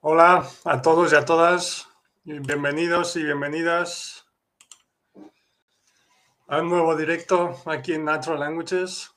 Hola 0.00 0.48
a 0.64 0.80
todos 0.80 1.12
y 1.12 1.16
a 1.16 1.24
todas, 1.24 1.88
bienvenidos 2.22 3.16
y 3.16 3.24
bienvenidas 3.24 4.24
a 6.46 6.60
un 6.60 6.68
nuevo 6.68 6.94
directo 6.94 7.60
aquí 7.66 7.94
en 7.94 8.04
Natural 8.04 8.38
Languages. 8.38 9.10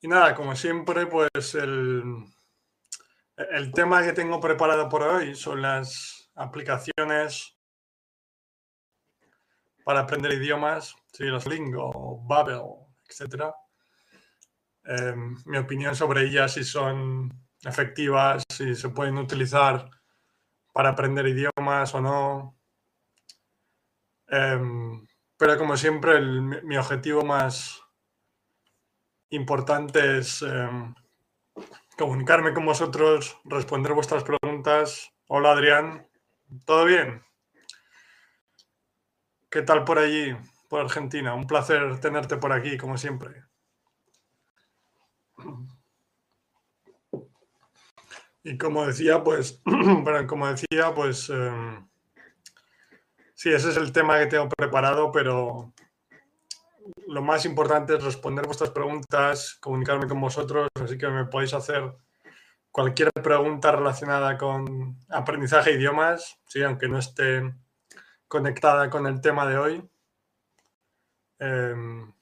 Y 0.00 0.08
nada, 0.08 0.34
como 0.34 0.56
siempre, 0.56 1.06
pues 1.06 1.54
el, 1.54 2.02
el 3.36 3.72
tema 3.72 4.02
que 4.02 4.12
tengo 4.12 4.40
preparado 4.40 4.88
por 4.88 5.04
hoy 5.04 5.36
son 5.36 5.62
las 5.62 6.28
aplicaciones 6.34 7.56
para 9.84 10.00
aprender 10.00 10.32
idiomas, 10.32 10.96
sí, 11.12 11.26
los 11.26 11.46
Lingo, 11.46 12.24
Babel, 12.24 12.62
etc. 13.08 13.54
Em, 14.82 15.36
mi 15.44 15.58
opinión 15.58 15.94
sobre 15.94 16.24
ellas, 16.24 16.54
si 16.54 16.64
son 16.64 17.49
efectivas, 17.64 18.42
si 18.48 18.74
se 18.74 18.88
pueden 18.88 19.18
utilizar 19.18 19.90
para 20.72 20.90
aprender 20.90 21.26
idiomas 21.26 21.94
o 21.94 22.00
no. 22.00 22.56
Em, 24.28 25.06
pero 25.36 25.58
como 25.58 25.76
siempre, 25.76 26.20
mi 26.20 26.76
objetivo 26.76 27.24
más 27.24 27.82
importante 29.30 30.18
es 30.18 30.42
em, 30.42 30.94
comunicarme 31.96 32.54
con 32.54 32.64
vosotros, 32.64 33.38
responder 33.44 33.92
vuestras 33.92 34.24
preguntas. 34.24 35.12
Hola 35.28 35.52
Adrián, 35.52 36.08
¿todo 36.64 36.84
bien? 36.84 37.22
¿Qué 39.50 39.62
tal 39.62 39.84
por 39.84 39.98
allí, 39.98 40.36
por 40.68 40.80
Argentina? 40.80 41.34
Un 41.34 41.46
placer 41.46 42.00
tenerte 42.00 42.36
por 42.36 42.52
aquí, 42.52 42.78
como 42.78 42.96
siempre. 42.96 43.44
Y 48.42 48.56
como 48.56 48.86
decía, 48.86 49.22
pues, 49.22 49.60
bueno, 49.64 50.26
como 50.26 50.48
decía, 50.48 50.94
pues, 50.94 51.28
em, 51.30 51.86
sí, 53.34 53.50
ese 53.50 53.70
es 53.70 53.76
el 53.76 53.92
tema 53.92 54.18
que 54.18 54.26
tengo 54.26 54.48
preparado, 54.48 55.12
pero 55.12 55.74
lo 57.06 57.22
más 57.22 57.44
importante 57.44 57.96
es 57.96 58.04
responder 58.04 58.46
vuestras 58.46 58.70
preguntas, 58.70 59.56
comunicarme 59.60 60.08
con 60.08 60.20
vosotros, 60.20 60.68
así 60.82 60.96
que 60.96 61.08
me 61.08 61.26
podéis 61.26 61.54
hacer 61.54 61.94
cualquier 62.70 63.10
pregunta 63.12 63.72
relacionada 63.72 64.38
con 64.38 64.96
aprendizaje 65.10 65.70
de 65.70 65.76
idiomas, 65.76 66.38
sí, 66.46 66.62
aunque 66.62 66.88
no 66.88 66.98
esté 66.98 67.54
conectada 68.28 68.90
con 68.90 69.06
el 69.06 69.20
tema 69.20 69.46
de 69.46 69.58
hoy. 69.58 69.90
Em, 71.38 72.12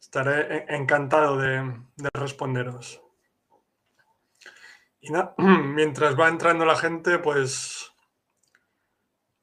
estaré 0.00 0.56
e-, 0.56 0.76
encantado 0.76 1.36
de 1.38 1.82
responderos. 2.12 3.00
Y 5.00 5.10
mientras 5.38 6.18
va 6.18 6.28
entrando 6.28 6.64
la 6.64 6.76
gente, 6.76 7.18
pues 7.18 7.92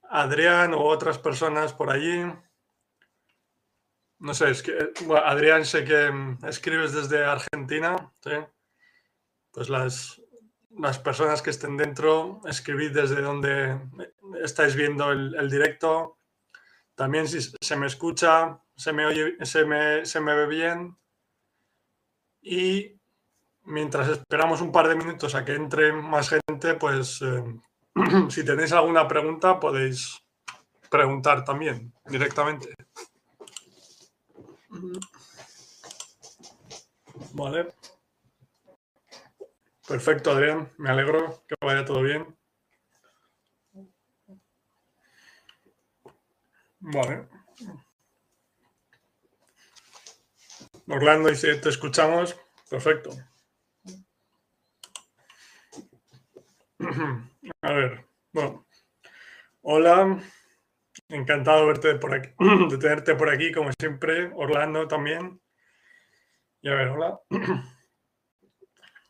Adrián 0.10 0.74
o 0.74 0.84
otras 0.84 1.18
personas 1.18 1.74
por 1.74 1.90
allí. 1.90 2.26
No 4.20 4.34
sé, 4.34 4.50
es 4.50 4.64
que 4.64 4.74
Adrián 5.24 5.66
sé 5.66 5.84
que 5.84 6.10
mm, 6.10 6.46
escribes 6.46 6.94
desde 6.94 7.26
Argentina, 7.26 8.14
¿sí? 8.24 8.32
Pues 9.52 9.70
las, 9.70 10.22
las 10.78 11.00
personas 11.00 11.42
que 11.42 11.50
estén 11.50 11.78
dentro, 11.78 12.42
escribid 12.46 12.92
desde 12.92 13.22
donde 13.22 13.80
estáis 14.44 14.76
viendo 14.76 15.12
el, 15.12 15.50
directo. 15.50 16.18
También 16.96 17.28
si 17.28 17.40
se 17.42 17.76
me 17.76 17.88
escucha, 17.88 18.62
se 18.76 18.94
me 18.94 19.06
oye, 19.06 19.38
se 19.46 19.66
me, 19.66 20.06
se 20.06 20.20
me 20.20 20.36
ve 20.36 20.48
bien. 20.48 20.98
Y 22.42 22.95
mientras 23.66 24.08
esperamos 24.10 24.62
un 24.62 24.72
par 24.72 24.88
de 24.88 24.96
minutos 24.96 25.36
a 25.36 25.44
que 25.44 25.54
entre 25.54 25.92
más 25.92 26.30
gente, 26.30 26.76
pues 26.76 27.22
eh, 27.22 27.44
si 28.30 28.44
tenéis 28.46 28.72
alguna 28.72 29.08
pregunta 29.08 29.60
podéis 29.60 30.22
preguntar 30.90 31.44
también 31.44 31.94
directamente. 32.06 32.74
Vale. 37.34 37.74
Perfecto, 39.88 40.32
Adrián. 40.32 40.72
Me 40.78 40.90
alegro 40.90 41.44
que 41.48 41.56
vaya 41.62 41.86
todo 41.86 42.02
bien. 42.02 42.36
Vale. 46.80 47.28
Orlando 50.88 51.30
dice, 51.30 51.56
te 51.56 51.70
escuchamos. 51.70 52.36
Perfecto. 52.70 53.12
A 57.62 57.74
ver, 57.74 58.06
bueno. 58.32 58.68
Hola, 59.62 60.22
encantado 61.10 61.62
de 61.62 61.66
verte 61.68 61.96
por 61.96 62.14
aquí, 62.14 62.30
de 62.70 62.78
tenerte 62.78 63.16
por 63.16 63.30
aquí, 63.30 63.52
como 63.52 63.72
siempre. 63.80 64.32
Orlando 64.36 64.88
también. 64.88 65.42
Y 66.62 66.70
a 66.70 66.76
ver, 66.76 66.90
hola. 66.90 67.20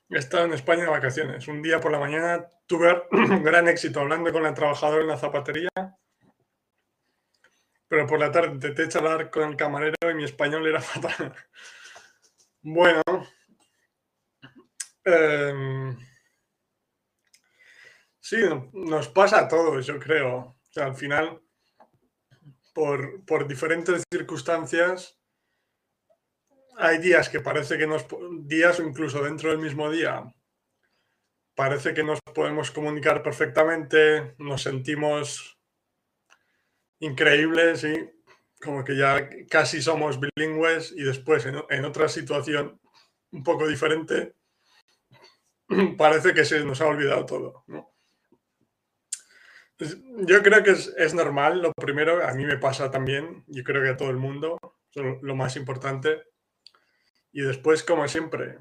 He 0.10 0.18
estado 0.18 0.46
en 0.46 0.54
España 0.54 0.84
de 0.84 0.90
vacaciones. 0.90 1.48
Un 1.48 1.62
día 1.62 1.80
por 1.82 1.92
la 1.92 2.00
mañana 2.00 2.48
tuve 2.68 3.04
gran 3.44 3.68
éxito 3.68 4.00
hablando 4.00 4.32
con 4.32 4.44
la 4.44 4.54
trabajadora 4.54 5.02
en 5.02 5.08
la 5.10 5.18
zapatería. 5.18 5.70
Pero 7.88 8.08
por 8.08 8.20
la 8.20 8.32
tarde 8.32 8.54
intenté 8.54 8.88
charlar 8.88 9.30
con 9.30 9.50
el 9.50 9.58
camarero 9.58 9.96
y 10.10 10.14
mi 10.14 10.24
español 10.24 10.66
era 10.68 10.82
fatal. 10.82 11.34
Bueno. 12.62 13.02
Eh, 15.04 15.96
Sí, 18.28 18.38
nos 18.74 19.08
pasa 19.08 19.42
a 19.42 19.48
todos, 19.48 19.86
yo 19.86 20.00
creo. 20.00 20.58
al 20.78 20.96
final, 20.96 21.44
por, 22.74 23.48
diferentes 23.48 24.02
circunstancias, 24.12 25.20
hay 26.76 26.98
días 26.98 27.30
que 27.30 27.40
parece 27.40 27.78
que 27.78 27.86
nos... 27.86 28.08
días 28.48 28.80
o 28.80 28.84
incluso 28.84 29.22
dentro 29.22 29.52
del 29.52 29.60
mismo 29.60 29.92
día, 29.92 30.24
parece 31.54 31.94
que 31.94 32.04
nos 32.04 32.20
podemos 32.34 32.72
comunicar 32.72 33.22
perfectamente, 33.22 34.34
nos 34.40 34.64
sentimos 34.64 35.60
increíbles 37.02 37.84
y 37.84 38.10
como 38.60 38.84
que 38.84 38.98
ya 38.98 39.30
casi 39.48 39.84
somos 39.84 40.20
bilingües 40.20 40.94
y 40.98 41.04
después 41.04 41.46
en, 41.46 41.64
en 41.70 41.86
otra 41.86 42.10
situación 42.10 42.82
un 43.30 43.44
poco 43.44 43.68
diferente, 43.68 44.34
parece 45.96 46.34
que 46.34 46.44
se 46.44 46.66
nos 46.66 46.82
ha 46.82 46.88
olvidado 46.88 47.24
todo. 47.28 47.64
¿no? 47.68 47.95
Pues, 49.78 49.98
yo 50.20 50.42
creo 50.42 50.64
que 50.64 50.72
es, 50.72 51.14
normal, 51.14 51.62
lo 51.62 51.72
primero, 51.74 52.26
a 52.26 52.34
mí 52.34 52.46
me 52.46 52.58
pasa 52.58 52.92
también, 52.92 53.44
yo 53.48 53.64
creo 53.64 53.84
que 53.84 53.90
a 53.90 53.98
todo 53.98 54.10
el 54.10 54.18
mundo, 54.18 54.58
lo 54.94 55.36
más 55.36 55.58
importante. 55.58 56.24
Y 57.32 57.42
después, 57.42 57.84
como 57.84 58.08
siempre, 58.08 58.58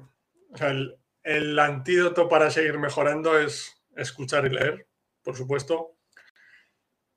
el, 1.23 1.59
antídoto 1.59 2.27
para 2.27 2.51
seguir 2.51 2.77
mejorando 2.77 3.39
es 3.39 3.73
escuchar 3.95 4.45
y 4.45 4.49
leer, 4.49 4.87
por 5.23 5.37
supuesto. 5.37 5.97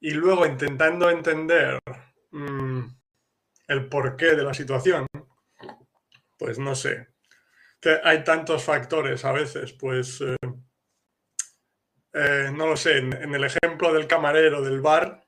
Y 0.01 0.13
luego 0.13 0.47
intentando 0.47 1.11
entender 1.11 1.81
mm, 2.31 2.85
el 3.67 3.89
porqué 3.89 4.37
de 4.37 4.45
la 4.45 4.55
situación, 4.55 5.07
pues 6.39 6.59
no 6.61 6.77
sé. 6.77 7.09
Que 7.81 8.01
hay 8.05 8.23
tantos 8.23 8.63
factores 8.65 9.25
a 9.25 9.33
veces, 9.33 9.73
pues 9.73 10.21
eh, 10.21 10.37
eh, 12.13 12.51
no 12.53 12.67
lo 12.67 12.77
sé, 12.77 12.99
en, 12.99 13.35
el 13.35 13.45
ejemplo 13.45 13.93
del 13.93 14.07
camarero 14.07 14.63
del 14.63 14.81
bar, 14.81 15.25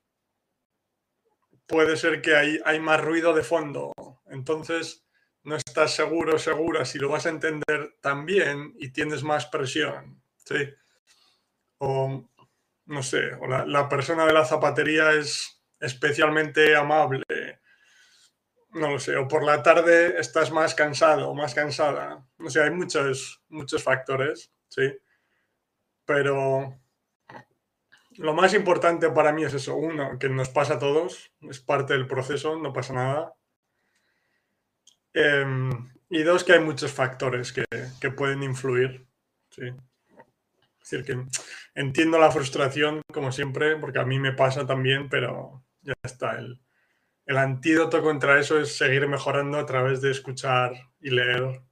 puede 1.66 1.96
ser 1.96 2.20
que 2.20 2.34
hay, 2.34 2.60
hay 2.64 2.80
más 2.80 3.00
ruido 3.00 3.32
de 3.32 3.42
fondo. 3.42 3.92
Entonces, 4.26 5.04
no 5.42 5.56
estás 5.56 5.94
seguro, 5.94 6.38
segura 6.38 6.84
si 6.84 6.98
lo 6.98 7.08
vas 7.08 7.26
a 7.26 7.30
entender 7.30 7.96
también 8.00 8.74
y 8.78 8.90
tienes 8.90 9.22
más 9.22 9.46
presión. 9.46 10.22
¿sí? 10.36 10.68
O, 11.78 12.28
no 12.86 13.02
sé, 13.02 13.34
o 13.34 13.46
la, 13.46 13.88
persona 13.88 14.26
de 14.26 14.32
la 14.32 14.44
zapatería 14.44 15.12
es 15.12 15.62
especialmente 15.78 16.76
amable. 16.76 17.24
No 18.72 18.90
lo 18.90 18.98
sé, 19.00 19.16
o 19.16 19.26
por 19.26 19.44
la 19.44 19.62
tarde 19.62 20.20
estás 20.20 20.50
más 20.50 20.74
cansado 20.74 21.30
o 21.30 21.34
más 21.34 21.54
cansada. 21.54 22.26
O 22.38 22.50
sea, 22.50 22.64
hay 22.64 22.70
muchos, 22.70 23.42
muchos 23.48 23.82
factores, 23.82 24.52
¿sí? 24.68 24.82
Pero 26.04 26.80
lo 28.16 28.34
más 28.34 28.54
importante 28.54 29.10
para 29.10 29.32
mí 29.32 29.44
es 29.44 29.54
eso. 29.54 29.76
Uno, 29.76 30.18
que 30.18 30.28
nos 30.28 30.48
pasa 30.48 30.74
a 30.74 30.78
todos, 30.78 31.32
es 31.40 31.60
parte 31.60 31.94
del 31.94 32.06
proceso, 32.06 32.58
no 32.58 32.72
pasa 32.72 32.92
nada. 32.92 33.34
Em, 35.12 35.70
y 36.08 36.22
dos, 36.22 36.44
que 36.44 36.52
hay 36.52 36.60
muchos 36.60 36.92
factores 36.92 37.52
que, 37.52 37.64
pueden 38.10 38.42
influir. 38.42 39.06
¿sí? 39.50 39.72
Decir, 40.80 41.04
que 41.04 41.24
entiendo 41.74 42.18
la 42.18 42.30
frustración, 42.30 43.02
como 43.12 43.32
siempre, 43.32 43.76
porque 43.76 44.00
a 44.00 44.04
mí 44.04 44.18
me 44.18 44.32
pasa 44.32 44.66
también, 44.66 45.08
pero 45.08 45.64
ya 45.82 45.94
está. 46.02 46.38
El, 46.38 46.60
el 47.26 47.36
antídoto 47.38 48.02
contra 48.02 48.40
eso 48.40 48.60
es 48.60 48.76
seguir 48.76 49.06
mejorando 49.08 49.58
a 49.58 49.66
través 49.66 50.00
de 50.00 50.10
escuchar 50.10 50.72
y 51.00 51.10
leer 51.10 51.62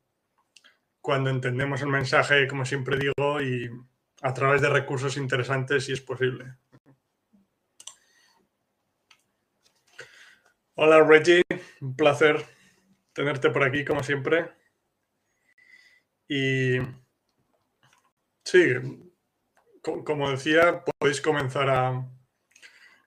cuando 1.01 1.31
entendemos 1.31 1.83
el 1.83 1.89
mensaje, 1.89 2.47
como 2.47 2.65
siempre 2.65 2.99
digo, 2.99 3.41
y 3.41 3.71
a 4.21 4.35
través 4.35 4.61
de 4.61 4.69
recursos 4.69 5.17
interesantes 5.17 5.85
si 5.85 5.93
es 5.93 6.01
posible. 6.01 6.57
Hola 10.75 11.03
Reggie, 11.03 11.43
un 11.81 11.97
placer 11.97 12.45
tenerte 13.13 13.51
por 13.51 13.65
aquí 13.65 13.85
como 13.85 14.03
siempre. 14.03 14.53
Y 16.29 16.79
sí, 18.45 18.75
como 19.83 20.31
decía, 20.31 20.85
podéis 20.85 21.21
comenzar 21.21 21.71
a 21.71 22.09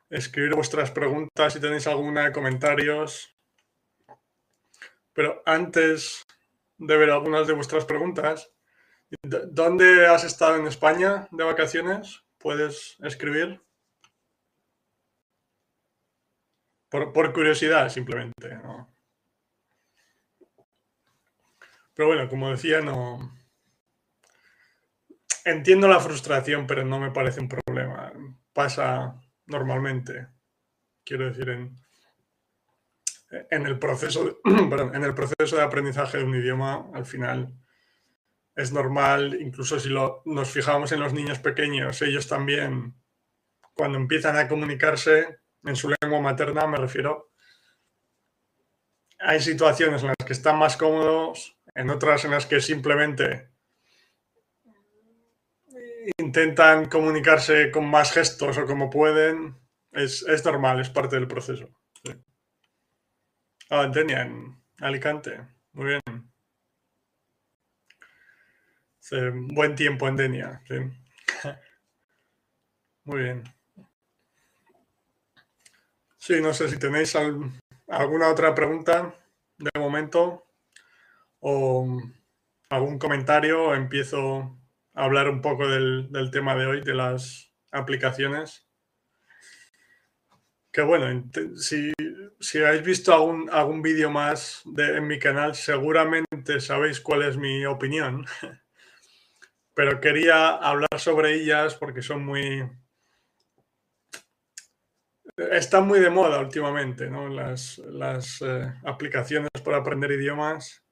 escribir 0.09 0.55
vuestras 0.55 0.91
preguntas 0.91 1.53
si 1.53 1.59
tenéis 1.59 1.87
alguna, 1.87 2.33
comentarios. 2.33 3.37
Pero 5.13 5.41
antes 5.45 6.25
de 6.77 6.97
ver 6.97 7.11
algunas 7.11 7.47
de 7.47 7.53
vuestras 7.53 7.85
preguntas, 7.85 8.51
¿dónde 9.23 10.07
has 10.07 10.23
estado 10.23 10.55
en 10.55 10.67
España 10.67 11.27
de 11.31 11.43
vacaciones? 11.43 12.23
¿Puedes 12.37 12.97
escribir? 13.01 13.61
Por, 16.89 17.33
curiosidad, 17.33 17.89
simplemente. 17.89 18.59
Pero 21.93 22.07
bueno, 22.07 22.29
como 22.29 22.49
decía, 22.49 22.81
no. 22.81 23.37
Entiendo 25.45 25.87
la 25.87 25.99
frustración, 25.99 26.67
pero 26.67 26.83
no 26.83 26.99
me 26.99 27.11
parece 27.11 27.39
un 27.39 27.47
problema. 27.47 28.11
Pasa 28.53 29.21
normalmente. 29.45 30.27
Quiero 31.03 31.25
decir, 31.25 31.49
en, 31.49 31.77
el 33.65 33.79
proceso 33.79 34.41
en 34.45 35.03
el 35.03 35.13
proceso 35.13 35.55
de 35.55 35.63
aprendizaje 35.63 36.17
de 36.17 36.25
un 36.25 36.35
idioma, 36.35 36.89
al 36.93 37.05
final 37.05 37.53
es 38.55 38.71
normal, 38.71 39.37
incluso 39.39 39.79
si 39.79 39.89
lo, 39.89 40.21
nos 40.25 40.49
fijamos 40.49 40.91
en 40.91 40.99
los 40.99 41.13
niños 41.13 41.39
pequeños, 41.39 42.01
ellos 42.01 42.27
también, 42.27 42.95
cuando 43.73 43.97
empiezan 43.97 44.37
a 44.37 44.47
comunicarse 44.47 45.39
en 45.63 45.75
su 45.75 45.93
lengua 46.01 46.19
materna, 46.19 46.67
me 46.67 46.77
refiero, 46.77 47.31
hay 49.19 49.39
situaciones 49.39 50.01
en 50.01 50.09
las 50.09 50.25
que 50.25 50.33
están 50.33 50.57
más 50.57 50.77
cómodos, 50.77 51.57
en 51.73 51.89
otras 51.89 52.25
en 52.25 52.31
las 52.31 52.45
que 52.45 52.59
simplemente 52.59 53.51
intentan 56.17 56.89
comunicarse 56.89 57.71
con 57.71 57.85
más 57.87 58.11
gestos 58.11 58.57
o 58.57 58.65
como 58.65 58.89
pueden. 58.89 59.55
Es, 59.91 60.25
normal, 60.45 60.79
es 60.79 60.89
parte 60.89 61.17
del 61.17 61.27
proceso. 61.27 61.69
Ah, 63.69 63.87
Denia, 63.87 64.21
en 64.21 64.61
Alicante. 64.79 65.39
Muy 65.73 65.85
bien. 65.85 66.00
Buen 69.53 69.75
tiempo 69.75 70.07
en 70.07 70.15
Denia. 70.15 70.61
Muy 73.03 73.21
bien. 73.21 73.43
Sí, 76.17 76.39
no 76.39 76.53
sé 76.53 76.69
si 76.69 76.77
tenéis 76.77 77.15
alguna 77.87 78.29
otra 78.29 78.53
pregunta 78.53 79.15
de 79.57 79.79
momento 79.79 80.45
o 81.39 81.99
algún 82.69 82.99
comentario. 82.99 83.73
Empiezo 83.73 84.59
a 84.93 85.03
hablar 85.03 85.29
un 85.29 85.41
poco 85.41 85.67
del, 85.67 86.29
tema 86.31 86.55
de 86.55 86.67
hoy, 86.67 86.81
de 86.81 86.93
las 86.93 87.51
aplicaciones. 87.71 88.67
Que 90.71 90.83
bueno, 90.83 91.29
si, 91.57 91.91
habéis 92.63 92.83
visto 92.83 93.13
algún, 93.13 93.49
algún 93.51 93.81
vídeo 93.81 94.09
más 94.09 94.61
de, 94.65 94.97
en 94.97 95.07
mi 95.07 95.19
canal, 95.19 95.55
seguramente 95.55 96.59
sabéis 96.59 97.01
cuál 97.01 97.23
es 97.23 97.35
mi 97.35 97.65
opinión. 97.65 98.25
Pero 99.73 100.01
quería 100.01 100.49
hablar 100.49 100.97
sobre 100.97 101.33
ellas 101.33 101.75
porque 101.75 102.01
son 102.01 102.25
muy... 102.25 102.69
Están 105.37 105.87
muy 105.87 105.99
de 105.99 106.09
moda 106.09 106.39
últimamente, 106.39 107.09
¿no? 107.09 107.29
Las, 107.29 107.79
eh, 108.41 108.73
aplicaciones 108.83 109.49
para 109.63 109.77
aprender 109.77 110.11
idiomas 110.11 110.83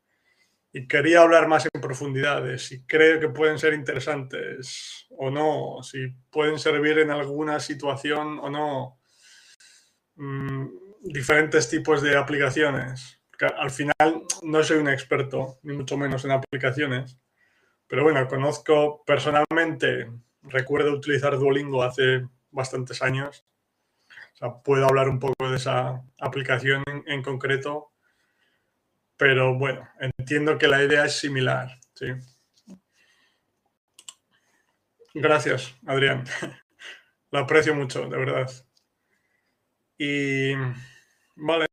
y 0.71 0.87
quería 0.87 1.21
hablar 1.21 1.47
más 1.47 1.67
en 1.71 1.81
profundidad 1.81 2.43
de 2.43 2.57
si 2.57 2.85
creo 2.85 3.19
que 3.19 3.29
pueden 3.29 3.57
ser 3.57 3.73
interesantes 3.73 5.07
o 5.09 5.29
no, 5.29 5.83
si 5.83 6.07
pueden 6.29 6.59
servir 6.59 6.99
en 6.99 7.11
alguna 7.11 7.59
situación 7.59 8.39
o 8.39 8.49
no. 8.49 8.99
Mm, 10.15 10.67
diferentes 11.01 11.69
tipos 11.69 12.01
de 12.01 12.17
aplicaciones. 12.17 13.17
al 13.57 13.71
final 13.71 14.23
no 14.43 14.63
soy 14.63 14.77
un 14.79 14.89
experto, 14.89 15.59
ni 15.63 15.73
mucho 15.73 15.97
menos 15.97 16.25
en 16.25 16.31
aplicaciones, 16.31 17.17
pero 17.89 18.03
bueno, 18.03 18.25
conozco 18.29 19.03
personalmente, 19.05 20.09
recuerdo 20.43 20.93
utilizar 20.93 21.37
Duolingo 21.37 21.83
hace 21.83 22.25
bastantes 22.51 23.01
años. 23.01 23.45
O 24.35 24.37
sea, 24.37 24.53
puedo 24.63 24.85
hablar 24.85 25.09
un 25.09 25.19
poco 25.19 25.49
de 25.49 25.57
esa 25.57 26.01
aplicación 26.17 26.85
en 27.05 27.21
concreto 27.21 27.91
pero 29.19 29.53
bueno, 29.53 29.85
entiendo 29.99 30.57
que 30.57 30.69
la 30.69 30.81
idea 30.81 31.03
es 31.03 31.19
similar. 31.19 31.77
¿sí? 31.93 32.05
Gracias, 35.13 35.75
Adrián. 35.85 36.23
Lo 37.31 37.39
aprecio 37.39 37.75
mucho, 37.75 38.07
de 38.07 38.17
verdad. 38.17 38.49
Y 39.97 40.53
vale. 41.35 41.67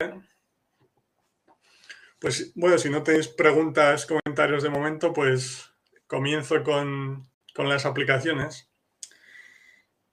Pues 2.18 2.52
bueno, 2.56 2.78
si 2.78 2.90
no 2.90 3.04
tenéis 3.04 3.28
preguntas, 3.28 4.06
comentarios 4.06 4.64
de 4.64 4.70
momento, 4.70 5.12
pues 5.12 5.72
comienzo 6.06 6.62
con, 6.62 7.28
las 7.56 7.86
aplicaciones. 7.86 8.70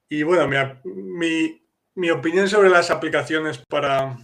Y 0.10 0.24
bueno, 0.24 0.48
mi, 0.84 1.68
mi 1.96 2.10
opinión 2.12 2.48
sobre 2.48 2.70
las 2.70 2.90
aplicaciones 2.90 3.58
para, 3.68 4.18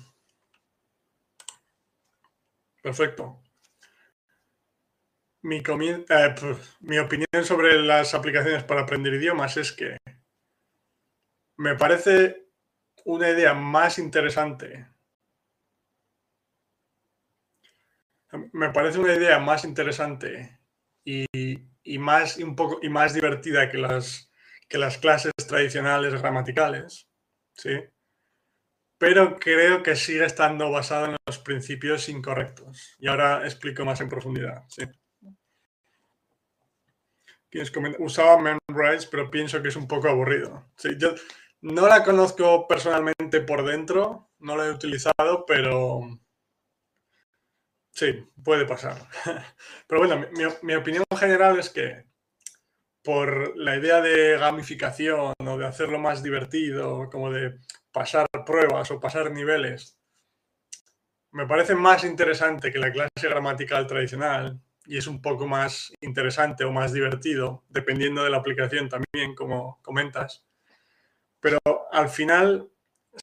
Perfecto. 2.82 3.42
Mi, 5.42 5.58
eh, 5.58 6.36
mi, 6.82 6.98
opinión 7.00 7.46
sobre 7.46 7.82
las 7.82 8.14
aplicaciones 8.14 8.64
para 8.64 8.82
aprender 8.82 9.14
idiomas 9.14 9.58
es 9.58 9.72
que 9.72 9.98
me 11.58 11.76
parece 11.76 12.48
una 13.06 13.30
idea 13.30 13.54
más 13.54 14.00
interesante. 14.00 14.88
Me 18.54 18.70
parece 18.70 19.00
una 19.00 19.14
idea 19.16 19.40
más 19.40 19.66
interesante 19.66 20.59
y, 21.04 21.98
más, 21.98 22.38
un 22.38 22.56
poco, 22.56 22.80
y 22.82 22.90
más 22.90 23.14
divertida 23.14 23.70
que 23.70 23.78
las, 23.78 24.32
que 24.68 24.78
las 24.78 24.98
clases 24.98 25.32
tradicionales 25.48 26.14
gramaticales. 26.22 27.08
¿sí? 27.54 27.72
pero 29.00 29.38
creo 29.40 29.82
que 29.82 29.96
sigue 29.96 30.26
estando 30.26 30.70
basado 30.70 31.06
en 31.06 31.16
los 31.26 31.40
principios 31.40 32.10
incorrectos. 32.10 32.96
Y 33.00 33.08
ahora 33.08 33.46
explico 33.46 33.86
más 33.86 34.02
en 34.02 34.10
profundidad. 34.10 34.64
Sí. 34.68 34.84
Usaba 37.98 38.38
Memrise, 38.38 39.08
pero 39.10 39.32
pienso 39.32 39.62
que 39.62 39.70
es 39.70 39.76
un 39.78 39.88
poco 39.88 40.10
aburrido. 40.10 40.70
Sí, 40.76 40.90
yo 40.98 41.16
no 41.62 41.88
la 41.88 42.04
conozco 42.04 42.68
personalmente 42.68 43.40
por 43.42 43.66
dentro, 43.66 44.32
no 44.40 44.58
la 44.58 44.68
he 44.68 44.72
utilizado, 44.72 45.46
pero 45.48 46.02
sí, 48.00 48.26
puede 48.44 48.66
pasar. 48.66 48.96
Pero 49.88 50.00
bueno, 50.00 50.26
mi, 50.32 50.44
mi 50.62 50.76
opinión 50.76 51.04
general 51.18 51.60
es 51.60 51.70
que 51.70 52.06
por 53.04 53.58
la 53.58 53.76
idea 53.76 54.02
de 54.02 54.38
gamificación 54.38 55.34
o 55.46 55.58
de 55.58 55.68
hacerlo 55.68 56.00
más 56.00 56.24
divertido, 56.24 57.10
como 57.12 57.32
de 57.32 57.60
pasar 57.92 58.28
pruebas 58.46 58.90
o 58.92 59.00
pasar 59.00 59.32
niveles, 59.32 59.98
me 61.32 61.46
parece 61.46 61.76
más 61.76 62.04
interesante 62.04 62.72
que 62.72 62.80
la 62.80 62.92
clase 62.92 63.10
gramatical 63.30 63.86
tradicional 63.86 64.60
y 64.86 64.98
es 64.98 65.08
un 65.08 65.22
poco 65.22 65.46
más 65.46 65.94
interesante 66.02 66.64
o 66.64 66.72
más 66.72 66.94
divertido, 66.94 67.64
dependiendo 67.70 68.24
de 68.24 68.30
la 68.30 68.38
aplicación 68.38 68.90
también, 68.90 69.36
como 69.36 69.80
comentas. 69.84 70.46
Pero 71.40 71.60
al 71.92 72.10
final 72.10 72.70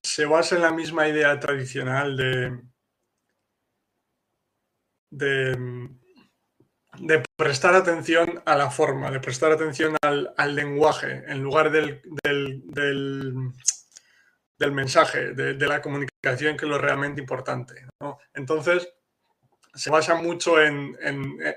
se 0.03 0.27
basa 0.27 0.57
en 0.57 0.63
la 0.63 0.71
misma 0.71 1.09
idea 1.09 1.39
tradicional 1.41 2.17
de, 2.17 2.61
de, 5.17 5.89
prestar 7.37 7.75
atención 7.75 8.43
a 8.45 8.57
la 8.57 8.71
forma, 8.71 9.11
de 9.11 9.21
prestar 9.21 9.53
atención 9.53 9.97
al, 10.03 10.55
lenguaje, 10.55 11.25
en 11.27 11.43
lugar 11.43 11.71
del, 11.71 12.03
del 14.59 14.73
mensaje, 14.73 15.33
de, 15.35 15.67
la 15.67 15.83
comunicación, 15.83 16.57
que 16.57 16.65
es 16.65 16.71
lo 16.71 16.79
realmente 16.79 17.21
importante. 17.21 17.87
Entonces, 18.35 18.89
se 19.75 19.91
basa 19.91 20.15
mucho 20.15 20.61
en, 20.61 20.97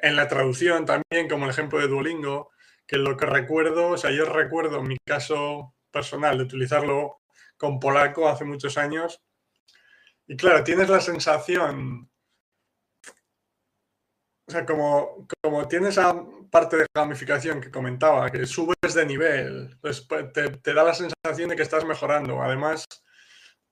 la 0.04 0.28
traducción 0.28 0.86
también, 0.86 1.30
como 1.30 1.46
el 1.46 1.52
ejemplo 1.52 1.80
de 1.80 1.88
Duolingo, 1.88 2.52
que 2.86 2.98
lo 2.98 3.16
que 3.16 3.26
recuerdo, 3.26 3.90
o 3.90 3.98
sea, 3.98 4.12
yo 4.12 4.26
recuerdo 4.26 4.82
mi 4.82 4.98
caso 5.06 5.76
personal 5.92 6.38
de 6.38 6.44
utilizarlo 6.44 7.22
con 7.58 7.80
polaco 7.80 8.28
hace 8.28 8.46
muchos 8.46 8.78
años. 8.78 9.22
Y 10.28 10.36
claro, 10.36 10.64
tienes 10.64 10.90
la 10.90 11.00
sensación, 11.00 12.10
o 14.50 14.52
sea, 14.52 14.66
como, 14.66 15.28
como 15.44 15.68
tienes 15.68 15.90
esa 15.92 16.26
parte 16.50 16.78
de 16.78 16.88
gamificación 16.92 17.62
que 17.62 17.70
comentaba, 17.70 18.32
que 18.32 18.48
subes 18.48 18.96
de 18.96 19.06
nivel, 19.06 19.78
pues, 19.80 20.02
pues 20.02 20.34
te, 20.34 20.74
da 20.74 20.84
la 20.84 20.96
sensación 20.96 21.50
de 21.50 21.56
que 21.56 21.62
estás 21.62 21.86
mejorando. 21.86 22.42
Además, 22.42 22.84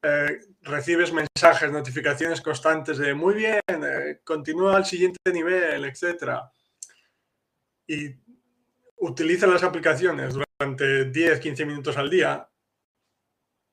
eh, 0.03 0.39
recibes 0.61 1.11
mensajes, 1.11 1.71
notificaciones 1.71 2.41
constantes 2.41 2.99
de 2.99 3.15
muy 3.15 3.33
bien, 3.33 3.59
eh, 3.67 4.19
continúa 4.23 4.77
al 4.77 4.85
siguiente 4.85 5.33
nivel, 5.33 5.83
etc. 5.85 6.43
Y 7.87 8.13
utiliza 8.97 9.47
las 9.47 9.63
aplicaciones 9.63 10.35
durante 10.35 11.05
10, 11.05 11.39
15 11.39 11.65
minutos 11.65 11.97
al 11.97 12.11
día, 12.11 12.47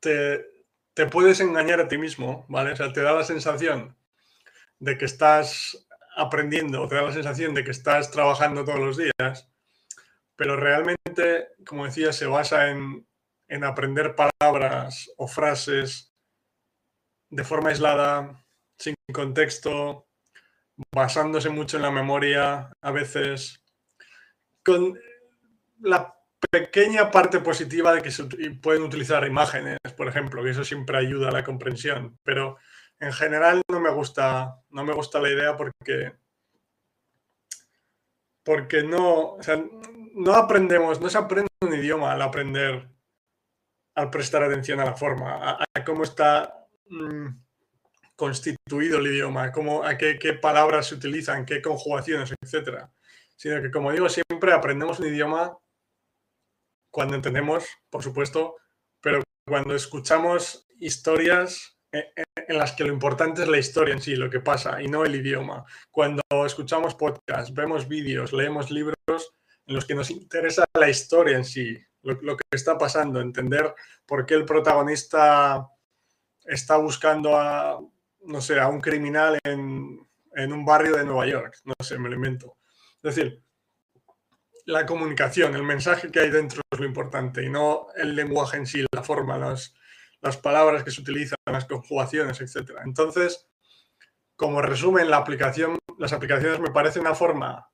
te, 0.00 0.46
te 0.94 1.04
puedes 1.04 1.38
engañar 1.40 1.80
a 1.80 1.88
ti 1.88 1.98
mismo, 1.98 2.46
¿vale? 2.48 2.72
O 2.72 2.76
sea, 2.76 2.90
te 2.94 3.02
da 3.02 3.12
la 3.12 3.24
sensación 3.24 3.94
de 4.78 4.96
que 4.96 5.04
estás 5.04 5.86
aprendiendo, 6.16 6.86
te 6.88 6.94
da 6.94 7.02
la 7.02 7.12
sensación 7.12 7.54
de 7.54 7.64
que 7.64 7.70
estás 7.70 8.10
trabajando 8.10 8.64
todos 8.64 8.80
los 8.80 8.96
días, 8.96 9.48
pero 10.36 10.56
realmente, 10.56 11.48
como 11.66 11.84
decía, 11.84 12.12
se 12.12 12.26
basa 12.26 12.70
en, 12.70 13.06
aprender 13.62 14.16
palabras 14.16 15.10
o 15.16 15.28
frases 15.28 16.12
de 17.30 17.44
forma 17.44 17.68
aislada, 17.68 18.44
sin 18.78 18.94
contexto, 19.12 20.08
basándose 20.92 21.50
mucho 21.50 21.76
en 21.76 21.84
la 21.84 21.92
memoria, 21.92 22.72
a 22.80 22.90
veces, 22.90 23.62
con 24.64 24.98
la 25.80 26.14
pequeña 26.50 27.10
parte 27.10 27.38
positiva 27.40 27.92
de 27.92 28.02
que 28.02 28.10
se 28.10 28.24
pueden 28.60 28.82
utilizar 28.82 29.24
imágenes, 29.26 29.78
por 29.96 30.08
ejemplo, 30.08 30.42
que 30.42 30.50
eso 30.50 30.64
siempre 30.64 30.98
ayuda 30.98 31.28
a 31.28 31.32
la 31.32 31.44
comprensión, 31.44 32.18
pero 32.24 32.56
en 33.00 33.12
general 33.12 33.62
no 33.70 33.80
me 33.80 33.90
gusta, 33.90 34.60
no 34.70 34.84
me 34.84 34.92
gusta 34.92 35.20
la 35.20 35.30
idea 35.30 35.56
porque, 35.56 36.12
porque 38.42 38.82
no, 38.82 39.36
no 40.14 40.34
aprendemos, 40.34 41.00
no 41.00 41.08
se 41.08 41.18
aprende 41.18 41.48
un 41.60 41.74
idioma 41.74 42.12
al 42.12 42.22
aprender, 42.22 42.88
al 43.94 44.10
prestar 44.10 44.42
atención 44.42 44.80
a 44.80 44.84
la 44.84 44.94
forma, 44.94 45.58
a, 45.60 45.84
cómo 45.84 46.02
está 46.02 46.66
mm, 46.88 47.28
constituido 48.16 48.98
el 48.98 49.06
idioma, 49.08 49.52
cómo, 49.52 49.84
a 49.84 49.96
qué, 49.96 50.18
qué, 50.18 50.34
palabras 50.34 50.86
se 50.86 50.94
utilizan, 50.94 51.44
qué 51.44 51.60
conjugaciones, 51.60 52.32
etc. 52.40 52.86
Sino 53.36 53.60
que, 53.60 53.70
como 53.70 53.92
digo, 53.92 54.08
siempre 54.08 54.52
aprendemos 54.52 55.00
un 55.00 55.06
idioma 55.06 55.56
cuando 56.90 57.16
entendemos, 57.16 57.66
por 57.90 58.02
supuesto, 58.02 58.56
pero 59.00 59.22
cuando 59.46 59.74
escuchamos 59.74 60.66
historias 60.78 61.73
en 61.94 62.58
las 62.58 62.72
que 62.72 62.84
lo 62.84 62.92
importante 62.92 63.42
es 63.42 63.48
la 63.48 63.58
historia 63.58 63.94
en 63.94 64.00
sí, 64.00 64.16
lo 64.16 64.30
que 64.30 64.40
pasa, 64.40 64.82
y 64.82 64.88
no 64.88 65.04
el 65.04 65.14
idioma. 65.14 65.64
Cuando 65.90 66.22
escuchamos 66.44 66.94
podcasts, 66.94 67.54
vemos 67.54 67.88
vídeos, 67.88 68.32
leemos 68.32 68.70
libros 68.70 68.96
en 69.66 69.74
los 69.74 69.84
que 69.84 69.94
nos 69.94 70.10
interesa 70.10 70.64
la 70.74 70.88
historia 70.88 71.36
en 71.36 71.44
sí, 71.44 71.78
lo, 72.02 72.36
que 72.36 72.44
está 72.50 72.76
pasando, 72.76 73.20
entender 73.20 73.74
por 74.04 74.26
qué 74.26 74.34
el 74.34 74.44
protagonista 74.44 75.68
está 76.44 76.76
buscando 76.76 77.36
a, 77.36 77.80
no 78.26 78.40
sé, 78.40 78.60
a 78.60 78.68
un 78.68 78.80
criminal 78.80 79.38
en, 79.44 80.06
en 80.34 80.52
un 80.52 80.64
barrio 80.64 80.96
de 80.96 81.04
Nueva 81.04 81.26
York, 81.26 81.56
no 81.64 81.74
sé, 81.82 81.98
me 81.98 82.10
lo 82.10 82.16
invento. 82.16 82.58
Es 83.02 83.14
decir, 83.14 83.42
la 84.66 84.84
comunicación, 84.84 85.54
el 85.54 85.62
mensaje 85.62 86.10
que 86.10 86.20
hay 86.20 86.30
dentro 86.30 86.60
es 86.70 86.78
lo 86.78 86.86
importante 86.86 87.42
y 87.42 87.48
no 87.48 87.86
el 87.96 88.14
lenguaje 88.14 88.58
en 88.58 88.66
sí, 88.66 88.84
la 88.92 89.02
forma, 89.02 89.38
las, 89.38 89.74
las 90.24 90.38
palabras 90.38 90.82
que 90.82 90.90
se 90.90 91.02
utilizan, 91.02 91.36
las 91.44 91.66
conjugaciones, 91.66 92.40
etc. 92.40 92.78
Entonces, 92.82 93.46
como 94.36 94.62
resumen, 94.62 95.10
la 95.10 95.18
aplicación, 95.18 95.78
las 95.98 96.14
aplicaciones 96.14 96.60
me 96.60 96.70
parece 96.70 96.98
una 96.98 97.14
forma, 97.14 97.70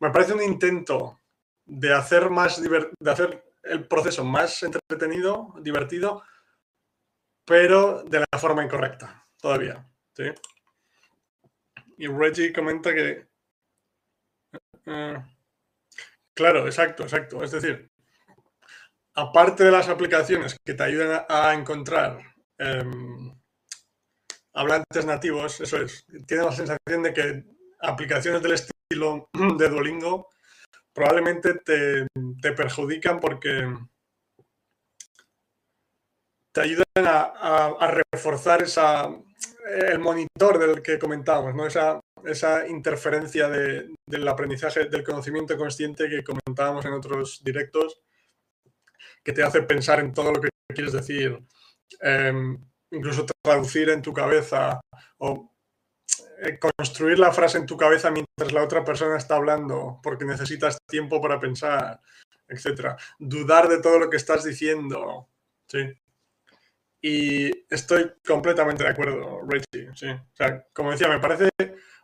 me 0.00 0.10
parece 0.10 0.32
un 0.32 0.42
intento 0.42 1.20
de 1.66 1.92
hacer 1.92 2.30
más 2.30 2.60
de 2.60 3.10
hacer 3.10 3.44
el 3.62 3.86
proceso 3.86 4.24
más 4.24 4.62
entretenido, 4.62 5.54
divertido, 5.60 6.22
pero 7.44 8.02
de 8.02 8.20
la 8.20 8.38
forma 8.38 8.64
incorrecta, 8.64 9.26
todavía. 9.38 9.86
Y 11.98 12.06
Reggie 12.06 12.52
comenta 12.52 12.94
que. 12.94 13.28
Eh, 14.86 15.22
claro, 16.32 16.66
exacto, 16.66 17.02
exacto. 17.02 17.44
Es 17.44 17.50
decir, 17.50 17.90
aparte 19.14 19.64
de 19.64 19.70
las 19.70 19.88
aplicaciones 19.88 20.56
que 20.64 20.74
te 20.74 20.82
ayudan 20.82 21.24
a, 21.28 21.54
encontrar 21.54 22.20
em, 22.58 23.32
hablantes 24.52 25.04
nativos, 25.04 25.60
eso 25.60 25.78
es, 25.78 26.04
tienes 26.26 26.46
la 26.46 26.52
sensación 26.52 27.02
de 27.02 27.12
que 27.12 27.44
aplicaciones 27.80 28.42
del 28.42 28.52
estilo 28.52 29.28
de 29.58 29.68
Duolingo 29.68 30.28
probablemente 30.92 31.54
te, 31.54 32.06
perjudican 32.52 33.18
porque 33.20 33.66
te 36.52 36.60
ayudan 36.60 36.84
a, 36.96 38.00
reforzar 38.12 38.62
esa, 38.62 39.08
el 39.66 39.98
monitor 39.98 40.58
del 40.58 40.82
que 40.82 41.00
comentábamos, 41.00 41.52
¿no? 41.56 41.66
esa, 41.66 41.98
esa 42.24 42.68
interferencia 42.68 43.48
del 43.48 44.28
aprendizaje, 44.28 44.84
del 44.84 45.02
conocimiento 45.02 45.56
consciente 45.56 46.08
que 46.08 46.22
comentábamos 46.22 46.84
en 46.84 46.92
otros 46.92 47.42
directos 47.42 48.03
que 49.24 49.32
te 49.32 49.42
hace 49.42 49.62
pensar 49.62 50.00
en 50.00 50.12
todo 50.12 50.32
lo 50.32 50.40
que 50.40 50.50
quieres 50.74 50.92
decir, 50.92 51.42
em, 52.00 52.58
incluso 52.90 53.26
traducir 53.42 53.88
en 53.90 54.02
tu 54.02 54.12
cabeza 54.12 54.80
o 55.18 55.50
eh, 56.42 56.58
construir 56.58 57.18
la 57.18 57.32
frase 57.32 57.58
en 57.58 57.66
tu 57.66 57.76
cabeza 57.76 58.10
mientras 58.10 58.52
la 58.52 58.62
otra 58.62 58.84
persona 58.84 59.16
está 59.16 59.36
hablando 59.36 60.00
porque 60.02 60.24
necesitas 60.24 60.78
tiempo 60.86 61.20
para 61.20 61.40
pensar, 61.40 62.00
etc. 62.48 62.96
Dudar 63.18 63.68
de 63.68 63.80
todo 63.80 63.98
lo 63.98 64.10
que 64.10 64.16
estás 64.16 64.44
diciendo. 64.44 65.28
Sí. 65.68 65.92
Y 67.00 67.50
estoy 67.72 68.12
completamente 68.26 68.82
de 68.82 68.90
acuerdo, 68.90 69.42
Richie. 69.46 69.90
Sí. 69.94 70.08
O 70.08 70.36
sea, 70.36 70.66
como 70.72 70.90
decía, 70.90 71.08
me 71.08 71.20
parece 71.20 71.50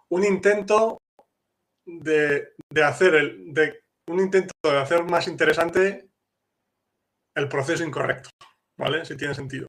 un 0.09 0.25
intento 0.25 0.99
de, 1.87 2.53
de 2.71 2.83
hacer 2.83 3.15
el, 3.15 3.53
de, 3.53 3.83
un 4.09 4.21
intento 4.21 4.53
de 4.62 4.79
hacer 4.79 5.05
más 5.05 5.27
interesante 5.29 6.10
el 7.35 7.49
proceso 7.49 7.85
incorrecto, 7.85 8.31
¿vale? 8.77 9.05
Si 9.05 9.17
tiene 9.17 9.35
sentido. 9.35 9.69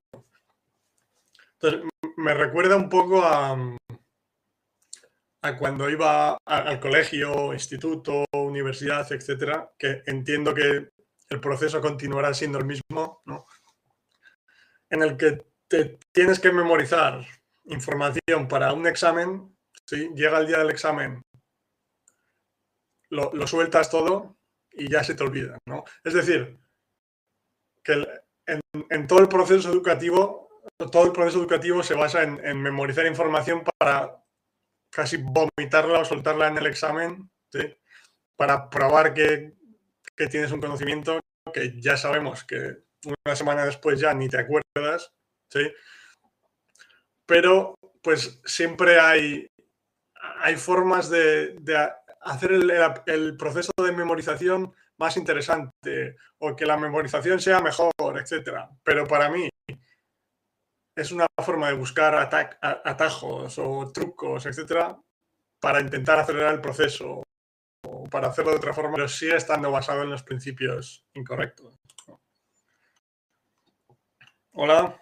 Entonces, 1.54 1.90
me 2.18 2.34
recuerda 2.34 2.76
un 2.76 2.90
poco 2.90 3.24
a, 3.24 3.78
cuando 5.58 5.90
iba 5.90 6.38
al 6.46 6.80
colegio, 6.80 7.54
instituto, 7.54 8.26
universidad, 8.34 9.12
etcétera, 9.12 9.72
que 9.78 10.04
entiendo 10.06 10.54
que 10.54 10.90
el 11.30 11.40
proceso 11.40 11.82
continuará 11.82 12.34
siendo 12.34 12.58
el 12.58 12.66
mismo, 12.66 13.22
¿no? 13.26 13.46
En 14.90 15.04
el 15.04 15.18
que 15.18 15.46
te 15.68 16.00
tienes 16.12 16.40
que 16.40 16.52
memorizar 16.52 17.26
información 17.66 18.48
para 18.48 18.74
un 18.74 18.86
examen, 18.88 19.56
¿sí? 19.86 20.10
Llega 20.16 20.40
el 20.40 20.48
día 20.48 20.60
del 20.60 20.70
examen, 20.70 21.22
lo, 23.10 23.32
lo 23.34 23.48
sueltas 23.48 23.90
todo 23.90 24.38
y 24.72 24.90
ya 24.90 25.04
se 25.04 25.16
te 25.16 25.24
olvida, 25.24 25.58
¿no? 25.66 25.84
Es 26.04 26.14
decir, 26.14 26.61
que 27.84 28.06
en, 28.46 29.08
todo 29.08 29.20
el 29.20 29.28
proceso 29.28 29.70
educativo, 29.70 30.50
todo 30.92 31.06
el 31.06 31.12
proceso 31.12 31.40
educativo 31.40 31.84
se 31.84 31.94
basa 31.94 32.24
en, 32.24 32.62
memorizar 32.62 33.06
información 33.06 33.64
para 33.78 34.24
casi 34.90 35.18
vomitarla 35.18 36.00
o 36.00 36.06
soltarla 36.06 36.48
en 36.48 36.58
el 36.58 36.68
examen, 36.68 37.30
para 38.36 38.70
probar 38.70 39.14
que, 39.14 39.54
tienes 40.30 40.52
un 40.52 40.62
conocimiento 40.62 41.20
que 41.52 41.82
ya 41.82 41.98
sabemos 41.98 42.44
que 42.44 42.84
una 43.26 43.36
semana 43.36 43.66
después 43.66 44.00
ya 44.00 44.14
ni 44.14 44.30
te 44.30 44.40
acuerdas, 44.40 45.12
¿sí? 45.50 45.72
Pero 47.26 47.74
pues 48.04 48.40
siempre 48.46 49.00
hay, 49.00 49.48
hay 50.40 50.56
formas 50.58 51.10
de, 51.10 51.56
hacer 52.22 52.52
el, 52.52 53.38
proceso 53.38 53.72
de 53.84 53.92
memorización 53.92 54.74
más 55.02 55.18
interesante 55.18 56.16
o 56.38 56.56
que 56.56 56.66
la 56.66 56.78
memorización 56.78 57.40
sea 57.40 57.60
mejor, 57.60 57.92
etcétera. 58.20 58.70
Pero 58.84 59.08
para 59.08 59.30
mí 59.30 59.50
es 60.96 61.12
una 61.12 61.26
forma 61.44 61.70
de 61.70 61.74
buscar 61.74 62.16
atajos 62.16 63.58
o 63.58 63.92
trucos, 63.92 64.46
etcétera, 64.46 64.96
para 65.60 65.82
intentar 65.82 66.20
acelerar 66.20 66.54
el 66.54 66.62
proceso 66.62 67.24
o 67.84 68.04
para 68.10 68.28
hacerlo 68.28 68.52
de 68.52 68.58
otra 68.58 68.74
forma, 68.74 68.94
pero 68.94 69.08
sigue 69.08 69.36
estando 69.36 69.72
basado 69.72 70.04
en 70.04 70.12
los 70.12 70.22
principios 70.22 71.04
incorrectos. 71.16 71.76
Hola, 74.54 75.02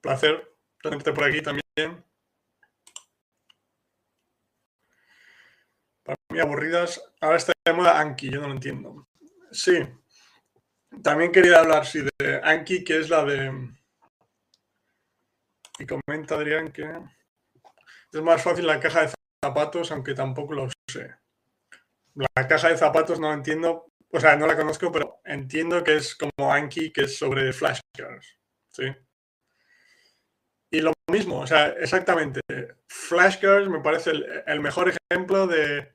placer 0.00 0.56
tenerte 0.82 1.12
por 1.12 1.24
aquí 1.24 1.42
también. 1.42 2.04
Para 6.02 6.16
mí 6.32 6.40
aburridas. 6.40 7.00
Ahora 7.20 7.36
está 7.36 7.52
de 7.64 7.72
moda 7.72 8.00
Anki, 8.00 8.30
yo 8.30 8.40
no 8.40 8.48
lo 8.48 8.54
entiendo. 8.54 9.07
Sí. 9.50 9.78
También 11.02 11.32
quería 11.32 11.60
hablar, 11.60 11.86
sí, 11.86 12.02
de 12.18 12.40
Anki, 12.42 12.84
que 12.84 12.98
es 12.98 13.08
la 13.08 13.24
de... 13.24 13.52
Y 15.78 15.86
comenta 15.86 16.34
Adrián 16.34 16.72
que 16.72 16.82
es 18.12 18.22
más 18.22 18.42
fácil 18.42 18.66
la 18.66 18.80
caja 18.80 19.02
de 19.02 19.12
zapatos, 19.44 19.92
aunque 19.92 20.14
tampoco 20.14 20.54
lo 20.54 20.68
sé. 20.90 21.14
La 22.14 22.48
caja 22.48 22.68
de 22.68 22.76
zapatos 22.76 23.20
no 23.20 23.32
entiendo, 23.32 23.92
o 24.10 24.20
sea, 24.20 24.36
no 24.36 24.46
la 24.46 24.56
conozco, 24.56 24.90
pero 24.90 25.20
entiendo 25.24 25.84
que 25.84 25.96
es 25.96 26.16
como 26.16 26.52
Anki, 26.52 26.92
que 26.92 27.02
es 27.02 27.16
sobre 27.16 27.52
flashcards. 27.52 28.38
¿sí? 28.70 28.84
Y 30.70 30.80
lo 30.80 30.92
mismo, 31.10 31.40
o 31.40 31.46
sea, 31.46 31.68
exactamente. 31.68 32.40
Flashcards 32.88 33.68
me 33.68 33.80
parece 33.80 34.12
el, 34.46 34.60
mejor 34.60 34.92
ejemplo 35.10 35.46
de 35.46 35.94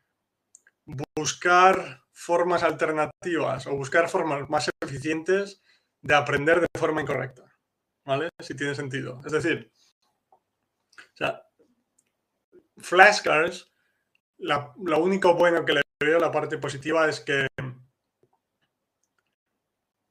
buscar 1.16 2.03
formas 2.14 2.64
alternativas 2.64 3.68
o 3.68 3.76
buscar 3.76 4.08
formas 4.08 4.50
más 4.50 4.70
eficientes 4.82 5.62
de 6.02 6.16
aprender 6.16 6.62
de 6.62 6.68
forma 6.80 7.02
incorrecta. 7.02 7.44
¿Vale? 8.06 8.30
Si 8.40 8.56
tiene 8.56 8.76
sentido. 8.76 9.22
Es 9.26 9.32
decir, 9.32 9.72
o 11.22 11.42
flashcards, 12.78 13.72
lo 14.38 15.00
único 15.00 15.36
bueno 15.36 15.66
que 15.66 15.74
le 15.74 15.82
veo, 16.00 16.20
la 16.20 16.32
parte 16.32 16.58
positiva 16.58 17.08
es 17.08 17.22
que 17.22 17.48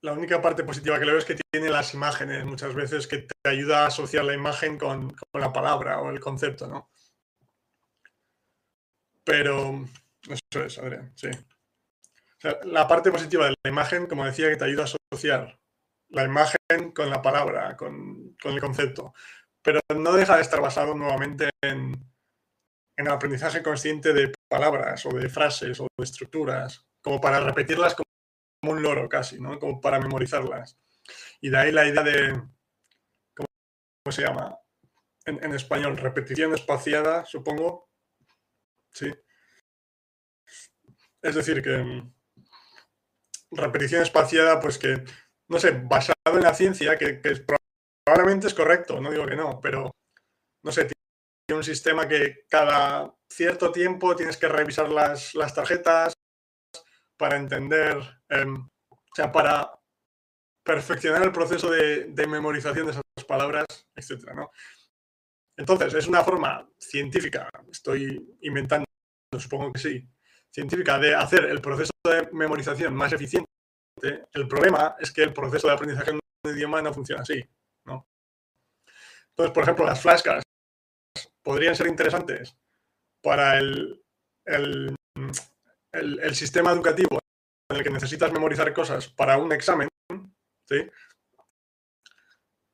la 0.02 0.12
única 0.12 0.42
parte 0.42 0.64
positiva 0.64 0.98
que 0.98 1.04
le 1.04 1.12
veo 1.12 1.20
es 1.20 1.24
que 1.24 1.38
tiene 1.52 1.70
las 1.70 1.94
imágenes 1.94 2.44
muchas 2.44 2.74
veces 2.74 3.06
que 3.06 3.18
te 3.18 3.48
ayuda 3.48 3.84
a 3.84 3.86
asociar 3.86 4.24
la 4.24 4.34
imagen 4.34 4.78
con, 4.78 5.14
la 5.32 5.52
palabra 5.52 6.00
o 6.00 6.10
el 6.10 6.18
concepto, 6.18 6.66
¿no? 6.66 6.90
Pero 9.24 9.84
eso 10.28 10.64
es, 10.64 10.78
Adrián, 10.78 11.12
sí. 11.14 11.28
La 12.64 12.88
parte 12.88 13.10
positiva 13.10 13.46
de 13.46 13.54
la 13.62 13.70
imagen, 13.70 14.06
como 14.06 14.24
decía, 14.24 14.48
que 14.48 14.56
te 14.56 14.64
ayuda 14.64 14.82
a 14.82 14.86
asociar 15.12 15.58
la 16.08 16.24
imagen 16.24 16.92
con 16.94 17.08
la 17.08 17.22
palabra, 17.22 17.76
con, 17.76 18.36
el 18.44 18.60
concepto. 18.60 19.14
Pero 19.62 19.80
no 19.96 20.12
deja 20.12 20.36
de 20.36 20.42
estar 20.42 20.60
basado 20.60 20.94
nuevamente 20.94 21.50
en, 21.62 21.94
en 22.96 23.06
el 23.06 23.12
aprendizaje 23.12 23.62
consciente 23.62 24.12
de 24.12 24.32
palabras 24.48 25.06
o 25.06 25.10
de 25.10 25.28
frases 25.28 25.80
o 25.80 25.86
de 25.96 26.04
estructuras, 26.04 26.86
como 27.00 27.20
para 27.20 27.40
repetirlas 27.40 27.94
como 27.94 28.74
un 28.74 28.82
loro 28.82 29.08
casi, 29.08 29.40
¿no? 29.40 29.58
Como 29.58 29.80
para 29.80 30.00
memorizarlas. 30.00 30.78
Y 31.40 31.50
de 31.50 31.58
ahí 31.58 31.72
la 31.72 31.86
idea 31.86 32.02
de, 32.02 32.42
¿cómo, 33.34 34.12
se 34.12 34.22
llama? 34.22 34.58
En, 35.24 35.54
español, 35.54 35.96
repetición 35.96 36.52
espaciada, 36.52 37.24
supongo. 37.24 37.88
Sí. 38.92 39.12
Es 41.22 41.34
decir, 41.34 41.62
que 41.62 42.02
repetición 43.52 44.02
espaciada, 44.02 44.60
pues 44.60 44.78
que, 44.78 45.04
no 45.48 45.58
sé, 45.58 45.72
basado 45.72 46.14
en 46.36 46.42
la 46.42 46.54
ciencia, 46.54 46.98
que, 46.98 47.20
probablemente 48.04 48.48
es 48.48 48.54
correcto, 48.54 49.00
no 49.00 49.10
digo 49.10 49.26
que 49.26 49.36
no, 49.36 49.60
pero, 49.60 49.92
no 50.64 50.72
sé, 50.72 50.84
tiene 51.46 51.58
un 51.58 51.64
sistema 51.64 52.08
que 52.08 52.44
cada 52.48 53.14
cierto 53.30 53.70
tiempo 53.72 54.16
tienes 54.16 54.36
que 54.36 54.48
revisar 54.48 54.88
las, 54.88 55.34
las 55.34 55.54
tarjetas, 55.54 56.14
para 57.22 57.36
entender, 57.36 57.98
em, 58.30 58.68
o 58.90 59.14
sea, 59.14 59.30
para 59.30 59.70
perfeccionar 60.64 61.22
el 61.22 61.30
proceso 61.30 61.70
de, 61.70 62.12
memorización 62.26 62.86
de 62.86 62.90
esas 62.90 63.24
palabras, 63.28 63.64
etc. 63.94 64.24
Entonces, 65.56 65.94
es 65.94 66.08
una 66.08 66.24
forma 66.24 66.68
científica, 66.80 67.48
estoy 67.70 68.36
inventando, 68.40 68.86
supongo 69.38 69.72
que 69.72 69.78
sí, 69.78 70.08
científica 70.52 70.98
de 70.98 71.14
hacer 71.14 71.44
el 71.46 71.60
proceso 71.60 71.92
de 72.04 72.28
memorización 72.32 72.94
más 72.94 73.12
eficiente. 73.12 73.48
El 74.32 74.48
problema 74.48 74.96
es 74.98 75.12
que 75.12 75.22
el 75.22 75.32
proceso 75.32 75.68
de 75.68 75.74
aprendizaje 75.74 76.12
de 76.12 76.18
un 76.18 76.56
idioma 76.56 76.82
no 76.82 76.92
funciona 76.92 77.22
así. 77.22 77.44
Entonces, 77.84 79.54
por 79.54 79.62
ejemplo, 79.62 79.86
las 79.86 80.00
flashcards 80.00 80.44
podrían 81.42 81.74
ser 81.74 81.86
interesantes 81.86 82.54
para 83.22 83.58
el, 83.58 84.04
el, 84.44 84.94
sistema 86.34 86.72
educativo 86.72 87.18
en 87.70 87.76
el 87.76 87.82
que 87.82 87.90
necesitas 87.90 88.32
memorizar 88.32 88.72
cosas 88.74 89.08
para 89.08 89.38
un 89.38 89.52
examen, 89.52 89.88
¿sí? 90.68 90.90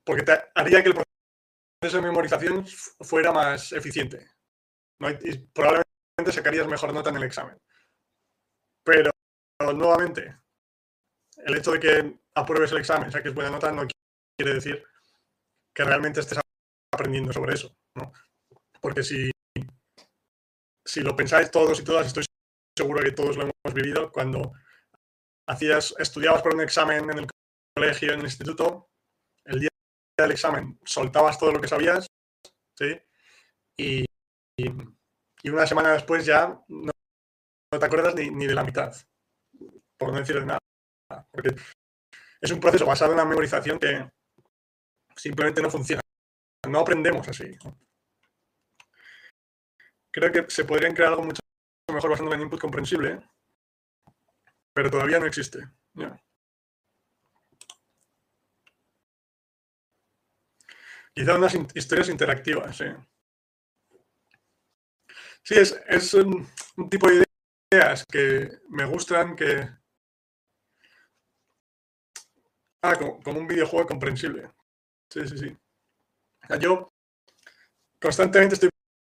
porque 0.04 0.22
te 0.22 0.32
haría 0.54 0.82
que 0.82 0.88
el 0.88 0.94
proceso 1.80 1.98
de 1.98 2.08
memorización 2.08 2.66
fuera 3.00 3.30
más 3.30 3.72
eficiente. 3.72 4.26
Y 5.22 5.38
probablemente 5.38 6.32
sacarías 6.32 6.66
mejor 6.66 6.92
nota 6.92 7.10
en 7.10 7.16
el 7.16 7.24
examen. 7.24 7.56
Pero, 8.88 9.10
nuevamente, 9.74 10.34
el 11.44 11.56
hecho 11.58 11.72
de 11.72 11.80
que 11.80 12.18
apruebes 12.34 12.72
el 12.72 12.78
examen, 12.78 13.12
saques 13.12 13.34
buena 13.34 13.50
nota, 13.50 13.70
no 13.70 13.86
quiere 14.34 14.54
decir 14.54 14.82
que 15.74 15.84
realmente 15.84 16.20
estés 16.20 16.40
aprendiendo 16.94 17.30
sobre 17.30 17.52
eso. 17.52 17.76
Porque 18.80 19.02
si, 19.02 19.30
si 20.86 21.00
lo 21.02 21.14
pensáis 21.14 21.50
todos 21.50 21.78
y 21.78 21.84
todas, 21.84 22.06
estoy 22.06 22.24
seguro 22.74 23.02
que 23.02 23.12
todos 23.12 23.36
lo 23.36 23.42
hemos 23.42 23.74
vivido, 23.74 24.10
cuando 24.10 24.52
hacías, 25.46 25.94
estudiabas 25.98 26.40
por 26.40 26.54
un 26.54 26.62
examen 26.62 27.10
en 27.10 27.18
el 27.18 27.26
colegio, 27.76 28.14
en 28.14 28.20
el 28.20 28.24
instituto, 28.24 28.88
el 29.44 29.60
día 29.60 29.68
del 30.18 30.32
examen 30.32 30.80
soltabas 30.86 31.38
todo 31.38 31.52
lo 31.52 31.60
que 31.60 31.68
sabías, 31.68 32.06
¿sí? 32.74 32.98
Y, 33.76 34.06
una 35.44 35.66
semana 35.66 35.92
después 35.92 36.24
ya 36.24 36.58
no, 36.68 36.92
te 37.70 37.84
acuerdas 37.84 38.14
ni, 38.14 38.30
ni, 38.30 38.46
de 38.46 38.54
la 38.54 38.64
mitad, 38.64 38.94
por 39.98 40.12
no 40.12 40.18
decir 40.18 40.40
de 40.40 40.46
nada. 40.46 40.58
Porque 41.30 41.54
es 42.40 42.50
un 42.50 42.60
proceso 42.60 42.86
basado 42.86 43.12
en 43.12 43.18
la 43.18 43.24
memorización 43.24 43.78
que 43.78 44.08
simplemente 45.16 45.60
no 45.60 45.70
funciona. 45.70 46.00
No 46.68 46.80
aprendemos 46.80 47.28
así. 47.28 47.56
Creo 50.10 50.32
que 50.32 50.50
se 50.50 50.64
podrían 50.64 50.94
crear 50.94 51.10
algo 51.10 51.24
mucho 51.24 51.40
mejor 51.92 52.10
basado 52.10 52.32
en 52.32 52.40
input 52.40 52.60
comprensible, 52.60 53.20
pero 54.72 54.90
todavía 54.90 55.18
no 55.18 55.26
existe. 55.26 55.68
Quizá 61.14 61.34
unas 61.34 61.54
historias 61.74 62.08
interactivas, 62.08 62.76
sí. 62.76 62.84
Sí, 65.42 65.54
es, 65.56 66.14
un, 66.14 66.46
tipo 66.90 67.08
de 67.08 67.24
ideas 67.72 68.04
que 68.06 68.60
me 68.68 68.84
gustan, 68.86 69.36
que... 69.36 69.68
Ah, 72.82 72.94
como, 72.96 73.40
un 73.40 73.46
videojuego 73.46 73.86
comprensible. 73.86 74.50
Sí, 75.10 75.26
sí, 75.26 75.38
sí. 75.38 75.56
yo 76.60 76.88
constantemente 78.00 78.54
estoy 78.54 78.70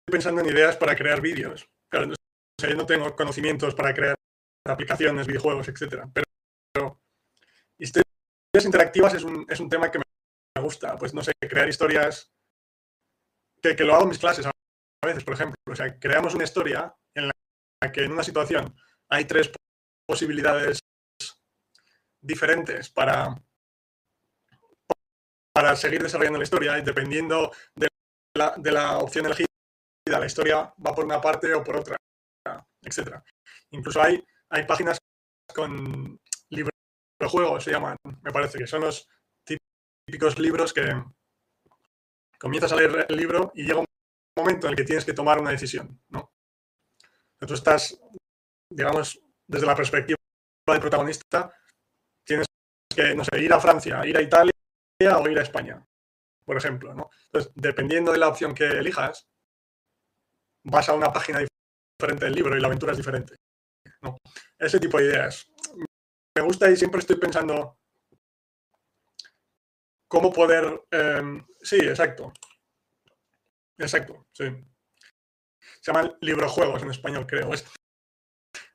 pensando 0.10 0.42
en 0.42 0.48
ideas 0.48 0.78
para 0.78 0.96
crear 0.96 1.22
vídeos. 1.22 1.70
Claro, 1.90 2.14
yo 2.62 2.76
no 2.76 2.86
tengo 2.86 3.16
conocimientos 3.16 3.76
para 3.76 3.94
crear 3.94 4.16
aplicaciones, 4.66 5.28
videojuegos, 5.28 5.68
etcétera. 5.68 6.10
Pero, 6.14 7.02
historias 7.78 8.66
interactivas 8.66 9.14
es 9.16 9.24
un, 9.24 9.46
es 9.50 9.60
un, 9.60 9.70
tema 9.70 9.92
que 9.92 10.00
me 10.00 10.62
gusta. 10.62 10.96
Pues 10.96 11.14
no 11.14 11.22
sé, 11.22 11.34
crear 11.42 11.68
historias 11.68 12.32
que, 13.62 13.76
que, 13.76 13.84
lo 13.84 13.94
hago 13.94 14.04
en 14.04 14.10
mis 14.10 14.20
clases 14.20 14.46
a 14.46 14.52
veces, 15.06 15.24
por 15.26 15.34
ejemplo. 15.34 15.58
O 15.70 15.76
sea, 15.76 16.00
creamos 16.00 16.34
una 16.34 16.46
historia 16.46 16.96
en 17.14 17.28
la 17.28 17.37
que 17.94 18.04
en 18.04 18.12
una 18.12 18.24
situación 18.24 18.76
hay 19.10 19.26
tres 19.26 19.52
posibilidades 20.08 20.80
diferentes 22.22 22.90
para, 22.90 23.36
para 25.54 25.76
seguir 25.76 26.02
desarrollando 26.02 26.40
la 26.40 26.44
historia 26.44 26.78
y 26.78 26.84
dependiendo 26.84 27.52
de 27.76 27.88
la, 28.36 28.56
de 28.58 28.72
la 28.72 28.98
opción 28.98 29.26
elegida, 29.26 29.48
la 30.08 30.26
historia 30.26 30.74
va 30.86 30.96
por 30.96 31.06
una 31.06 31.22
parte 31.22 31.54
o 31.54 31.64
por 31.64 31.78
otra 31.78 31.98
etcétera. 32.82 33.24
Incluso 33.72 34.02
hay, 34.02 34.24
hay 34.50 34.66
páginas 34.66 34.98
con 35.54 36.20
libros 36.50 36.74
de 37.20 37.28
juegos, 37.28 37.64
se 37.64 37.72
llaman, 37.72 37.98
me 38.22 38.32
parece, 38.32 38.58
que 38.58 38.68
son 38.68 38.82
los 38.82 39.08
típicos 40.06 40.40
libros 40.40 40.74
que 40.74 41.04
comienzas 42.40 42.72
a 42.72 42.76
leer 42.76 43.06
el 43.10 43.18
libro 43.18 43.52
y 43.56 43.64
llega 43.64 43.80
un 43.80 43.86
momento 44.38 44.68
en 44.68 44.72
el 44.72 44.78
que 44.78 44.84
tienes 44.84 45.06
que 45.06 45.14
tomar 45.14 45.40
una 45.40 45.52
decisión, 45.52 46.02
¿no? 46.10 46.32
Tú 47.40 47.54
estás, 47.54 48.00
digamos, 48.70 49.20
desde 49.48 49.68
la 49.68 49.76
perspectiva 49.76 50.18
del 50.68 50.82
protagonista, 50.82 51.54
tienes 52.26 52.48
que, 52.94 53.16
no 53.16 53.24
sé, 53.24 53.40
ir 53.40 53.54
a 53.54 53.60
Francia, 53.60 54.06
ir 54.06 54.18
a 54.18 54.22
Italia 54.22 54.52
o 55.18 55.30
ir 55.30 55.38
a 55.38 55.44
España, 55.44 55.86
por 56.44 56.58
ejemplo, 56.58 56.94
¿no? 56.94 57.10
Entonces, 57.26 57.52
dependiendo 57.56 58.12
de 58.12 58.18
la 58.18 58.28
opción 58.28 58.56
que 58.56 58.66
elijas, 58.66 59.28
vas 60.64 60.90
a 60.90 60.94
una 60.94 61.14
página 61.14 61.40
diferente 61.40 62.26
del 62.26 62.34
libro 62.34 62.58
y 62.58 62.60
la 62.60 62.68
aventura 62.68 62.92
es 62.92 62.98
diferente. 62.98 63.36
Ese 64.58 64.80
tipo 64.80 64.98
de 64.98 65.06
ideas. 65.06 65.48
Me 66.36 66.44
gusta 66.44 66.70
y 66.70 66.76
siempre 66.76 67.00
estoy 67.00 67.18
pensando 67.18 67.78
cómo 70.08 70.32
poder... 70.32 70.84
Em, 70.92 71.46
sí, 71.62 71.78
exacto. 71.78 72.34
Exacto, 73.78 74.28
sí. 74.34 74.46
Se 75.88 75.94
llaman 75.94 76.18
librojuegos 76.20 76.84
en 76.84 76.92
español, 76.92 77.26
creo. 77.26 77.50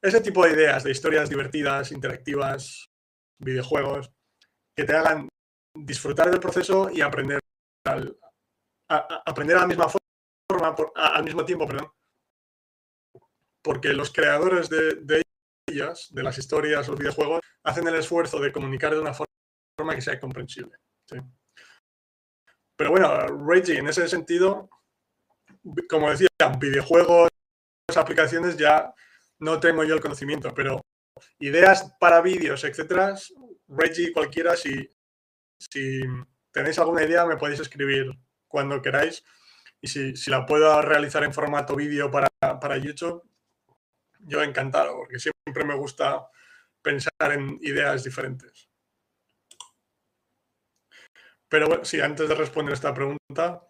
ese 0.01 0.21
tipo 0.23 0.47
de 0.47 0.53
ideas, 0.53 0.83
de 0.83 0.93
historias 0.93 1.29
divertidas, 1.29 1.93
interactivas, 1.93 2.89
videojuegos, 3.39 4.11
que 4.75 4.85
te 4.85 4.97
hagan 4.97 5.29
disfrutar 5.77 6.31
del 6.31 6.41
proceso 6.41 6.89
y 6.91 7.03
aprender 7.03 7.39
al, 7.85 8.19
aprender 8.89 9.59
a 9.59 9.61
la 9.61 9.67
misma 9.67 9.89
forma, 9.91 10.75
al 10.95 11.23
mismo 11.23 11.45
tiempo, 11.45 11.67
perdón, 11.67 11.93
porque 13.63 13.93
los 13.93 14.11
creadores 14.11 14.71
de, 14.71 15.23
ellas, 15.69 16.09
de 16.15 16.23
las 16.23 16.39
historias, 16.39 16.89
los 16.89 16.99
videojuegos, 16.99 17.43
hacen 17.63 17.87
el 17.89 17.97
esfuerzo 17.97 18.41
de 18.41 18.53
comunicar 18.53 18.95
de 18.95 19.01
una 19.01 19.13
forma 19.13 19.95
que 19.95 20.01
sea 20.01 20.19
comprensible. 20.19 20.79
Pero 22.75 22.91
bueno, 22.91 23.27
Reggie, 23.47 23.77
en 23.77 23.89
ese 23.89 24.09
sentido, 24.09 24.71
como 25.89 26.11
decía, 26.11 26.29
videojuegos, 26.59 27.29
aplicaciones 27.97 28.57
ya 28.57 28.95
no 29.39 29.61
tengo 29.61 29.85
yo 29.85 29.95
el 29.95 30.01
conocimiento, 30.01 30.53
pero 30.55 30.81
ideas 31.39 31.95
para 31.99 32.21
vídeos, 32.21 32.65
etcétera, 32.65 33.15
Reggie, 33.69 34.13
cualquiera, 34.13 34.57
si, 34.57 34.89
si 35.59 36.01
tenéis 36.53 36.79
alguna 36.79 37.05
idea, 37.05 37.27
me 37.27 37.37
podéis 37.37 37.61
escribir 37.61 38.07
cuando 38.49 38.83
queráis. 38.83 39.25
Y 39.81 39.89
si, 39.89 40.31
la 40.31 40.47
puedo 40.47 40.81
realizar 40.81 41.25
en 41.25 41.35
formato 41.35 41.75
vídeo 41.75 42.11
para, 42.11 42.29
para 42.61 42.77
YouTube, 42.77 43.23
yo 44.21 44.43
encantado, 44.43 44.97
porque 44.97 45.19
siempre 45.19 45.65
me 45.65 45.75
gusta 45.75 46.29
pensar 46.81 47.33
en 47.33 47.59
ideas 47.63 48.05
diferentes. 48.05 48.69
Pero 51.49 51.67
bueno, 51.67 51.85
sí, 51.85 52.01
antes 52.01 52.29
de 52.29 52.35
responder 52.35 52.75
esta 52.75 52.95
pregunta, 52.95 53.63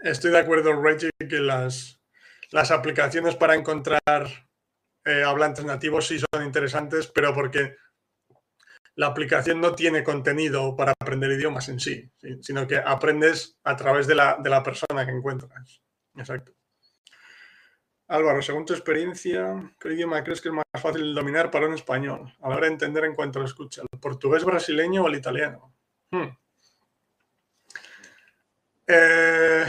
estoy 0.00 0.30
de 0.30 0.38
acuerdo, 0.38 0.80
Reggie, 0.80 1.10
que 1.18 1.38
las, 1.38 2.00
aplicaciones 2.70 3.36
para 3.36 3.54
encontrar 3.54 4.00
eh, 5.04 5.22
hablantes 5.22 5.64
nativos 5.64 6.06
sí 6.06 6.18
son 6.18 6.44
interesantes, 6.44 7.06
pero 7.08 7.34
porque 7.34 7.76
la 8.96 9.08
aplicación 9.08 9.60
no 9.60 9.74
tiene 9.74 10.02
contenido 10.02 10.74
para 10.74 10.94
aprender 10.98 11.30
idiomas 11.30 11.68
en 11.68 11.78
sí, 11.78 12.10
sino 12.40 12.66
que 12.66 12.78
aprendes 12.78 13.58
a 13.62 13.76
través 13.76 14.06
de 14.06 14.14
la, 14.14 14.62
persona 14.64 15.04
que 15.04 15.12
encuentras. 15.12 15.82
Exacto. 16.16 16.52
Álvaro, 18.08 18.40
según 18.40 18.64
tu 18.64 18.72
experiencia, 18.72 19.74
¿qué 19.78 19.92
idioma 19.92 20.22
crees 20.24 20.40
que 20.40 20.48
es 20.48 20.54
más 20.54 20.64
fácil 20.80 21.14
dominar 21.14 21.50
para 21.50 21.66
un 21.66 21.74
español? 21.74 22.32
A 22.40 22.48
la 22.48 22.56
hora 22.56 22.66
de 22.66 22.72
entender 22.72 23.04
en 23.04 23.14
cuanto 23.14 23.40
lo 23.40 23.44
escucha, 23.44 23.82
¿el 23.82 23.98
portugués 23.98 24.44
brasileño 24.44 25.02
o 25.02 25.08
el 25.08 25.16
italiano? 25.16 25.74
Hmm. 26.10 26.28
Eh, 28.86 29.66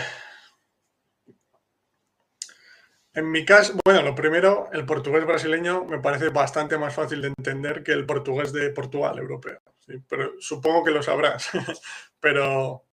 en 3.14 3.32
mi 3.32 3.44
caso, 3.44 3.74
bueno, 3.84 4.04
lo 4.04 4.14
primero, 4.14 4.70
el 4.72 4.86
portugués 4.86 5.26
brasileño 5.26 5.86
me 5.86 6.00
parece 6.00 6.30
bastante 6.30 6.78
más 6.78 6.94
fácil 6.94 7.22
de 7.22 7.30
entender 7.30 7.84
que 7.84 7.94
el 7.94 8.06
portugués 8.06 8.54
de 8.54 8.70
Portugal 8.70 9.18
europeo. 9.18 9.60
Pero 10.08 10.34
supongo 10.40 10.84
que 10.84 10.92
lo 10.92 11.02
sabrás. 11.02 11.50
pero 12.20 12.88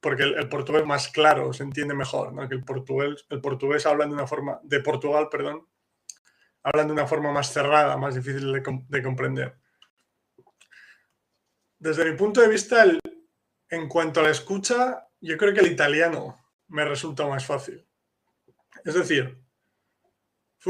porque 0.00 0.24
el, 0.24 0.48
portugués 0.48 0.84
más 0.84 1.08
claro 1.08 1.52
se 1.52 1.62
entiende 1.62 1.94
mejor. 1.94 2.32
Que 2.48 2.56
el 2.56 2.64
portugués, 2.64 3.24
el 3.30 3.40
de 3.40 4.04
una 4.06 4.26
forma, 4.26 4.58
de 4.64 4.80
Portugal, 4.80 5.28
perdón, 5.30 5.66
hablan 6.64 6.88
de 6.88 6.92
una 6.92 7.06
forma 7.06 7.30
más 7.30 7.52
cerrada, 7.52 7.96
más 7.96 8.14
difícil 8.14 8.52
de, 8.52 9.02
comprender. 9.02 9.56
Desde 11.78 12.10
mi 12.10 12.16
punto 12.16 12.40
de 12.40 12.48
vista, 12.48 12.84
en 13.72 13.88
cuanto 13.88 14.20
a 14.20 14.24
la 14.24 14.30
escucha, 14.30 15.08
yo 15.22 15.38
creo 15.38 15.54
que 15.54 15.60
el 15.60 15.72
italiano 15.72 16.38
me 16.68 16.84
resulta 16.84 17.26
más 17.26 17.46
fácil. 17.46 17.88
Es 18.84 18.92
decir, 18.92 19.42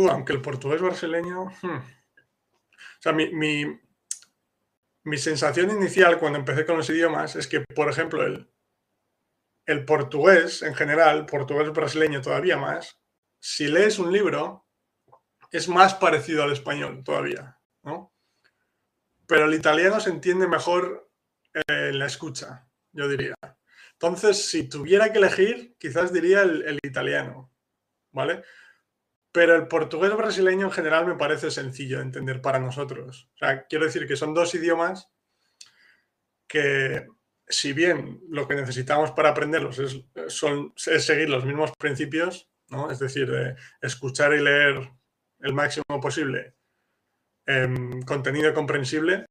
aunque 0.08 0.32
el 0.32 0.40
portugués 0.40 0.80
brasileño... 0.80 1.46
Hmm. 1.62 1.78
o 1.78 3.00
sea, 3.00 3.12
mi, 3.12 3.32
mi, 3.32 5.18
sensación 5.18 5.70
inicial 5.72 6.20
cuando 6.20 6.38
empecé 6.38 6.64
con 6.64 6.76
los 6.76 6.88
idiomas 6.90 7.34
es 7.34 7.48
que, 7.48 7.62
por 7.62 7.90
ejemplo, 7.90 8.24
el, 8.24 8.48
el 9.66 9.84
portugués 9.84 10.62
en 10.62 10.76
general, 10.76 11.26
portugués 11.26 11.72
brasileño 11.72 12.22
todavía 12.22 12.56
más, 12.56 13.00
si 13.40 13.66
lees 13.66 13.98
un 13.98 14.12
libro, 14.12 14.68
es 15.50 15.68
más 15.68 15.94
parecido 15.94 16.44
al 16.44 16.52
español 16.52 17.02
todavía, 17.02 17.58
¿no? 17.82 18.14
Pero 19.26 19.46
el 19.46 19.54
italiano 19.54 19.98
se 19.98 20.10
entiende 20.10 20.46
mejor 20.46 21.10
en 21.66 21.98
la 21.98 22.06
escucha, 22.06 22.68
yo 22.92 23.08
diría. 23.08 23.34
Entonces, 23.92 24.50
si 24.50 24.68
tuviera 24.68 25.12
que 25.12 25.18
elegir, 25.18 25.76
quizás 25.78 26.12
diría 26.12 26.42
el, 26.42 26.78
italiano, 26.82 27.52
¿vale? 28.10 28.42
Pero 29.30 29.54
el 29.54 29.68
portugués 29.68 30.14
brasileño 30.16 30.66
en 30.66 30.72
general 30.72 31.06
me 31.06 31.14
parece 31.14 31.50
sencillo 31.50 31.98
de 31.98 32.04
entender 32.04 32.42
para 32.42 32.58
nosotros. 32.58 33.30
O 33.34 33.38
sea, 33.38 33.66
quiero 33.66 33.84
decir 33.86 34.06
que 34.06 34.16
son 34.16 34.34
dos 34.34 34.54
idiomas 34.54 35.08
que, 36.46 37.06
si 37.46 37.72
bien 37.72 38.20
lo 38.28 38.46
que 38.48 38.56
necesitamos 38.56 39.12
para 39.12 39.30
aprenderlos 39.30 39.78
es, 39.78 40.04
son, 40.28 40.72
seguir 40.76 41.30
los 41.30 41.44
mismos 41.44 41.72
principios, 41.78 42.50
¿no? 42.68 42.90
Es 42.90 42.98
decir, 42.98 43.56
escuchar 43.80 44.34
y 44.34 44.40
leer 44.40 44.90
el 45.40 45.54
máximo 45.54 46.00
posible 46.00 46.54
em, 47.46 48.02
contenido 48.02 48.52
comprensible, 48.52 49.26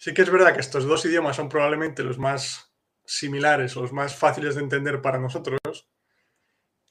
sí 0.00 0.14
que 0.14 0.22
es 0.22 0.30
verdad 0.30 0.54
que 0.54 0.60
estos 0.60 0.84
dos 0.86 1.04
idiomas 1.04 1.36
son 1.36 1.50
probablemente 1.50 2.02
los 2.02 2.18
más 2.18 2.70
similares 3.04 3.74
los 3.74 3.92
más 3.92 4.14
fáciles 4.14 4.54
de 4.54 4.62
entender 4.62 5.02
para 5.02 5.18
nosotros. 5.18 5.58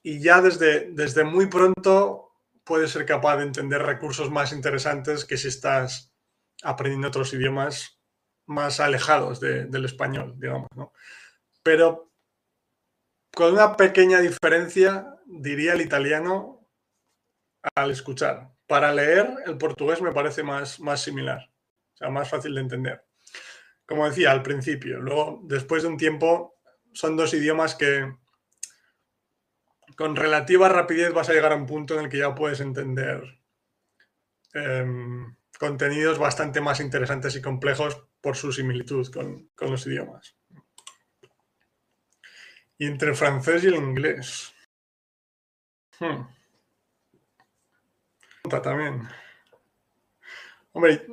Y 0.04 0.22
ya 0.22 0.42
desde, 0.42 0.92
desde 0.92 1.24
muy 1.24 1.48
pronto 1.48 2.34
puedes 2.64 2.92
ser 2.92 3.06
capaz 3.06 3.38
de 3.38 3.44
entender 3.44 3.82
recursos 3.82 4.30
más 4.30 4.52
interesantes 4.52 5.26
que 5.26 5.38
si 5.38 5.48
estás 5.48 6.14
aprendiendo 6.62 7.08
otros 7.08 7.34
idiomas 7.34 8.00
más 8.46 8.80
alejados 8.80 9.40
del 9.40 9.86
español, 9.86 10.36
digamos. 10.38 10.68
Pero 11.64 12.12
con 13.34 13.54
una 13.54 13.78
pequeña 13.78 14.20
diferencia, 14.20 15.16
diría 15.26 15.74
el 15.74 15.82
italiano 15.82 16.68
al 17.76 17.92
escuchar. 17.92 18.52
Para 18.68 18.94
leer, 18.94 19.36
el 19.46 19.58
portugués 19.58 20.02
me 20.02 20.12
parece 20.12 20.44
más, 20.44 20.80
más 20.80 21.02
similar, 21.02 21.50
sea, 22.00 22.10
más 22.10 22.30
fácil 22.30 22.56
de 22.56 22.62
entender 22.62 23.10
como 23.90 24.08
decía 24.08 24.32
al 24.32 24.44
principio. 24.44 25.02
Luego, 25.02 25.42
después 25.46 25.82
de 25.82 25.90
un 25.90 25.98
tiempo, 25.98 26.60
son 26.94 27.18
dos 27.18 27.34
idiomas 27.34 27.74
que 27.74 28.14
con 29.98 30.16
relativa 30.16 30.70
rapidez 30.70 31.12
vas 31.12 31.28
a 31.28 31.34
llegar 31.34 31.52
a 31.52 31.56
un 31.56 31.66
punto 31.66 31.96
en 31.96 32.06
el 32.06 32.10
que 32.10 32.20
ya 32.20 32.36
puedes 32.36 32.60
entender 32.60 33.42
em, 34.54 35.36
contenidos 35.58 36.20
bastante 36.20 36.62
más 36.62 36.80
interesantes 36.80 37.36
y 37.36 37.42
complejos 37.42 38.08
por 38.22 38.38
su 38.38 38.52
similitud 38.52 39.12
con, 39.12 39.50
los 39.60 39.88
idiomas. 39.88 40.38
Y 42.78 42.86
entre 42.86 43.10
el 43.10 43.16
francés 43.16 43.64
y 43.64 43.68
el 43.68 43.76
inglés. 43.76 44.54
Hmm. 46.00 46.28
También. 48.48 49.10
Hombre, 50.74 51.08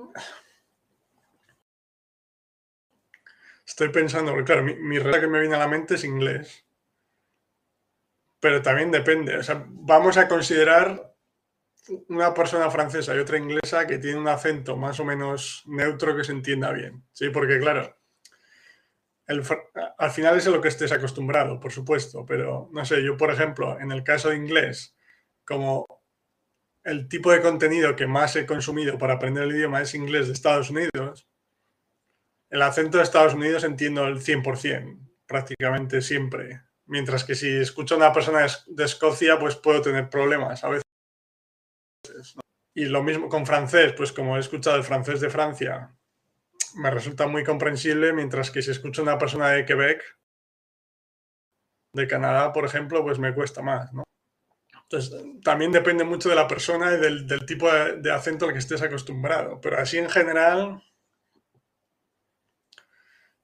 Estoy 3.76 3.90
pensando, 3.90 4.32
porque 4.32 4.46
claro, 4.46 4.62
mi, 4.62 4.74
mi 4.74 4.98
que 4.98 5.26
me 5.26 5.38
viene 5.38 5.54
a 5.54 5.58
la 5.58 5.68
mente 5.68 5.96
es 5.96 6.04
inglés. 6.04 6.64
Pero 8.40 8.62
también 8.62 8.90
depende. 8.90 9.36
O 9.36 9.42
sea, 9.42 9.66
vamos 9.68 10.16
a 10.16 10.28
considerar 10.28 11.14
una 12.08 12.32
persona 12.32 12.70
francesa 12.70 13.14
y 13.14 13.18
otra 13.18 13.36
inglesa 13.36 13.86
que 13.86 13.98
tiene 13.98 14.18
un 14.18 14.28
acento 14.28 14.78
más 14.78 14.98
o 14.98 15.04
menos 15.04 15.62
neutro 15.66 16.16
que 16.16 16.24
se 16.24 16.32
entienda 16.32 16.72
bien. 16.72 17.04
Sí, 17.12 17.28
porque 17.28 17.58
claro, 17.58 17.94
al 19.26 20.10
final 20.10 20.38
es 20.38 20.46
a 20.46 20.50
lo 20.50 20.62
que 20.62 20.68
estés 20.68 20.92
acostumbrado, 20.92 21.60
por 21.60 21.70
supuesto, 21.70 22.24
pero 22.24 22.70
no 22.72 22.82
sé, 22.86 23.04
yo 23.04 23.18
por 23.18 23.30
ejemplo, 23.30 23.78
en 23.78 23.92
el 23.92 24.02
caso 24.02 24.30
de 24.30 24.36
inglés, 24.36 24.96
como 25.44 25.84
el 26.82 27.08
tipo 27.08 27.30
de 27.30 27.42
contenido 27.42 27.94
que 27.94 28.06
más 28.06 28.36
he 28.36 28.46
consumido 28.46 28.96
para 28.96 29.14
aprender 29.14 29.44
el 29.44 29.54
idioma 29.54 29.82
es 29.82 29.94
inglés 29.94 30.28
de 30.28 30.32
Estados 30.32 30.70
Unidos, 30.70 31.28
el 32.50 32.62
acento 32.62 32.98
de 32.98 33.04
Estados 33.04 33.34
Unidos 33.34 33.64
entiendo 33.64 34.06
el 34.06 34.20
100%, 34.20 34.98
prácticamente 35.26 36.00
siempre. 36.00 36.62
Mientras 36.86 37.24
que 37.24 37.34
si 37.34 37.48
escucho 37.48 37.94
a 37.94 37.98
una 37.98 38.12
persona 38.12 38.46
de 38.66 38.84
Escocia, 38.84 39.38
pues 39.38 39.56
puedo 39.56 39.82
tener 39.82 40.08
problemas 40.08 40.62
a 40.62 40.68
veces. 40.68 40.84
Y 42.74 42.84
lo 42.84 43.02
mismo 43.02 43.28
con 43.28 43.46
francés, 43.46 43.92
pues 43.96 44.12
como 44.12 44.36
he 44.36 44.40
escuchado 44.40 44.76
el 44.76 44.84
francés 44.84 45.20
de 45.20 45.30
Francia, 45.30 45.96
me 46.76 46.90
resulta 46.90 47.26
muy 47.26 47.42
comprensible, 47.42 48.12
mientras 48.12 48.50
que 48.50 48.62
si 48.62 48.70
escucho 48.70 49.00
a 49.00 49.04
una 49.04 49.18
persona 49.18 49.48
de 49.50 49.64
Quebec, 49.64 50.02
de 51.92 52.06
Canadá, 52.06 52.52
por 52.52 52.64
ejemplo, 52.64 53.02
pues 53.02 53.18
me 53.18 53.34
cuesta 53.34 53.62
más, 53.62 53.92
¿no? 53.92 54.04
Entonces, 54.82 55.20
también 55.42 55.72
depende 55.72 56.04
mucho 56.04 56.28
de 56.28 56.36
la 56.36 56.46
persona 56.46 56.94
y 56.94 57.00
del, 57.00 57.26
tipo 57.46 57.72
de, 57.72 57.96
de 57.96 58.12
acento 58.12 58.44
al 58.46 58.52
que 58.52 58.60
estés 58.60 58.82
acostumbrado. 58.82 59.60
Pero 59.60 59.78
así 59.78 59.98
en 59.98 60.08
general, 60.08 60.80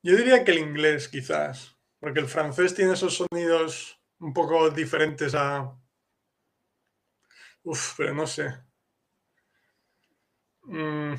yo 0.03 0.17
diría 0.17 0.45
que 0.45 0.51
el 0.53 0.59
inglés, 0.59 1.09
quizás, 1.09 1.77
porque 2.01 2.21
el 2.21 2.27
francés 2.27 2.75
tiene 2.75 2.95
esos 2.95 3.15
sonidos 3.17 4.01
un 4.19 4.33
poco 4.33 4.71
diferentes 4.71 5.35
a... 5.35 5.77
Uf, 7.63 7.95
pero 7.97 8.13
no 8.13 8.27
sé. 8.27 8.53
Mm, 10.65 11.15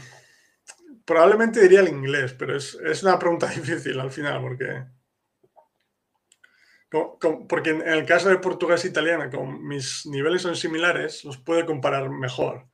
probablemente 1.06 1.62
diría 1.62 1.82
el 1.82 1.90
inglés, 1.90 2.34
pero 2.34 2.56
es, 2.58 3.04
una 3.04 3.18
pregunta 3.20 3.48
difícil 3.56 4.00
al 4.00 4.12
final, 4.12 4.42
porque... 4.42 4.86
porque 7.48 7.70
en 7.70 7.88
el 7.88 8.06
caso 8.06 8.30
de 8.30 8.38
portugués 8.38 8.84
e 8.84 8.90
italiano, 8.90 9.30
como 9.30 9.58
mis 9.60 10.06
niveles 10.06 10.42
son 10.42 10.56
similares, 10.56 11.24
los 11.24 11.38
puedo 11.38 11.66
comparar 11.66 12.10
mejor. 12.10 12.68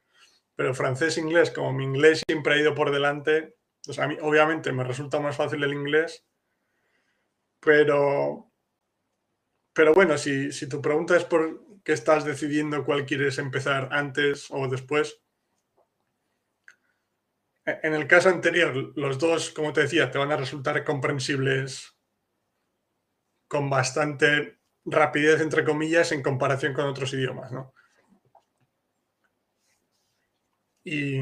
Pero 0.56 0.74
francés 0.74 1.17
e 1.17 1.22
inglés, 1.22 1.52
como 1.52 1.72
mi 1.72 1.86
inglés 1.86 2.22
siempre 2.28 2.56
ha 2.56 2.58
ido 2.58 2.76
por 2.76 2.91
delante, 2.91 3.59
a 3.97 4.08
mí 4.08 4.17
obviamente 4.21 4.71
me 4.71 4.84
resulta 4.84 5.19
más 5.19 5.36
fácil 5.36 5.63
el 5.63 5.73
inglés, 5.73 6.25
pero, 7.60 8.52
pero 9.73 9.93
bueno, 9.93 10.17
si, 10.17 10.52
si 10.52 10.69
tu 10.69 10.82
pregunta 10.82 11.15
es 11.17 11.25
por 11.25 11.82
qué 11.84 11.93
estás 11.93 12.25
decidiendo 12.25 12.86
cuál 12.86 13.06
quieres 13.06 13.38
empezar 13.39 13.89
antes 13.91 14.47
o 14.52 14.67
después, 14.67 15.21
e, 17.65 17.80
en 17.84 17.93
el 17.93 18.08
caso 18.08 18.30
anterior, 18.30 18.93
los 18.95 19.17
dos, 19.17 19.52
como 19.52 19.73
te 19.73 19.82
decía, 19.82 20.12
te 20.12 20.17
van 20.17 20.32
a 20.32 20.38
resultar 20.38 20.84
comprensibles 20.84 21.95
con 23.47 23.69
bastante 23.69 24.60
rapidez, 24.86 25.41
entre 25.41 25.63
comillas, 25.63 26.12
en 26.12 26.21
comparación 26.23 26.73
con 26.73 26.86
otros 26.86 27.13
idiomas, 27.13 27.52
¿no? 27.52 27.73
Y 30.84 31.21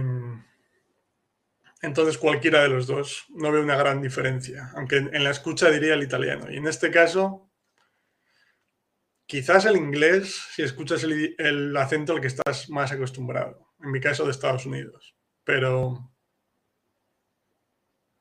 entonces 1.82 2.18
cualquiera 2.18 2.62
de 2.62 2.70
los 2.70 2.88
dos, 2.88 3.26
no 3.30 3.52
veo 3.52 3.64
una 3.64 3.76
gran 3.76 4.02
diferencia, 4.02 4.72
aunque 4.76 4.98
en 4.98 5.24
la 5.24 5.30
escucha 5.30 5.70
diría 5.70 5.94
el 5.94 6.04
italiano. 6.04 6.52
Y 6.52 6.58
en 6.58 6.68
este 6.68 6.92
caso, 6.92 7.52
quizás 9.26 9.66
el 9.66 9.78
inglés, 9.78 10.48
si 10.54 10.64
escuchas 10.64 11.04
el, 11.04 11.36
el 11.38 11.76
acento 11.78 12.14
al 12.14 12.22
que 12.22 12.28
estás 12.28 12.70
más 12.70 12.92
acostumbrado, 12.92 13.74
en 13.84 13.92
mi 13.92 14.00
caso 14.00 14.26
de 14.26 14.32
Estados 14.32 14.66
Unidos. 14.66 15.16
Pero 15.44 16.12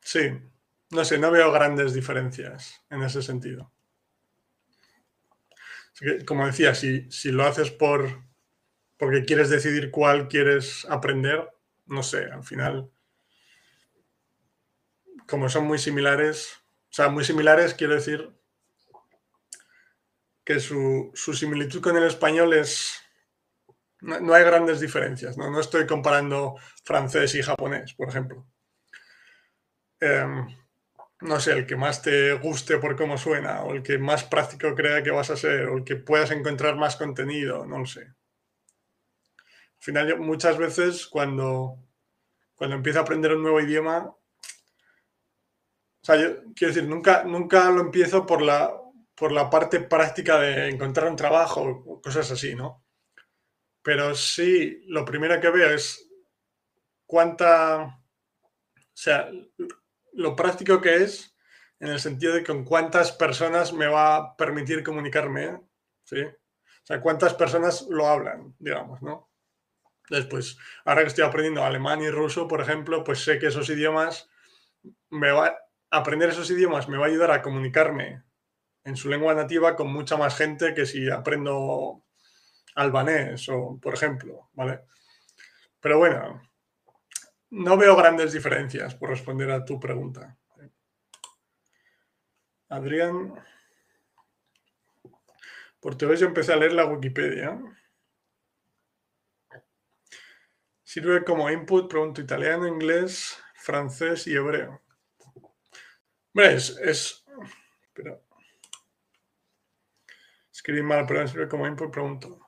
sí, 0.00 0.30
no 0.90 1.04
sé, 1.04 1.18
no 1.18 1.30
veo 1.30 1.50
grandes 1.52 1.94
diferencias 1.94 2.84
en 2.90 3.02
ese 3.02 3.22
sentido 3.22 3.72
como 6.26 6.46
decía, 6.46 6.74
si, 6.74 7.10
si 7.10 7.30
lo 7.32 7.44
haces 7.44 7.70
por 7.70 8.24
porque 8.98 9.24
quieres 9.24 9.50
decidir 9.50 9.90
cuál 9.90 10.26
quieres 10.26 10.86
aprender, 10.88 11.50
no 11.84 12.02
sé, 12.02 12.24
al 12.24 12.44
final, 12.44 12.90
como 15.28 15.48
son 15.48 15.66
muy 15.66 15.78
similares, 15.78 16.62
o 16.90 16.94
sea, 16.94 17.08
muy 17.08 17.24
similares 17.24 17.74
quiero 17.74 17.94
decir 17.94 18.30
que 20.44 20.60
su, 20.60 21.10
similitud 21.14 21.82
con 21.82 21.96
el 21.96 22.04
español 22.04 22.54
es, 22.54 23.02
no, 24.00 24.32
hay 24.32 24.44
grandes 24.44 24.78
diferencias, 24.78 25.36
¿no? 25.36 25.50
no 25.50 25.60
estoy 25.60 25.86
comparando 25.86 26.54
francés 26.84 27.34
y 27.34 27.42
japonés, 27.42 27.94
por 27.94 28.08
ejemplo. 28.08 28.46
Em, 29.98 30.46
no 31.22 31.40
sé, 31.40 31.52
el 31.52 31.66
que 31.66 31.76
más 31.76 32.02
te 32.02 32.34
guste 32.34 32.78
por 32.78 32.96
cómo 32.96 33.18
suena, 33.18 33.62
o 33.64 33.74
el 33.74 33.82
que 33.82 33.98
más 33.98 34.24
práctico 34.24 34.74
crea 34.74 35.02
que 35.02 35.10
vas 35.10 35.30
a 35.30 35.36
ser, 35.36 35.66
o 35.66 35.78
el 35.78 35.84
que 35.84 35.96
puedas 35.96 36.30
encontrar 36.30 36.76
más 36.76 36.96
contenido, 36.96 37.66
no 37.66 37.78
lo 37.78 37.86
sé. 37.86 38.02
Al 38.02 38.14
final, 39.80 40.18
muchas 40.20 40.58
veces 40.58 41.06
cuando, 41.06 41.78
cuando 42.54 42.76
empiezo 42.76 43.00
a 43.00 43.02
aprender 43.02 43.34
un 43.34 43.42
nuevo 43.42 43.60
idioma, 43.60 44.14
sea, 46.06 46.16
yo 46.16 46.54
quiero 46.54 46.72
decir, 46.72 46.88
nunca, 46.88 47.24
nunca 47.24 47.70
lo 47.70 47.80
empiezo 47.80 48.24
por 48.24 48.40
la, 48.40 48.72
por 49.14 49.32
la 49.32 49.50
parte 49.50 49.80
práctica 49.80 50.38
de 50.38 50.68
encontrar 50.68 51.08
un 51.08 51.16
trabajo 51.16 51.62
o 51.62 52.00
cosas 52.00 52.30
así, 52.30 52.54
¿no? 52.54 52.84
Pero 53.82 54.14
sí, 54.14 54.82
lo 54.86 55.04
primero 55.04 55.40
que 55.40 55.50
veo 55.50 55.70
es 55.70 56.08
cuánta, 57.06 57.82
o 57.84 58.80
sea, 58.92 59.30
lo 60.12 60.36
práctico 60.36 60.80
que 60.80 61.02
es 61.02 61.36
en 61.80 61.88
el 61.88 62.00
sentido 62.00 62.34
de 62.34 62.44
con 62.44 62.64
cuántas 62.64 63.12
personas 63.12 63.72
me 63.72 63.86
va 63.86 64.16
a 64.16 64.36
permitir 64.36 64.82
comunicarme, 64.82 65.60
¿sí? 66.04 66.22
O 66.22 66.86
sea, 66.86 67.00
cuántas 67.00 67.34
personas 67.34 67.86
lo 67.90 68.06
hablan, 68.06 68.54
digamos, 68.58 69.02
¿no? 69.02 69.30
Después, 70.08 70.56
ahora 70.84 71.02
que 71.02 71.08
estoy 71.08 71.24
aprendiendo 71.24 71.64
alemán 71.64 72.00
y 72.00 72.10
ruso, 72.10 72.46
por 72.46 72.60
ejemplo, 72.60 73.02
pues 73.02 73.24
sé 73.24 73.38
que 73.38 73.48
esos 73.48 73.68
idiomas, 73.68 74.30
me 75.10 75.32
va, 75.32 75.56
aprender 75.96 76.30
esos 76.30 76.50
idiomas 76.50 76.88
me 76.88 76.98
va 76.98 77.06
a 77.06 77.08
ayudar 77.08 77.30
a 77.30 77.42
comunicarme 77.42 78.22
en 78.84 78.96
su 78.96 79.08
lengua 79.08 79.34
nativa 79.34 79.74
con 79.76 79.92
mucha 79.92 80.16
más 80.16 80.36
gente 80.36 80.74
que 80.74 80.86
si 80.86 81.10
aprendo 81.10 82.04
albanés 82.76 83.48
o, 83.48 83.78
por 83.80 83.94
ejemplo, 83.94 84.50
¿vale? 84.52 84.82
Pero 85.80 85.98
bueno, 85.98 86.42
no 87.50 87.76
veo 87.76 87.96
grandes 87.96 88.32
diferencias 88.32 88.94
por 88.94 89.10
responder 89.10 89.50
a 89.50 89.64
tu 89.64 89.80
pregunta. 89.80 90.36
Adrián, 92.68 93.34
por 95.80 95.96
te 95.96 96.16
yo 96.16 96.26
empecé 96.26 96.52
a 96.52 96.56
leer 96.56 96.72
la 96.72 96.86
Wikipedia. 96.86 97.58
Sirve 100.82 101.24
como 101.24 101.50
input, 101.50 101.88
pregunto 101.88 102.20
italiano, 102.20 102.66
inglés, 102.66 103.40
francés 103.54 104.26
y 104.26 104.34
hebreo. 104.34 104.85
Es, 106.42 106.76
es 106.78 107.26
escribí 110.66 110.82
mal, 110.82 111.06
pero 111.06 111.26
sirve 111.28 111.48
como 111.48 111.66
input, 111.66 111.92
pregunto. 111.92 112.40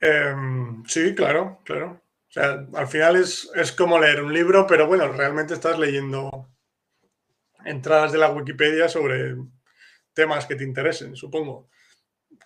Em, 0.00 0.82
sí, 0.86 1.14
claro, 1.14 1.60
claro. 1.64 2.02
O 2.28 2.32
sea, 2.32 2.66
al 2.74 2.88
final 2.88 3.16
es, 3.16 3.50
como 3.76 3.98
leer 3.98 4.22
un 4.22 4.32
libro, 4.32 4.66
pero 4.66 4.86
bueno, 4.86 5.08
realmente 5.08 5.52
estás 5.52 5.78
leyendo 5.78 6.48
entradas 7.66 8.12
de 8.12 8.18
la 8.18 8.30
Wikipedia 8.30 8.88
sobre 8.88 9.36
temas 10.14 10.46
que 10.46 10.54
te 10.54 10.64
interesen, 10.64 11.14
supongo. 11.14 11.68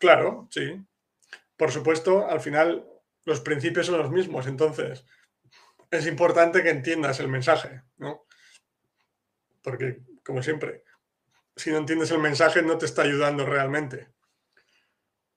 Claro, 0.00 0.48
sí. 0.50 0.84
Por 1.56 1.70
supuesto, 1.70 2.28
al 2.28 2.40
final 2.40 2.84
los 3.24 3.40
principios 3.40 3.86
son 3.86 3.98
los 3.98 4.10
mismos, 4.10 4.48
entonces 4.48 5.04
es 5.92 6.06
importante 6.08 6.64
que 6.64 6.70
entiendas 6.70 7.20
el 7.20 7.28
mensaje, 7.28 7.82
¿no? 7.98 8.26
Porque, 9.62 10.00
como 10.26 10.42
siempre, 10.42 10.82
si 11.54 11.70
no 11.70 11.78
entiendes 11.78 12.10
el 12.10 12.18
mensaje 12.18 12.60
no 12.60 12.76
te 12.76 12.86
está 12.86 13.02
ayudando 13.02 13.46
realmente. 13.46 14.08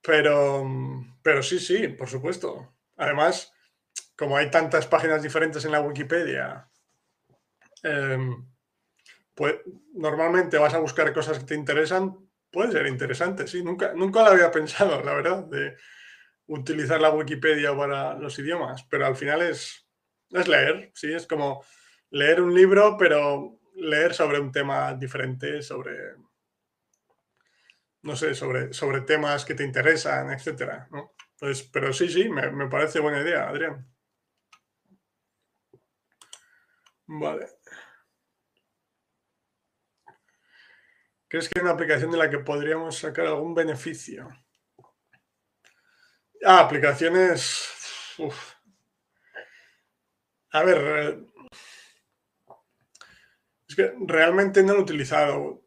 Pero, 0.02 0.66
pero 1.22 1.42
sí, 1.42 1.60
sí, 1.60 1.88
por 1.88 2.08
supuesto. 2.08 2.74
Además, 2.96 3.52
como 4.16 4.36
hay 4.36 4.50
tantas 4.50 4.88
páginas 4.88 5.22
diferentes 5.22 5.64
en 5.64 5.72
la 5.72 5.80
Wikipedia, 5.80 6.68
em, 7.84 8.46
pues 9.34 9.60
normalmente 9.94 10.58
vas 10.58 10.74
a 10.74 10.80
buscar 10.80 11.12
cosas 11.14 11.38
que 11.38 11.44
te 11.44 11.54
interesan, 11.54 12.28
puede 12.50 12.72
ser 12.72 12.86
interesante, 12.88 13.46
sí. 13.46 13.62
Nunca, 13.62 13.92
nunca 13.94 14.22
lo 14.22 14.30
había 14.30 14.50
pensado, 14.50 15.02
la 15.02 15.14
verdad, 15.14 15.44
de 15.44 15.76
utilizar 16.46 17.00
la 17.00 17.10
Wikipedia 17.10 17.76
para 17.76 18.14
los 18.14 18.36
idiomas, 18.40 18.84
pero 18.90 19.06
al 19.06 19.14
final 19.14 19.42
es, 19.42 19.86
es 20.30 20.48
leer, 20.48 20.90
sí, 20.94 21.12
es 21.12 21.28
como 21.28 21.64
leer 22.10 22.40
un 22.40 22.52
libro, 22.52 22.96
pero 22.98 23.59
leer 23.76 24.14
sobre 24.14 24.40
un 24.40 24.52
tema 24.52 24.94
diferente, 24.94 25.62
sobre, 25.62 26.14
no 28.02 28.16
sé, 28.16 28.34
sobre, 28.34 28.72
sobre 28.72 29.00
temas 29.02 29.44
que 29.44 29.54
te 29.54 29.64
interesan, 29.64 30.30
etcétera, 30.32 30.88
Pues, 31.38 31.62
pero 31.62 31.92
sí, 31.92 32.08
sí, 32.08 32.28
me 32.28 32.68
parece 32.68 33.00
buena 33.00 33.20
idea, 33.22 33.48
Adrián. 33.48 33.86
Vale. 37.20 37.46
¿Crees 41.28 41.48
que 41.48 41.58
hay 41.58 41.62
una 41.62 41.72
aplicación 41.72 42.10
de 42.10 42.18
la 42.18 42.28
que 42.28 42.40
podríamos 42.40 42.98
sacar 42.98 43.24
algún 43.26 43.54
beneficio? 43.54 44.28
Ah, 46.44 46.60
aplicaciones. 46.60 47.68
A 50.52 50.62
ver. 50.64 51.29
Que 53.80 53.94
realmente 54.06 54.62
no 54.62 54.74
lo 54.74 54.80
he 54.80 54.82
utilizado 54.82 55.62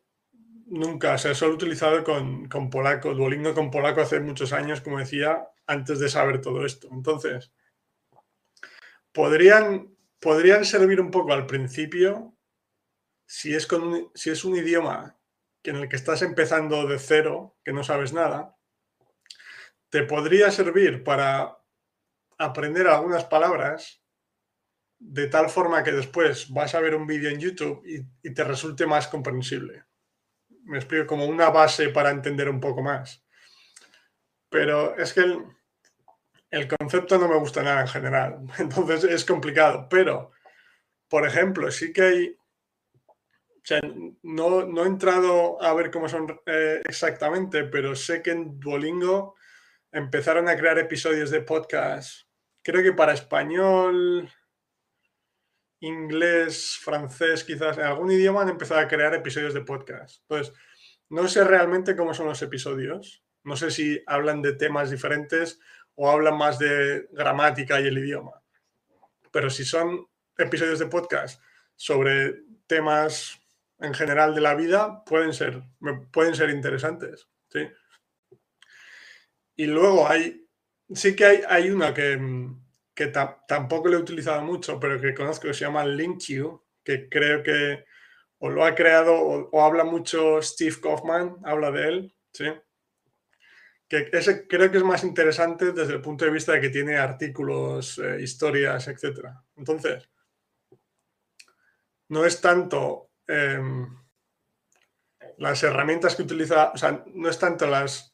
nunca. 0.67 1.13
O 1.13 1.17
sea, 1.17 1.33
solo 1.33 1.53
he 1.53 1.55
utilizado 1.55 2.03
con, 2.03 2.47
con 2.47 2.69
polaco, 2.69 3.13
Duolingo 3.13 3.53
con 3.53 3.71
polaco 3.71 4.01
hace 4.01 4.19
muchos 4.19 4.53
años, 4.53 4.81
como 4.81 4.99
decía, 4.99 5.47
antes 5.67 5.99
de 5.99 6.09
saber 6.09 6.41
todo 6.41 6.65
esto. 6.65 6.89
Entonces, 6.91 7.51
podrían 9.11 9.93
podrían 10.23 10.63
servir 10.63 11.01
un 11.01 11.11
poco 11.11 11.33
al 11.33 11.45
principio 11.45 12.33
si 13.27 13.53
es, 13.53 13.67
con, 13.67 14.09
si 14.15 14.29
es 14.29 14.45
un 14.45 14.55
idioma 14.55 15.19
en 15.63 15.75
el 15.75 15.89
que 15.89 15.97
estás 15.97 16.21
empezando 16.21 16.87
de 16.87 16.97
cero, 16.97 17.57
que 17.63 17.73
no 17.73 17.83
sabes 17.83 18.13
nada, 18.13 18.57
te 19.89 20.03
podría 20.03 20.49
servir 20.49 21.03
para 21.03 21.57
aprender 22.37 22.87
algunas 22.87 23.25
palabras 23.25 24.02
de 25.05 25.27
tal 25.27 25.49
forma 25.49 25.83
que 25.83 25.91
después 25.91 26.49
vas 26.49 26.73
a 26.75 26.79
ver 26.79 26.95
un 26.95 27.05
vídeo 27.05 27.29
en 27.29 27.39
YouTube 27.39 27.83
y, 27.85 28.27
y, 28.27 28.33
te 28.33 28.43
resulte 28.43 28.85
más 28.85 29.07
comprensible. 29.07 29.83
Me 30.63 30.77
explico 30.77 31.05
como 31.07 31.25
una 31.25 31.49
base 31.49 31.89
para 31.89 32.09
entender 32.09 32.49
un 32.49 32.59
poco 32.59 32.81
más. 32.81 33.23
Pero 34.49 34.95
es 34.97 35.13
que 35.13 35.21
el, 35.21 35.45
el 36.53 36.67
concepto 36.67 37.17
no 37.17 37.27
me 37.27 37.37
gusta 37.37 37.63
nada 37.63 37.81
en 37.81 37.87
general, 37.87 38.39
entonces 38.59 39.03
es 39.05 39.25
complicado, 39.25 39.87
pero, 39.89 40.31
por 41.09 41.25
ejemplo, 41.25 41.71
sí 41.71 41.91
que 41.91 42.01
hay, 42.03 42.37
sea, 43.63 43.81
no, 44.21 44.63
no, 44.63 44.83
he 44.83 44.87
entrado 44.87 45.59
a 45.61 45.73
ver 45.73 45.89
cómo 45.89 46.07
son 46.07 46.39
eh, 46.45 46.81
exactamente, 46.87 47.63
pero 47.63 47.95
sé 47.95 48.21
que 48.21 48.31
en 48.31 48.59
Duolingo 48.59 49.35
empezaron 49.91 50.47
a 50.47 50.55
crear 50.55 50.77
episodios 50.77 51.31
de 51.31 51.41
podcast, 51.41 52.27
creo 52.61 52.83
que 52.83 52.93
para 52.93 53.13
español, 53.13 54.31
inglés, 55.83 56.77
francés, 56.81 57.43
quizás 57.43 57.77
en 57.77 57.83
algún 57.83 58.09
idioma 58.09 58.41
han 58.41 58.49
empezado 58.49 58.79
a 58.79 58.87
crear 58.87 59.13
episodios 59.13 59.53
de 59.53 59.61
podcast. 59.61 60.21
Entonces, 60.21 60.53
no 61.09 61.27
sé 61.27 61.43
realmente 61.43 61.95
cómo 61.95 62.13
son 62.13 62.27
los 62.27 62.41
episodios. 62.41 63.23
No 63.43 63.57
sé 63.57 63.69
si 63.69 64.01
hablan 64.07 64.41
de 64.41 64.53
temas 64.53 64.89
diferentes 64.89 65.59
o 65.95 66.09
hablan 66.09 66.37
más 66.37 66.57
de 66.57 67.09
gramática 67.11 67.81
y 67.81 67.87
el 67.87 67.97
idioma. 67.97 68.41
Pero 69.31 69.49
si 69.49 69.65
son 69.65 70.07
episodios 70.37 70.79
de 70.79 70.87
podcast 70.87 71.41
sobre 71.75 72.43
temas 72.65 73.41
en 73.79 73.93
general 73.93 74.33
de 74.33 74.41
la 74.41 74.55
vida, 74.55 75.03
pueden 75.03 75.33
ser, 75.33 75.63
pueden 76.13 76.33
ser 76.33 76.49
interesantes. 76.49 77.27
¿sí? 77.49 77.67
Y 79.57 79.65
luego 79.65 80.07
hay, 80.07 80.47
sí 80.93 81.13
que 81.13 81.25
hay, 81.25 81.41
hay 81.49 81.69
una 81.71 81.93
que, 81.93 82.17
que 82.93 83.07
tampoco 83.07 83.87
lo 83.87 83.97
he 83.97 84.01
utilizado 84.01 84.41
mucho, 84.43 84.79
pero 84.79 84.99
que 85.01 85.13
conozco 85.13 85.47
que 85.47 85.53
se 85.53 85.65
llama 85.65 85.85
LinkU, 85.85 86.63
que 86.83 87.09
creo 87.09 87.41
que 87.41 87.85
o 88.39 88.49
lo 88.49 88.65
ha 88.65 88.75
creado 88.75 89.15
o, 89.15 89.61
habla 89.61 89.85
mucho 89.85 90.41
Steve 90.41 90.75
Kaufman, 90.81 91.37
habla 91.45 91.71
de 91.71 91.87
él, 91.87 92.15
¿sí? 92.33 92.45
Que 93.87 94.09
ese 94.11 94.47
creo 94.47 94.69
que 94.69 94.77
es 94.77 94.83
más 94.83 95.03
interesante 95.03 95.71
desde 95.71 95.93
el 95.93 96.01
punto 96.01 96.25
de 96.25 96.31
vista 96.31 96.51
de 96.51 96.61
que 96.61 96.69
tiene 96.69 96.97
artículos, 96.97 97.99
eh, 97.99 98.17
historias, 98.21 98.87
etc. 98.87 99.29
Entonces, 99.55 100.09
no 102.09 102.25
es 102.25 102.41
tanto 102.41 103.11
em, 103.27 103.87
las 105.37 105.63
herramientas 105.63 106.15
que 106.15 106.23
utiliza, 106.23 106.71
o 106.71 106.77
sea, 106.77 107.03
no 107.13 107.29
es 107.29 107.39
tanto 107.39 107.65
las, 107.67 108.13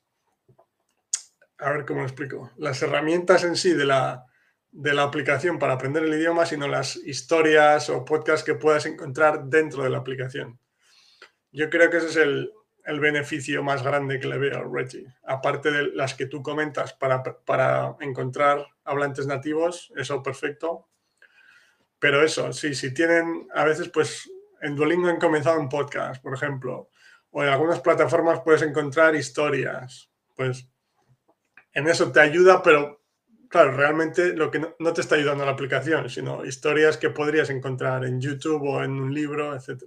a 1.58 1.72
ver 1.72 1.86
cómo 1.86 2.02
lo 2.02 2.06
explico, 2.06 2.52
las 2.58 2.82
herramientas 2.84 3.44
en 3.44 3.56
sí 3.56 3.74
de 3.74 3.86
la, 3.86 4.29
de 4.72 4.94
la 4.94 5.04
aplicación 5.04 5.58
para 5.58 5.74
aprender 5.74 6.04
el 6.04 6.14
idioma, 6.14 6.46
sino 6.46 6.68
las 6.68 6.96
historias 6.96 7.90
o 7.90 8.06
podcasts 8.06 8.46
que 8.46 8.56
puedas 8.56 8.86
encontrar 8.86 9.46
dentro 9.46 9.84
de 9.84 9.90
la 9.90 9.98
aplicación. 9.98 10.60
Yo 11.52 11.70
creo 11.70 11.90
que 11.90 11.98
ese 11.98 12.08
es 12.08 12.16
el, 12.18 12.54
beneficio 13.00 13.62
más 13.62 13.84
grande 13.84 14.20
que 14.20 14.28
le 14.28 14.40
veo 14.40 14.58
a 14.58 14.64
Reggie. 14.68 15.06
Aparte 15.24 15.70
de 15.70 15.92
las 15.94 16.16
que 16.16 16.26
tú 16.26 16.42
comentas 16.42 16.94
para, 16.94 17.22
para 17.22 17.96
encontrar 18.00 18.66
hablantes 18.84 19.28
nativos, 19.28 19.94
eso 19.96 20.24
perfecto. 20.24 20.88
Pero 22.00 22.24
eso, 22.24 22.52
sí, 22.52 22.74
si 22.74 22.92
tienen, 22.92 23.48
a 23.54 23.64
veces 23.64 23.90
pues 23.90 24.32
en 24.62 24.76
Duolingo 24.76 25.08
han 25.08 25.20
comenzado 25.20 25.60
un 25.60 25.70
podcast, 25.70 26.20
por 26.24 26.34
ejemplo, 26.34 26.90
o 27.30 27.44
en 27.44 27.50
algunas 27.50 27.80
plataformas 27.80 28.42
puedes 28.42 28.64
encontrar 28.64 29.16
historias, 29.16 30.10
pues 30.36 30.68
en 31.74 31.88
eso 31.88 32.12
te 32.12 32.22
ayuda, 32.22 32.64
pero 32.64 32.99
claro, 33.50 33.76
realmente 33.76 34.34
lo 34.34 34.50
que 34.50 34.60
no, 34.80 34.94
te 34.94 35.02
está 35.02 35.16
ayudando 35.16 35.46
la 35.46 35.52
aplicación, 35.52 36.10
sino 36.10 36.46
historias 36.46 36.98
que 36.98 37.10
podrías 37.10 37.50
encontrar 37.50 38.06
en 38.06 38.22
YouTube 38.22 38.64
o 38.64 38.84
en 38.84 38.92
un 38.92 39.14
libro, 39.14 39.56
etc. 39.56 39.84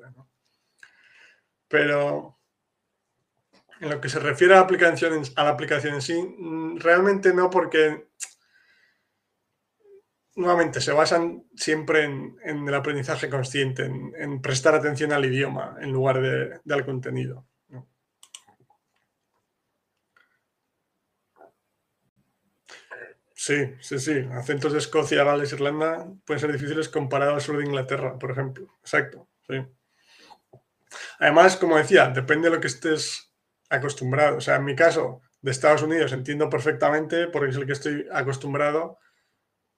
Pero 1.68 2.38
en 3.80 3.88
lo 3.88 4.00
que 4.00 4.08
se 4.08 4.20
refiere 4.20 4.54
a 4.54 4.58
la 4.58 4.62
aplicación, 4.64 5.22
a 5.36 5.44
la 5.44 5.50
aplicación 5.50 5.94
en 5.94 6.02
sí, 6.02 6.22
mm, 6.22 6.78
realmente 6.78 7.32
no, 7.32 7.48
porque 7.48 8.08
nuevamente 10.36 10.80
se 10.80 10.92
basan 10.92 11.44
siempre 11.54 12.04
en, 12.04 12.36
el 12.44 12.74
aprendizaje 12.74 13.28
consciente, 13.28 13.84
en, 13.84 14.40
prestar 14.40 14.74
atención 14.74 15.12
al 15.12 15.24
idioma 15.24 15.76
en 15.80 15.92
lugar 15.92 16.20
de, 16.20 16.60
al 16.72 16.84
contenido. 16.84 17.46
Sí, 23.44 23.74
sí, 23.80 23.98
sí. 23.98 24.24
Acentos 24.34 24.72
de 24.72 24.78
Escocia, 24.78 25.24
Gales, 25.24 25.52
Irlanda 25.52 26.06
pueden 26.24 26.38
ser 26.38 26.52
difíciles 26.52 26.88
comparados 26.88 27.34
al 27.34 27.40
sur 27.40 27.56
de 27.58 27.64
Inglaterra, 27.64 28.16
por 28.16 28.30
ejemplo. 28.30 28.68
Exacto, 28.82 29.28
sí. 29.48 29.56
Además, 31.18 31.56
como 31.56 31.76
decía, 31.76 32.06
depende 32.10 32.48
de 32.48 32.54
lo 32.54 32.60
que 32.60 32.68
estés 32.68 33.32
acostumbrado. 33.68 34.36
O 34.36 34.40
sea, 34.40 34.54
en 34.54 34.64
mi 34.64 34.76
caso, 34.76 35.22
de 35.40 35.50
Estados 35.50 35.82
Unidos 35.82 36.12
entiendo 36.12 36.48
perfectamente 36.48 37.26
porque 37.26 37.50
es 37.50 37.56
el 37.56 37.66
que 37.66 37.72
estoy 37.72 38.06
acostumbrado. 38.12 38.98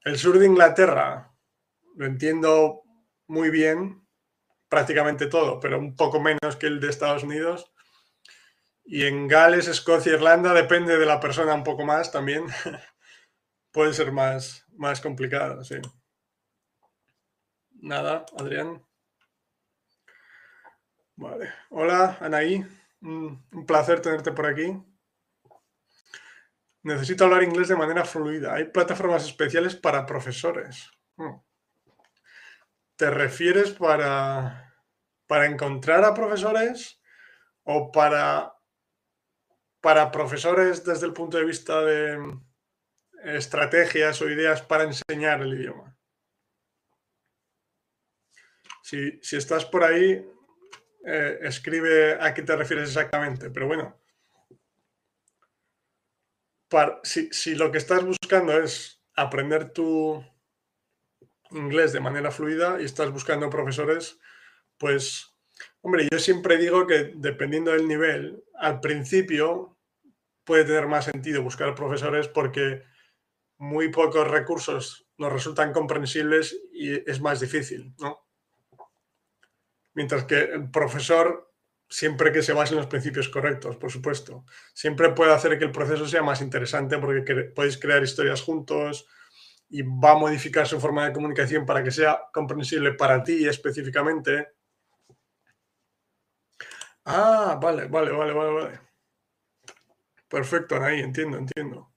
El 0.03 0.19
sur 0.19 0.39
de 0.39 0.45
Inglaterra 0.45 1.33
lo 1.97 2.05
entiendo 2.05 2.83
muy 3.29 3.49
bien, 3.49 4.07
prácticamente 4.69 5.27
todo, 5.27 5.59
pero 5.59 5.79
un 5.79 5.97
poco 5.97 6.21
menos 6.21 6.57
que 6.59 6.67
el 6.67 6.81
de 6.81 6.91
Estados 6.91 7.23
Unidos. 7.23 7.73
Y 8.85 9.07
en 9.07 9.27
Gales, 9.27 9.69
Escocia, 9.69 10.13
Irlanda 10.13 10.53
depende 10.53 10.99
de 10.99 11.07
la 11.07 11.19
persona 11.19 11.55
un 11.55 11.65
poco 11.65 11.87
más 11.87 12.13
también. 12.13 12.45
puede 13.75 13.93
ser 13.93 14.13
más, 14.13 14.65
más 14.77 15.03
sí. 15.65 15.75
Nada, 17.73 18.25
Adrián. 18.39 18.87
Vale. 21.17 21.53
Hola, 21.71 22.17
Anaí. 22.21 22.65
Un 23.03 23.67
placer 23.67 24.01
tenerte 24.01 24.31
por 24.31 24.47
aquí. 24.47 24.81
Necesito 26.85 27.25
hablar 27.25 27.43
inglés 27.43 27.69
de 27.69 27.77
manera 27.77 28.05
fluida. 28.05 28.55
Hay 28.55 28.67
plataformas 28.67 29.25
especiales 29.25 29.75
para 29.75 30.07
profesores. 30.07 30.89
Hmm. 31.17 31.41
¿Te 32.97 33.11
refieres 33.11 33.73
para, 33.73 34.73
para 35.27 35.47
encontrar 35.47 36.05
a 36.05 36.15
profesores 36.15 37.03
o 37.65 37.91
para, 37.91 38.55
para 39.81 40.13
profesores 40.13 40.85
desde 40.85 41.07
el 41.07 41.13
punto 41.13 41.39
de 41.39 41.45
vista 41.45 41.83
de, 41.83 42.19
estrategias 43.25 44.21
o 44.21 44.31
ideas 44.31 44.63
para 44.63 44.85
enseñar 44.85 45.43
el 45.43 45.55
idioma. 45.55 45.97
Si, 48.83 49.19
estás 49.37 49.65
por 49.65 49.83
ahí, 49.83 50.25
eh, 51.07 51.39
escribe 51.43 52.19
a 52.21 52.35
qué 52.35 52.43
te 52.43 52.55
refieres 52.55 52.89
exactamente. 52.89 53.51
Pero 53.51 53.67
bueno, 53.67 53.99
si, 57.03 57.29
si, 57.33 57.55
lo 57.55 57.73
que 57.73 57.79
estás 57.79 58.05
buscando 58.05 58.53
es 58.53 59.01
aprender 59.15 59.71
tu 59.71 60.23
inglés 61.51 61.93
de 61.93 62.01
manera 62.01 62.31
fluida 62.31 62.81
y 62.81 62.85
estás 62.85 63.11
buscando 63.11 63.49
profesores, 63.49 64.19
pues, 64.77 65.35
hombre, 65.81 66.07
yo 66.11 66.19
siempre 66.19 66.59
digo 66.59 66.87
que 66.87 67.13
dependiendo 67.15 67.71
del 67.73 67.89
nivel, 67.89 68.45
al 68.59 68.81
principio 68.81 69.79
puede 70.45 70.65
tener 70.65 70.87
más 70.87 71.07
sentido 71.07 71.43
buscar 71.43 71.75
profesores 71.75 72.29
porque 72.29 72.83
muy 73.65 73.89
pocos 73.89 74.29
recursos 74.29 75.07
nos 75.17 75.33
resultan 75.33 75.73
comprensibles 75.73 76.57
y 76.73 77.09
es 77.11 77.21
más 77.21 77.41
difícil, 77.41 77.95
¿no? 77.99 78.19
Mientras 79.95 80.25
que 80.25 80.41
el 80.41 80.71
profesor, 80.71 81.53
siempre 81.89 82.33
que 82.33 82.43
se 82.43 82.53
base 82.53 82.75
en 82.75 82.79
los 82.79 82.89
principios 82.89 83.29
correctos, 83.29 83.77
por 83.77 83.91
supuesto, 83.91 84.45
siempre 84.75 85.11
puede 85.13 85.33
hacer 85.33 85.59
que 85.59 85.65
el 85.65 85.73
proceso 85.73 86.07
sea 86.07 86.23
más 86.23 86.41
interesante 86.41 86.99
porque 86.99 87.23
podéis 87.55 87.79
crear 87.79 88.03
historias 88.03 88.43
juntos 88.43 89.07
y 89.69 89.83
va 89.83 90.13
a 90.13 90.19
modificar 90.19 90.67
su 90.67 90.81
forma 90.81 91.07
de 91.07 91.13
comunicación 91.13 91.65
para 91.65 91.83
que 91.83 91.91
sea 91.91 92.21
comprensible 92.33 92.93
para 92.95 93.23
ti 93.23 93.47
específicamente. 93.47 94.49
Ah, 97.07 97.59
vale, 97.61 97.87
vale, 97.89 98.13
vale, 98.13 98.33
vale, 98.33 98.53
vale. 98.53 98.81
Perfecto, 100.29 100.77
ahí 100.83 101.01
entiendo, 101.01 101.39
entiendo. 101.39 101.94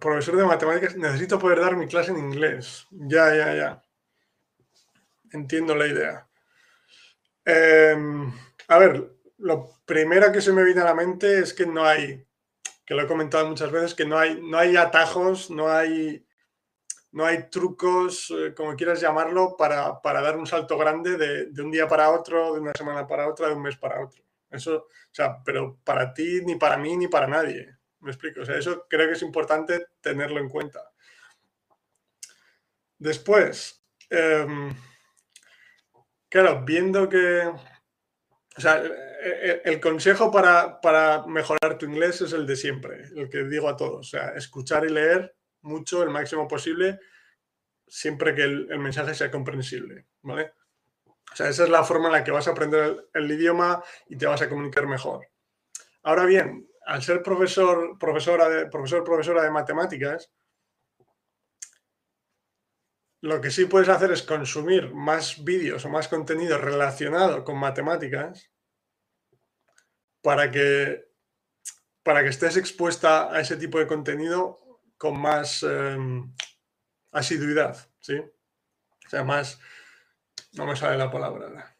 Profesor 0.00 0.36
de 0.36 0.44
matemáticas, 0.44 0.96
necesito 0.96 1.38
poder 1.38 1.60
dar 1.60 1.76
mi 1.76 1.86
clase 1.86 2.10
en 2.10 2.18
inglés. 2.18 2.86
Ya, 2.90 3.34
ya, 3.34 3.54
ya. 3.54 3.82
Entiendo 5.32 5.74
la 5.74 5.86
idea. 5.86 6.26
Em, 7.44 8.32
a 8.68 8.78
ver, 8.78 9.10
lo 9.38 9.70
primero 9.84 10.32
que 10.32 10.40
se 10.40 10.52
me 10.52 10.64
viene 10.64 10.80
a 10.80 10.84
la 10.84 10.94
mente 10.94 11.38
es 11.38 11.52
que 11.52 11.66
no 11.66 11.84
hay, 11.84 12.26
que 12.86 12.94
lo 12.94 13.02
he 13.02 13.06
comentado 13.06 13.46
muchas 13.46 13.70
veces, 13.70 13.94
que 13.94 14.06
no 14.06 14.18
hay, 14.18 14.40
no 14.40 14.56
hay 14.56 14.76
atajos, 14.76 15.50
no 15.50 15.70
hay, 15.70 16.26
no 17.12 17.26
hay 17.26 17.50
trucos, 17.50 18.30
eh, 18.30 18.54
como 18.54 18.76
quieras 18.76 19.02
llamarlo, 19.02 19.56
para, 19.56 20.00
dar 20.02 20.38
un 20.38 20.46
salto 20.46 20.78
grande 20.78 21.18
de, 21.18 21.46
de, 21.46 21.62
un 21.62 21.70
día 21.70 21.86
para 21.86 22.10
otro, 22.10 22.54
de 22.54 22.60
una 22.60 22.72
semana 22.72 23.06
para 23.06 23.28
otra, 23.28 23.48
de 23.48 23.54
un 23.54 23.62
mes 23.62 23.76
para 23.76 24.02
otro. 24.02 24.22
Eso, 24.50 24.76
o 24.76 25.14
sea, 25.14 25.42
pero 25.44 25.78
para 25.84 26.14
ti, 26.14 26.40
ni 26.44 26.56
para 26.56 26.78
mí, 26.78 26.96
ni 26.96 27.08
para 27.08 27.26
nadie. 27.26 27.73
Me 28.04 28.10
explico. 28.10 28.42
O 28.42 28.44
sea, 28.44 28.56
eso 28.56 28.86
creo 28.88 29.08
que 29.08 29.14
es 29.14 29.22
importante 29.22 29.86
tenerlo 30.00 30.38
en 30.38 30.48
cuenta. 30.48 30.92
Después, 32.98 33.82
em, 34.10 34.74
claro, 36.28 36.62
viendo 36.64 37.08
que. 37.08 37.50
O 38.56 38.60
sea, 38.60 38.80
el, 39.64 39.80
consejo 39.80 40.30
para, 40.30 40.80
para, 40.80 41.26
mejorar 41.26 41.76
tu 41.76 41.86
inglés 41.86 42.20
es 42.20 42.32
el 42.32 42.46
de 42.46 42.54
siempre, 42.54 43.02
el 43.16 43.28
que 43.28 43.42
digo 43.44 43.68
a 43.68 43.76
todos. 43.76 44.06
O 44.06 44.10
sea, 44.10 44.28
escuchar 44.36 44.84
y 44.84 44.90
leer 44.90 45.34
mucho, 45.62 46.02
el 46.04 46.10
máximo 46.10 46.46
posible, 46.46 47.00
siempre 47.88 48.32
que 48.34 48.42
el, 48.42 48.68
el 48.70 48.78
mensaje 48.78 49.14
sea 49.14 49.30
comprensible. 49.30 50.06
¿Vale? 50.22 50.52
O 51.32 51.36
sea, 51.36 51.48
esa 51.48 51.64
es 51.64 51.70
la 51.70 51.82
forma 51.82 52.06
en 52.06 52.12
la 52.12 52.24
que 52.24 52.30
vas 52.30 52.46
a 52.46 52.52
aprender 52.52 53.08
el, 53.12 53.30
idioma 53.30 53.82
y 54.06 54.16
te 54.16 54.26
vas 54.26 54.40
a 54.42 54.48
comunicar 54.48 54.86
mejor. 54.86 55.26
Ahora 56.04 56.26
bien, 56.26 56.68
al 56.86 57.02
ser 57.02 57.22
profesor, 57.22 57.98
profesora 57.98 58.48
de, 58.48 58.66
profesor, 58.66 59.04
profesora 59.04 59.42
de 59.42 59.50
matemáticas, 59.50 60.32
lo 63.20 63.40
que 63.40 63.50
sí 63.50 63.64
puedes 63.64 63.88
hacer 63.88 64.12
es 64.12 64.22
consumir 64.22 64.92
más 64.92 65.42
vídeos 65.42 65.84
o 65.84 65.88
más 65.88 66.08
contenido 66.08 66.58
relacionado 66.58 67.42
con 67.42 67.58
matemáticas 67.58 68.50
para 70.20 70.50
que, 70.50 71.08
para 72.02 72.22
que 72.22 72.28
estés 72.28 72.58
expuesta 72.58 73.32
a 73.34 73.40
ese 73.40 73.56
tipo 73.56 73.78
de 73.78 73.86
contenido 73.86 74.58
con 74.98 75.18
más 75.18 75.62
em, 75.62 76.34
asiduidad, 77.12 77.90
¿sí? 78.00 78.18
O 78.18 79.08
sea, 79.08 79.24
más... 79.24 79.58
No 80.52 80.66
me 80.66 80.76
sale 80.76 80.98
la 80.98 81.10
palabra. 81.10 81.73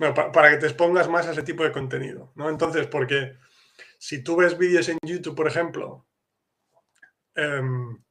Bueno, 0.00 0.14
para 0.14 0.50
que 0.50 0.56
te 0.56 0.66
expongas 0.66 1.10
más 1.10 1.26
a 1.26 1.32
ese 1.32 1.42
tipo 1.42 1.62
de 1.62 1.72
contenido, 1.72 2.32
¿no? 2.34 2.48
Entonces, 2.48 2.86
porque 2.86 3.36
si 3.98 4.24
tú 4.24 4.34
ves 4.34 4.56
vídeos 4.56 4.88
en 4.88 4.96
YouTube, 5.02 5.36
por 5.36 5.46
ejemplo, 5.46 6.06
em, 7.34 8.02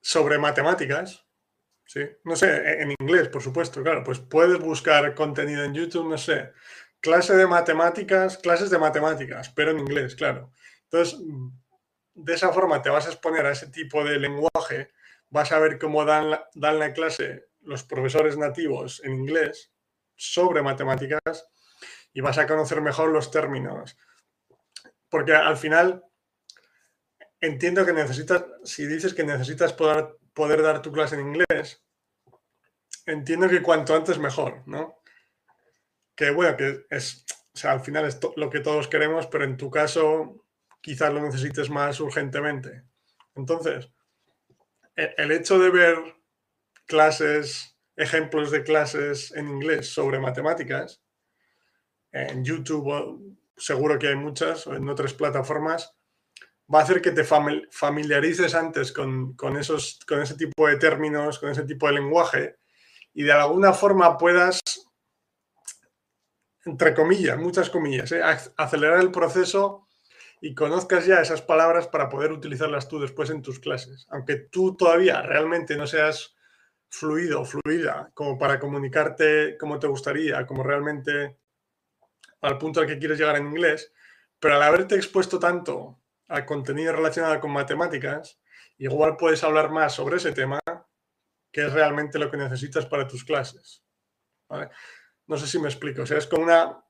sobre 0.00 0.38
matemáticas, 0.38 1.26
¿sí? 1.84 2.00
No 2.24 2.34
sé, 2.34 2.46
e, 2.48 2.82
en 2.82 2.94
inglés, 2.98 3.28
por 3.28 3.42
supuesto, 3.42 3.82
claro, 3.82 4.02
pues 4.04 4.18
puedes 4.20 4.58
buscar 4.58 5.14
contenido 5.14 5.62
en 5.64 5.74
YouTube, 5.74 6.08
no 6.08 6.16
sé, 6.16 6.50
clase 7.00 7.36
de 7.36 7.46
matemáticas, 7.46 8.38
clases 8.38 8.70
de 8.70 8.78
matemáticas, 8.78 9.50
pero 9.50 9.72
en 9.72 9.80
inglés, 9.80 10.16
claro. 10.16 10.50
Entonces, 10.84 11.20
de 12.14 12.34
esa 12.34 12.54
forma 12.54 12.80
te 12.80 12.88
vas 12.88 13.06
a 13.06 13.10
exponer 13.10 13.44
a 13.44 13.52
ese 13.52 13.68
tipo 13.68 14.02
de 14.02 14.18
lenguaje, 14.18 14.92
vas 15.28 15.52
a 15.52 15.58
ver 15.58 15.78
cómo 15.78 16.06
dan 16.06 16.30
la, 16.30 16.48
dan 16.54 16.78
la 16.78 16.94
clase 16.94 17.48
los 17.60 17.84
profesores 17.84 18.38
nativos 18.38 19.02
en 19.04 19.12
inglés 19.12 19.75
sobre 20.16 20.62
matemáticas 20.62 21.48
y 22.12 22.20
vas 22.20 22.38
a 22.38 22.46
conocer 22.46 22.80
mejor 22.80 23.10
los 23.10 23.30
términos. 23.30 23.96
Porque 25.08 25.34
al 25.34 25.56
final 25.56 26.02
entiendo 27.40 27.84
que 27.84 27.92
necesitas, 27.92 28.44
si 28.64 28.86
dices 28.86 29.14
que 29.14 29.24
necesitas 29.24 29.72
poder, 29.72 30.16
poder 30.32 30.62
dar 30.62 30.82
tu 30.82 30.92
clase 30.92 31.16
en 31.16 31.28
inglés, 31.28 31.84
entiendo 33.06 33.48
que 33.48 33.62
cuanto 33.62 33.94
antes 33.94 34.18
mejor, 34.18 34.62
¿no? 34.66 35.02
Que 36.14 36.30
bueno, 36.30 36.56
que 36.56 36.86
es, 36.90 37.24
o 37.54 37.58
sea, 37.58 37.72
al 37.72 37.80
final 37.80 38.06
es 38.06 38.18
lo 38.36 38.50
que 38.50 38.60
todos 38.60 38.88
queremos, 38.88 39.26
pero 39.26 39.44
en 39.44 39.56
tu 39.56 39.70
caso 39.70 40.44
quizás 40.80 41.12
lo 41.12 41.20
necesites 41.20 41.70
más 41.70 42.00
urgentemente. 42.00 42.84
Entonces, 43.34 43.90
e, 44.96 45.14
el 45.18 45.32
hecho 45.32 45.58
de 45.58 45.70
ver 45.70 45.98
clases, 46.86 47.75
ejemplos 47.96 48.50
de 48.50 48.62
clases 48.62 49.32
en 49.32 49.48
inglés 49.48 49.92
sobre 49.92 50.20
matemáticas, 50.20 51.02
en 52.12 52.44
YouTube 52.44 53.36
seguro 53.56 53.98
que 53.98 54.08
hay 54.08 54.16
muchas, 54.16 54.66
o 54.66 54.74
en 54.74 54.88
otras 54.88 55.14
plataformas, 55.14 55.94
va 56.72 56.80
a 56.80 56.82
hacer 56.82 57.00
que 57.00 57.12
te 57.12 57.24
familiarices 57.24 58.54
antes 58.54 58.92
con, 58.92 59.36
esos, 59.58 60.00
con 60.06 60.20
ese 60.20 60.34
tipo 60.34 60.66
de 60.66 60.76
términos, 60.76 61.38
con 61.38 61.50
ese 61.50 61.64
tipo 61.64 61.86
de 61.86 61.94
lenguaje, 61.94 62.56
y 63.14 63.22
de 63.22 63.32
alguna 63.32 63.72
forma 63.72 64.18
puedas, 64.18 64.60
entre 66.64 66.94
comillas, 66.94 67.38
muchas 67.38 67.70
comillas, 67.70 68.12
¿eh? 68.12 68.22
acelerar 68.56 69.00
el 69.00 69.10
proceso 69.10 69.86
y 70.40 70.54
conozcas 70.54 71.06
ya 71.06 71.20
esas 71.20 71.40
palabras 71.40 71.88
para 71.88 72.10
poder 72.10 72.30
utilizarlas 72.30 72.88
tú 72.88 73.00
después 73.00 73.30
en 73.30 73.40
tus 73.40 73.58
clases. 73.58 74.06
Aunque 74.10 74.36
tú 74.36 74.76
todavía 74.76 75.22
realmente 75.22 75.76
no 75.76 75.86
seas 75.86 76.35
fluido, 76.88 77.44
fluida, 77.44 78.10
como 78.14 78.38
para 78.38 78.58
comunicarte 78.58 79.56
como 79.58 79.78
te 79.78 79.86
gustaría, 79.86 80.46
como 80.46 80.62
realmente 80.62 81.38
al 82.40 82.58
punto 82.58 82.80
al 82.80 82.86
que 82.86 82.98
quieres 82.98 83.18
llegar 83.18 83.36
en 83.36 83.46
inglés, 83.46 83.92
pero 84.38 84.54
al 84.54 84.62
haberte 84.62 84.94
expuesto 84.94 85.38
tanto 85.38 86.00
al 86.28 86.44
contenido 86.44 86.92
relacionado 86.92 87.40
con 87.40 87.52
matemáticas, 87.52 88.40
igual 88.78 89.16
puedes 89.16 89.42
hablar 89.44 89.70
más 89.70 89.94
sobre 89.94 90.16
ese 90.16 90.32
tema, 90.32 90.60
que 91.52 91.66
es 91.66 91.72
realmente 91.72 92.18
lo 92.18 92.30
que 92.30 92.36
necesitas 92.36 92.86
para 92.86 93.06
tus 93.06 93.24
clases. 93.24 93.82
No 95.26 95.36
sé 95.36 95.46
si 95.46 95.58
me 95.58 95.68
explico. 95.68 96.02
O 96.02 96.06
sea, 96.06 96.18
es 96.18 96.26
como 96.26 96.44
una, 96.44 96.84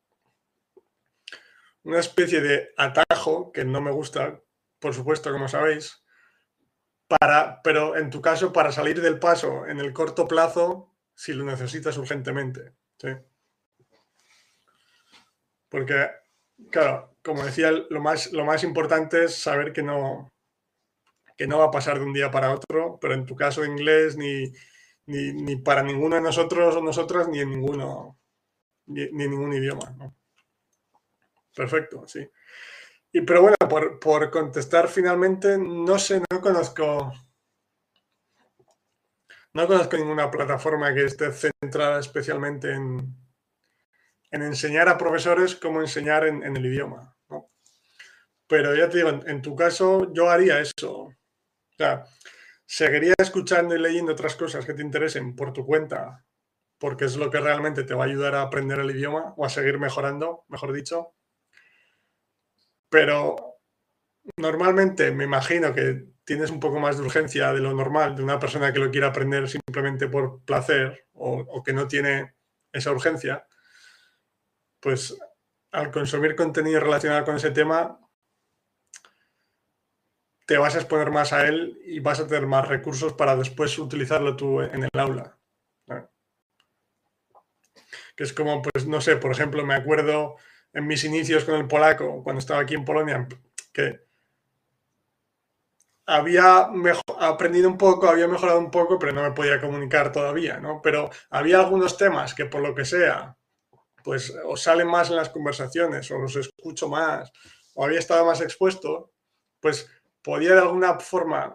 una 1.85 2.01
especie 2.01 2.41
de 2.41 2.71
atajo 2.77 3.53
que 3.53 3.65
no 3.65 3.81
me 3.81 3.91
gusta, 3.91 4.43
por 4.79 4.95
supuesto, 4.95 5.33
como 5.33 5.49
sabéis, 5.49 6.03
para, 7.09 7.63
pero 7.63 7.97
en 7.97 8.11
tu 8.11 8.21
caso 8.21 8.53
para 8.53 8.73
salir 8.73 9.01
del 9.01 9.19
paso 9.19 9.67
en 9.67 9.79
el 9.79 9.93
corto 9.93 10.27
plazo 10.27 10.93
si 11.15 11.33
lo 11.33 11.45
necesitas 11.45 11.97
urgentemente. 11.97 12.75
Porque, 15.69 16.11
claro, 16.71 17.17
como 17.23 17.45
decía, 17.45 17.71
lo 17.71 18.01
más, 18.01 18.33
lo 18.33 18.45
más 18.45 18.63
importante 18.65 19.25
es 19.25 19.35
saber 19.35 19.73
que 19.73 19.83
no, 19.83 20.31
que 21.37 21.47
no 21.47 21.59
va 21.59 21.67
a 21.67 21.71
pasar 21.71 21.99
de 21.99 22.05
un 22.05 22.13
día 22.13 22.31
para 22.31 22.53
otro, 22.53 22.99
pero 23.01 23.15
en 23.15 23.27
tu 23.27 23.37
caso 23.37 23.65
inglés 23.65 24.17
ni, 24.17 24.53
ni, 25.07 25.57
para 25.57 25.83
ninguno 25.83 26.17
de 26.17 26.23
nosotros 26.23 26.77
o 26.77 26.83
nosotras 26.83 27.29
ni 27.29 27.41
en 27.41 27.51
ninguno, 27.51 28.19
ni, 28.87 29.11
ningún 29.11 29.53
idioma. 29.53 29.95
Perfecto, 31.55 32.07
sí. 32.07 32.29
Y, 33.13 33.23
pero 33.23 33.43
bueno, 33.43 33.57
por, 34.01 34.31
contestar 34.31 34.89
finalmente, 34.89 35.57
no 35.59 35.99
sé, 35.99 36.23
no 36.31 36.41
conozco. 36.41 37.13
No 39.55 39.67
conozco 39.67 39.97
ninguna 39.97 40.31
plataforma 40.31 40.93
que 40.93 41.05
esté 41.05 41.33
centrada 41.33 41.99
especialmente 41.99 42.73
en, 42.73 43.17
en 44.31 44.43
enseñar 44.43 44.89
a 44.89 44.99
profesores 44.99 45.57
cómo 45.57 45.81
enseñar 45.81 46.27
en, 46.27 46.43
el 46.57 46.67
idioma. 46.67 47.17
Pero 48.47 48.77
ya 48.77 48.89
te 48.89 48.99
digo, 48.99 49.09
en, 49.09 49.43
tu 49.43 49.57
caso 49.57 50.13
yo 50.13 50.31
haría 50.31 50.61
eso. 50.61 50.93
O 50.93 51.15
sea, 51.77 52.05
seguiría 52.65 53.15
escuchando 53.19 53.75
y 53.75 53.79
leyendo 53.81 54.13
otras 54.13 54.37
cosas 54.37 54.65
que 54.65 54.75
te 54.75 54.83
interesen 54.83 55.35
por 55.35 55.53
tu 55.53 55.67
cuenta, 55.67 56.25
porque 56.79 57.07
es 57.07 57.17
lo 57.17 57.31
que 57.31 57.41
realmente 57.41 57.83
te 57.83 57.95
va 57.95 58.05
a 58.05 58.07
ayudar 58.07 58.35
a 58.35 58.43
aprender 58.43 58.79
el 58.79 58.91
idioma 58.91 59.35
o 59.37 59.45
a 59.45 59.51
seguir 59.51 59.79
mejorando, 59.79 60.45
mejor 60.49 60.73
dicho. 60.73 61.16
Pero 62.89 63.61
normalmente 64.37 65.11
me 65.13 65.25
imagino 65.25 65.75
que 65.75 66.07
tienes 66.25 66.51
un 66.51 66.61
poco 66.61 66.81
más 66.81 66.99
de 66.99 67.05
urgencia 67.05 67.53
de 67.53 67.61
lo 67.61 67.73
normal 67.73 68.17
de 68.17 68.23
una 68.23 68.39
persona 68.39 68.73
que 68.73 68.81
lo 68.81 68.91
quiere 68.91 69.07
aprender 69.07 69.49
simplemente 69.49 70.09
por 70.09 70.45
placer 70.45 71.07
o, 71.13 71.63
que 71.63 71.73
no 71.73 71.87
tiene 71.87 72.35
esa 72.73 72.91
urgencia, 72.91 73.47
pues 74.81 75.17
al 75.71 75.91
consumir 75.91 76.35
contenido 76.35 76.81
relacionado 76.81 77.25
con 77.25 77.37
ese 77.37 77.53
tema, 77.53 78.01
te 80.47 80.59
vas 80.59 80.75
a 80.75 80.79
exponer 80.79 81.11
más 81.11 81.33
a 81.33 81.47
él 81.47 81.81
y 81.85 82.01
vas 82.01 82.21
a 82.21 82.27
tener 82.27 82.47
más 82.47 82.67
recursos 82.69 83.13
para 83.13 83.37
después 83.37 83.79
utilizarlo 83.79 84.37
tú 84.37 84.61
en 84.61 84.85
el 84.85 85.01
aula. 85.01 85.39
Que 88.17 88.25
es 88.25 88.33
como, 88.33 88.63
pues 88.63 88.87
no 88.87 89.01
sé, 89.01 89.17
por 89.17 89.31
ejemplo, 89.31 89.65
me 89.65 89.75
acuerdo 89.75 90.37
en 90.77 90.87
mis 90.87 91.05
inicios 91.05 91.45
con 91.47 91.55
el 91.55 91.67
polaco, 91.67 92.23
cuando 92.23 92.41
estaba 92.41 92.61
aquí 92.61 92.75
en 92.75 92.85
Polonia, 92.85 93.27
que 93.73 94.05
había 96.05 96.69
aprendido 97.19 97.67
un 97.67 97.79
poco, 97.79 98.09
había 98.09 98.29
mejorado 98.29 98.59
un 98.59 98.71
poco, 98.71 98.99
pero 98.99 99.13
no 99.13 99.23
me 99.23 99.33
podía 99.33 99.59
comunicar 99.59 100.13
todavía, 100.13 100.61
¿no? 100.61 100.83
Pero 100.83 101.09
había 101.31 101.61
algunos 101.61 101.97
temas 101.97 102.35
que 102.35 102.45
por 102.45 102.61
lo 102.61 102.75
que 102.75 102.85
sea, 102.85 103.35
pues 104.05 104.37
o 104.45 104.55
salen 104.59 104.87
más 104.87 105.09
en 105.09 105.17
las 105.17 105.31
conversaciones, 105.31 106.11
o 106.11 106.19
los 106.19 106.37
escucho 106.37 106.91
más, 106.91 107.33
o 107.75 107.87
había 107.87 107.99
estado 107.99 108.27
más 108.27 108.43
expuesto, 108.43 109.13
pues 109.61 109.91
podía 110.23 110.53
de 110.53 110.61
alguna 110.61 111.01
forma 111.01 111.55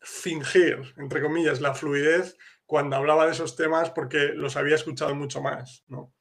fingir, 0.00 0.94
entre 0.96 1.20
comillas, 1.20 1.60
la 1.60 1.74
fluidez 1.74 2.38
cuando 2.64 2.96
hablaba 2.96 3.26
de 3.26 3.32
esos 3.32 3.56
temas 3.56 3.90
porque 3.90 4.30
los 4.34 4.56
había 4.56 4.76
escuchado 4.76 5.14
mucho 5.14 5.42
más, 5.42 5.84
¿no? 5.88 6.15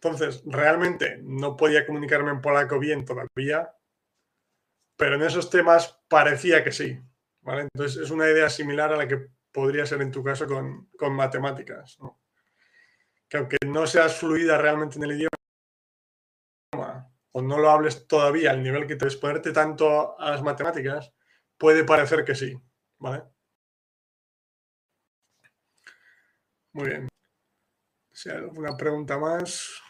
Entonces, 0.00 0.42
realmente 0.46 1.18
no 1.22 1.56
podía 1.56 1.84
comunicarme 1.84 2.30
en 2.30 2.40
polaco 2.40 2.78
bien 2.78 3.04
todavía, 3.04 3.74
pero 4.96 5.16
en 5.16 5.22
esos 5.22 5.50
temas 5.50 6.00
parecía 6.08 6.62
que 6.62 6.72
sí. 6.72 7.00
Entonces, 7.44 8.02
es 8.02 8.10
una 8.10 8.28
idea 8.28 8.48
similar 8.48 8.92
a 8.92 8.96
la 8.96 9.08
que 9.08 9.28
podría 9.50 9.86
ser 9.86 10.02
en 10.02 10.12
tu 10.12 10.22
caso 10.22 10.46
con, 10.46 10.88
matemáticas. 11.12 11.98
Que 13.28 13.38
aunque 13.38 13.56
no 13.66 13.86
seas 13.86 14.16
fluida 14.16 14.58
realmente 14.58 14.98
en 14.98 15.04
el 15.04 15.12
idioma 15.12 15.28
o 17.32 17.42
no 17.42 17.58
lo 17.58 17.70
hables 17.70 18.06
todavía 18.06 18.50
al 18.50 18.62
nivel 18.62 18.86
que 18.86 18.96
te 18.96 19.10
ponerte 19.16 19.52
tanto 19.52 20.18
a 20.18 20.30
las 20.30 20.42
matemáticas, 20.42 21.12
puede 21.56 21.84
parecer 21.84 22.24
que 22.24 22.34
sí. 22.34 22.56
¿Vale? 22.98 23.24
Muy 26.72 26.88
bien. 26.88 27.08
Si 28.12 28.30
hay 28.30 28.36
alguna 28.36 28.76
pregunta 28.76 29.18
más. 29.18 29.80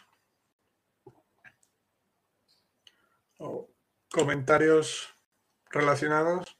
O 3.39 3.69
comentarios 4.11 5.15
relacionados. 5.69 6.57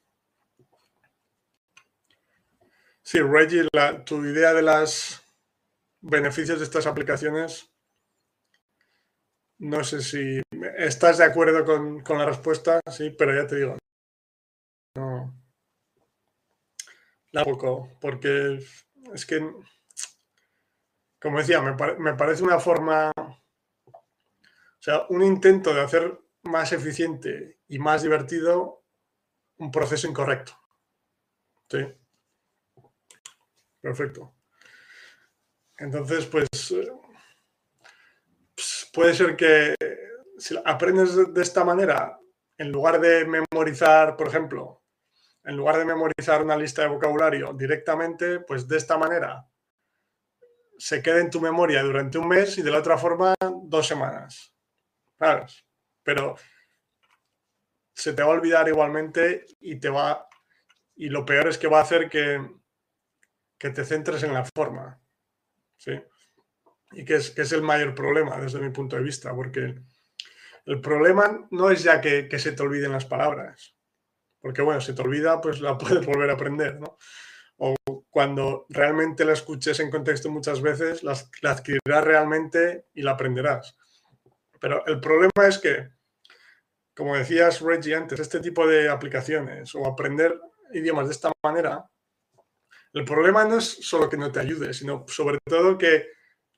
Sí, 3.02 3.20
Reggie, 3.20 3.68
tu 4.04 4.24
idea 4.24 4.52
de 4.52 4.62
los 4.62 5.22
beneficios 6.00 6.58
de 6.58 6.64
estas 6.64 6.86
aplicaciones, 6.86 7.70
no 9.58 9.84
sé 9.84 10.00
si 10.00 10.40
estás 10.78 11.18
de 11.18 11.24
acuerdo 11.24 11.64
con, 11.64 12.18
la 12.18 12.26
respuesta, 12.26 12.80
sí, 12.90 13.10
pero 13.10 13.34
ya 13.34 13.46
te 13.46 13.56
digo, 13.56 13.78
no, 14.96 15.34
la 17.32 17.44
poco, 17.44 17.90
porque 18.00 18.58
es 19.12 19.26
que, 19.26 19.40
como 21.20 21.38
decía, 21.38 21.60
me, 21.60 21.74
me 21.98 22.14
parece 22.14 22.44
una 22.44 22.58
forma, 22.60 23.12
o 23.16 23.42
sea, 24.78 25.06
un 25.08 25.22
intento 25.22 25.74
de 25.74 25.82
hacer 25.82 26.18
más 26.42 26.72
eficiente 26.72 27.60
y 27.68 27.78
más 27.78 28.02
divertido 28.02 28.84
un 29.58 29.70
proceso 29.70 30.08
incorrecto. 30.08 30.58
Sí. 31.68 31.86
Perfecto. 33.80 34.34
Entonces, 35.78 36.26
pues, 36.26 36.48
pues, 38.54 38.90
puede 38.92 39.14
ser 39.14 39.36
que 39.36 39.74
si 40.38 40.58
aprendes 40.64 41.32
de 41.32 41.42
esta 41.42 41.64
manera, 41.64 42.18
en 42.58 42.70
lugar 42.70 43.00
de 43.00 43.24
memorizar, 43.24 44.16
por 44.16 44.28
ejemplo, 44.28 44.82
en 45.44 45.56
lugar 45.56 45.78
de 45.78 45.84
memorizar 45.86 46.42
una 46.42 46.56
lista 46.56 46.82
de 46.82 46.88
vocabulario 46.88 47.54
directamente, 47.54 48.40
pues 48.40 48.68
de 48.68 48.76
esta 48.76 48.98
manera 48.98 49.46
se 50.78 51.02
queda 51.02 51.20
en 51.20 51.30
tu 51.30 51.40
memoria 51.40 51.82
durante 51.82 52.18
un 52.18 52.28
mes 52.28 52.58
y 52.58 52.62
de 52.62 52.70
la 52.70 52.78
otra 52.78 52.98
forma 52.98 53.34
dos 53.64 53.86
semanas. 53.86 54.54
¿Sabes? 55.18 55.64
Pero 56.10 56.34
se 57.94 58.14
te 58.14 58.22
va 58.22 58.30
a 58.30 58.32
olvidar 58.32 58.66
igualmente 58.66 59.46
y 59.60 59.78
te 59.78 59.90
va 59.90 60.26
y 60.96 61.08
lo 61.08 61.24
peor 61.24 61.46
es 61.46 61.56
que 61.56 61.68
va 61.68 61.78
a 61.78 61.82
hacer 61.82 62.10
que, 62.10 62.44
que 63.56 63.70
te 63.70 63.84
centres 63.84 64.24
en 64.24 64.34
la 64.34 64.44
forma. 64.44 65.00
¿sí? 65.76 65.92
Y 66.90 67.04
que 67.04 67.14
es, 67.14 67.30
que 67.30 67.42
es 67.42 67.52
el 67.52 67.62
mayor 67.62 67.94
problema 67.94 68.40
desde 68.40 68.58
mi 68.58 68.70
punto 68.70 68.96
de 68.96 69.02
vista, 69.02 69.32
porque 69.32 69.76
el 70.66 70.80
problema 70.80 71.46
no 71.52 71.70
es 71.70 71.84
ya 71.84 72.00
que, 72.00 72.28
se 72.40 72.50
te 72.50 72.62
olviden 72.64 72.90
las 72.90 73.06
palabras, 73.06 73.76
porque 74.40 74.62
bueno, 74.62 74.80
si 74.80 74.92
te 74.92 75.02
olvida, 75.02 75.40
pues 75.40 75.60
la 75.60 75.78
puedes 75.78 76.04
volver 76.04 76.30
a 76.30 76.32
aprender, 76.32 76.80
¿no? 76.80 76.98
O 77.58 77.76
cuando 78.10 78.66
realmente 78.68 79.24
la 79.24 79.34
escuches 79.34 79.78
en 79.78 79.92
contexto 79.92 80.28
muchas 80.28 80.60
veces, 80.60 81.04
la, 81.04 81.14
la 81.42 81.52
adquirirás 81.52 82.02
realmente 82.04 82.88
y 82.94 83.02
la 83.02 83.12
aprenderás. 83.12 83.76
Pero 84.60 84.84
el 84.86 85.00
problema 85.00 85.46
es 85.46 85.58
que, 85.58 85.99
como 87.00 87.16
decías 87.16 87.60
Reggie 87.60 87.96
antes, 87.96 88.20
este 88.20 88.38
tipo 88.38 88.64
de 88.64 88.88
aplicaciones 88.88 89.74
o 89.74 89.84
aprender 89.84 90.40
idiomas 90.72 91.06
de 91.06 91.12
esta 91.12 91.32
manera 91.42 91.90
el 92.92 93.04
problema 93.04 93.44
no 93.44 93.58
es 93.58 93.86
solo 93.86 94.08
que 94.08 94.16
no 94.16 94.32
te 94.32 94.40
ayude, 94.40 94.74
sino 94.74 95.04
sobre 95.06 95.38
todo 95.44 95.78
que 95.78 96.08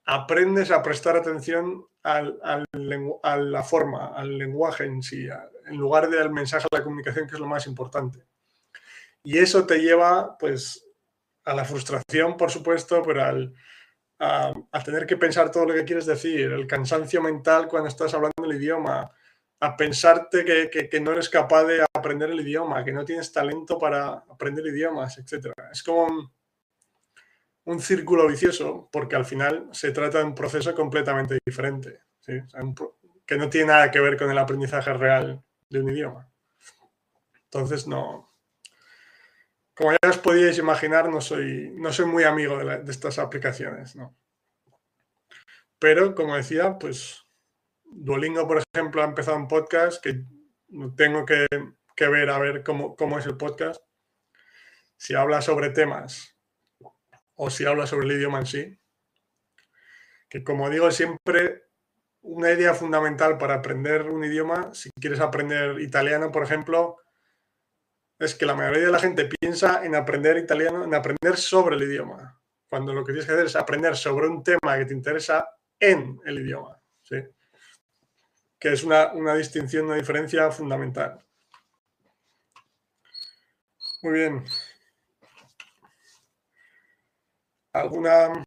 aprendes 0.06 0.70
a 0.70 0.82
prestar 0.82 1.16
atención 1.16 1.84
al, 2.02 2.38
a 2.42 3.36
la 3.36 3.62
forma, 3.62 4.08
al 4.08 4.38
lenguaje 4.38 4.84
en 4.84 5.02
sí, 5.02 5.28
en 5.66 5.76
lugar 5.76 6.08
del 6.08 6.30
mensaje 6.30 6.66
a 6.70 6.76
la 6.76 6.82
comunicación, 6.82 7.28
que 7.28 7.34
es 7.34 7.40
lo 7.40 7.46
más 7.46 7.66
importante. 7.66 8.24
Y 9.22 9.38
eso 9.38 9.66
te 9.66 9.78
lleva, 9.78 10.36
pues, 10.38 10.84
a 11.44 11.54
la 11.54 11.64
frustración, 11.64 12.36
por 12.36 12.50
supuesto, 12.50 13.02
pero 13.02 13.22
al, 13.22 13.54
a, 14.18 14.82
tener 14.84 15.06
que 15.06 15.16
pensar 15.16 15.50
todo 15.50 15.66
lo 15.66 15.74
que 15.74 15.84
quieres 15.84 16.06
decir, 16.06 16.50
el 16.50 16.66
cansancio 16.66 17.20
mental 17.22 17.68
cuando 17.68 17.88
estás 17.88 18.14
hablando 18.14 18.44
el 18.44 18.56
idioma, 18.56 19.10
a 19.62 19.76
pensarte 19.76 20.44
que, 20.44 21.00
no 21.00 21.12
eres 21.12 21.28
capaz 21.28 21.62
de 21.62 21.86
aprender 21.94 22.28
el 22.30 22.40
idioma, 22.40 22.84
que 22.84 22.90
no 22.90 23.04
tienes 23.04 23.30
talento 23.30 23.78
para 23.78 24.24
aprender 24.28 24.66
idiomas, 24.66 25.18
etc. 25.18 25.52
Es 25.70 25.84
como 25.84 26.32
un, 27.66 27.80
círculo 27.80 28.26
vicioso 28.26 28.88
porque 28.90 29.14
al 29.14 29.24
final 29.24 29.68
se 29.70 29.92
trata 29.92 30.18
de 30.18 30.24
un 30.24 30.34
proceso 30.34 30.74
completamente 30.74 31.38
diferente, 31.46 32.00
que 33.24 33.36
no 33.36 33.48
tiene 33.48 33.68
nada 33.68 33.88
que 33.92 34.00
ver 34.00 34.16
con 34.16 34.28
el 34.32 34.38
aprendizaje 34.38 34.92
real 34.94 35.44
de 35.68 35.80
un 35.80 35.90
idioma. 35.90 36.28
Entonces, 37.44 37.86
no. 37.86 38.34
Como 39.74 39.92
ya 39.92 40.10
os 40.10 40.18
podíais 40.18 40.58
imaginar, 40.58 41.08
no 41.08 41.20
soy, 41.20 41.70
no 41.76 41.92
soy 41.92 42.06
muy 42.06 42.24
amigo 42.24 42.58
de, 42.58 42.82
de 42.82 42.90
estas 42.90 43.20
aplicaciones, 43.20 43.94
¿no? 43.94 44.16
Pero, 45.78 46.16
como 46.16 46.34
decía, 46.34 46.76
pues 46.80 47.22
Duolingo, 47.94 48.48
por 48.48 48.62
ejemplo, 48.74 49.02
ha 49.02 49.06
empezado 49.06 49.36
un 49.36 49.48
podcast 49.48 50.02
que 50.02 50.24
tengo 50.96 51.26
que, 51.26 51.46
ver 52.08 52.30
a 52.30 52.38
ver 52.38 52.64
cómo, 52.64 53.18
es 53.18 53.26
el 53.26 53.36
podcast. 53.36 53.80
Si 54.96 55.14
habla 55.14 55.42
sobre 55.42 55.70
temas 55.70 56.36
o 57.34 57.50
si 57.50 57.66
habla 57.66 57.86
sobre 57.86 58.06
el 58.06 58.12
idioma 58.12 58.40
en 58.40 58.46
sí. 58.46 58.78
Que 60.28 60.42
como 60.42 60.70
digo 60.70 60.90
siempre, 60.90 61.64
una 62.22 62.50
idea 62.50 62.72
fundamental 62.72 63.36
para 63.36 63.54
aprender 63.54 64.10
un 64.10 64.24
idioma, 64.24 64.72
si 64.74 64.90
quieres 64.98 65.20
aprender 65.20 65.80
italiano, 65.80 66.32
por 66.32 66.44
ejemplo, 66.44 66.96
es 68.18 68.34
que 68.34 68.46
la 68.46 68.54
mayoría 68.54 68.86
de 68.86 68.92
la 68.92 69.00
gente 69.00 69.28
piensa 69.40 69.84
en 69.84 69.94
aprender 69.94 70.38
italiano, 70.38 70.84
en 70.84 70.94
aprender 70.94 71.36
sobre 71.36 71.76
el 71.76 71.82
idioma, 71.82 72.40
cuando 72.68 72.94
lo 72.94 73.04
que 73.04 73.12
tienes 73.12 73.26
que 73.26 73.32
hacer 73.32 73.46
es 73.46 73.56
aprender 73.56 73.96
sobre 73.96 74.28
un 74.28 74.42
tema 74.42 74.78
que 74.78 74.86
te 74.86 74.94
interesa 74.94 75.46
en 75.78 76.18
el 76.24 76.38
idioma. 76.38 76.80
¿sí? 77.02 77.16
Que 78.62 78.72
es 78.72 78.84
una, 78.84 79.12
distinción, 79.34 79.86
una 79.86 79.96
diferencia 79.96 80.48
fundamental. 80.52 81.18
Muy 84.02 84.12
bien. 84.12 84.44
¿Alguna 87.72 88.44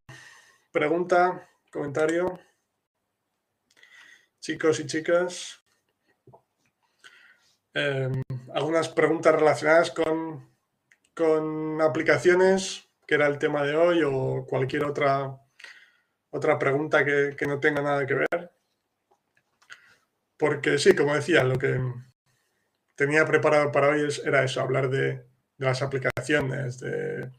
pregunta, 0.71 1.49
comentario? 1.69 2.39
Chicos 4.39 4.79
y 4.79 4.85
chicas. 4.85 5.59
Em, 7.73 8.21
algunas 8.53 8.87
preguntas 8.87 9.35
relacionadas 9.35 9.91
con, 9.91 10.49
con 11.13 11.81
aplicaciones, 11.81 12.87
que 13.05 13.15
era 13.15 13.27
el 13.27 13.37
tema 13.37 13.63
de 13.63 13.75
hoy, 13.75 14.01
o 14.01 14.45
cualquier 14.47 14.85
otra, 14.85 15.41
otra 16.29 16.57
pregunta 16.57 17.03
que 17.03 17.45
no 17.45 17.59
tenga 17.59 17.81
nada 17.81 18.05
que 18.05 18.13
ver. 18.13 18.55
Porque 20.37 20.77
sí, 20.77 20.95
como 20.95 21.15
decía, 21.15 21.43
lo 21.43 21.57
que 21.57 21.79
tenía 22.95 23.25
preparado 23.25 23.71
para 23.71 23.89
hoy 23.89 24.07
era 24.25 24.43
eso, 24.43 24.61
hablar 24.61 24.89
de, 24.89 25.25
las 25.57 25.81
aplicaciones, 25.81 26.79
de 26.79 27.31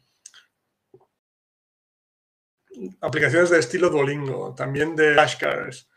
aplicaciones 3.01 3.51
de 3.51 3.59
estilo 3.59 3.91
Duolingo, 3.91 4.55
también 4.55 4.97
de 4.97 5.13
flashcards. 5.15 5.89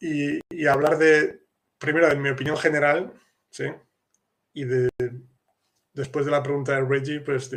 Y, 0.00 0.40
y, 0.48 0.66
hablar 0.66 0.96
de, 0.98 1.46
primero, 1.78 2.08
de 2.08 2.16
mi 2.16 2.28
opinión 2.30 2.56
general, 2.56 3.12
¿sí? 3.50 3.64
Y 4.52 4.64
de, 4.64 4.88
después 5.92 6.24
de 6.24 6.30
la 6.30 6.42
pregunta 6.42 6.72
de 6.72 6.84
Reggie, 6.84 7.20
pues 7.20 7.50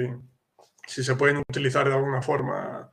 si 0.87 1.03
se 1.03 1.15
pueden 1.15 1.37
utilizar 1.37 1.87
de 1.87 1.93
alguna 1.93 2.21
forma, 2.21 2.89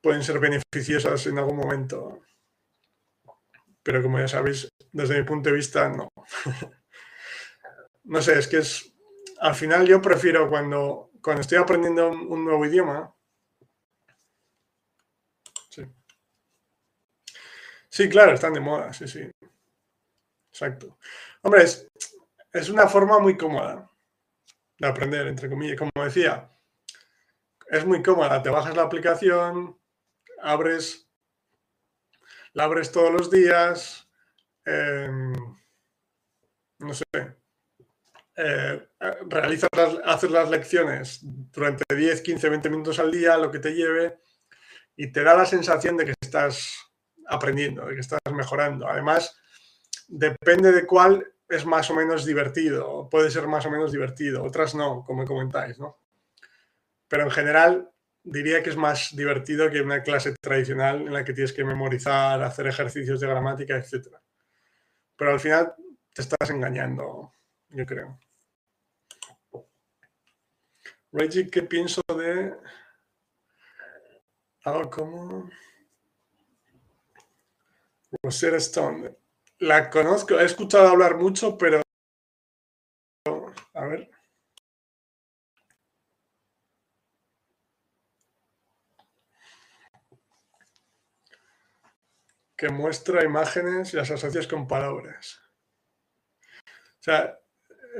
pueden 0.00 0.24
ser 0.24 0.40
beneficiosas 0.40 1.26
en 1.26 1.38
algún 1.38 1.56
momento 1.56 2.22
pero 3.86 4.02
como 4.02 4.18
ya 4.18 4.26
sabéis, 4.26 4.68
desde 4.90 5.16
mi 5.16 5.22
punto 5.22 5.48
de 5.48 5.54
vista, 5.54 5.88
no. 5.88 6.08
no 8.02 8.20
sé, 8.20 8.36
es 8.36 8.48
que 8.48 8.56
es, 8.56 8.92
al 9.38 9.54
final 9.54 9.86
yo 9.86 10.02
prefiero 10.02 10.50
cuando, 10.50 11.12
cuando 11.22 11.42
estoy 11.42 11.58
aprendiendo 11.58 12.08
un, 12.08 12.44
nuevo 12.44 12.66
idioma, 12.66 13.14
sí. 15.70 15.86
sí, 17.88 18.08
claro, 18.08 18.32
están 18.32 18.54
de 18.54 18.60
moda, 18.60 18.92
sí, 18.92 19.06
sí. 19.06 19.30
Exacto. 20.50 20.98
Hombre, 21.42 21.62
es, 21.62 21.86
es 22.52 22.68
una 22.68 22.88
forma 22.88 23.20
muy 23.20 23.36
cómoda 23.36 23.88
de 24.78 24.88
aprender, 24.88 25.28
entre 25.28 25.48
comillas. 25.48 25.78
Como 25.78 26.04
decía, 26.04 26.50
es 27.68 27.86
muy 27.86 28.02
cómoda. 28.02 28.42
Te 28.42 28.50
bajas 28.50 28.74
la 28.74 28.82
aplicación, 28.82 29.78
abres 30.42 31.05
la 32.56 32.64
abres 32.64 32.90
todos 32.90 33.12
los 33.12 33.30
días, 33.30 34.08
em, 34.64 35.34
no 36.78 36.94
sé, 36.94 37.04
eh, 38.34 38.88
las, 38.98 39.98
haces 40.04 40.30
las 40.30 40.48
lecciones 40.48 41.20
durante 41.22 41.84
10, 41.94 42.22
15, 42.22 42.48
20 42.48 42.70
minutos 42.70 42.98
al 42.98 43.12
día, 43.12 43.36
lo 43.36 43.50
que 43.50 43.58
te 43.58 43.74
lleve, 43.74 44.20
y 44.96 45.12
te 45.12 45.22
da 45.22 45.34
la 45.34 45.44
sensación 45.44 45.98
de 45.98 46.06
que 46.06 46.14
estás 46.18 46.72
aprendiendo, 47.26 47.84
de 47.84 47.92
que 47.94 48.00
estás 48.00 48.20
mejorando. 48.32 48.88
Además, 48.88 49.36
depende 50.08 50.72
de 50.72 50.86
cuál 50.86 51.30
es 51.50 51.66
más 51.66 51.90
o 51.90 51.94
menos 51.94 52.24
divertido, 52.24 53.06
puede 53.10 53.30
ser 53.30 53.46
más 53.48 53.66
o 53.66 53.70
menos 53.70 53.92
divertido, 53.92 54.42
otras 54.42 54.74
no, 54.74 55.04
como 55.04 55.26
comentáis, 55.26 55.78
¿no? 55.78 55.98
Pero 57.06 57.24
en 57.24 57.30
general, 57.30 57.90
diría 58.26 58.60
que 58.62 58.70
es 58.70 58.76
más 58.76 59.14
divertido 59.14 59.70
que 59.70 59.80
una 59.80 60.02
clase 60.02 60.34
tradicional 60.40 61.02
en 61.02 61.12
la 61.12 61.24
que 61.24 61.32
tienes 61.32 61.52
que 61.52 61.64
memorizar, 61.64 62.42
hacer 62.42 62.66
ejercicios 62.66 63.20
de 63.20 63.28
gramática, 63.28 63.76
etc. 63.76 64.08
Pero 65.16 65.30
al 65.30 65.40
final 65.40 65.74
te 66.12 66.22
estás 66.22 66.50
engañando, 66.50 67.32
yo 67.68 67.86
creo. 67.86 68.18
Reggie, 71.12 71.48
¿qué 71.48 71.62
pienso 71.62 72.02
de 72.08 72.52
algo 74.64 74.90
como 74.90 75.50
Rosetta 78.22 78.56
Stone? 78.56 79.16
La 79.60 79.88
conozco, 79.88 80.38
he 80.38 80.44
escuchado 80.44 80.88
hablar 80.88 81.16
mucho, 81.16 81.56
pero 81.56 81.80
a 83.72 83.86
ver. 83.86 84.10
Que 92.56 92.68
muestra 92.68 93.24
imágenes 93.24 93.92
y 93.92 93.96
las 93.96 94.10
asocias 94.10 94.46
con 94.46 94.66
palabras. 94.66 95.40
O 97.00 97.02
sea, 97.02 97.38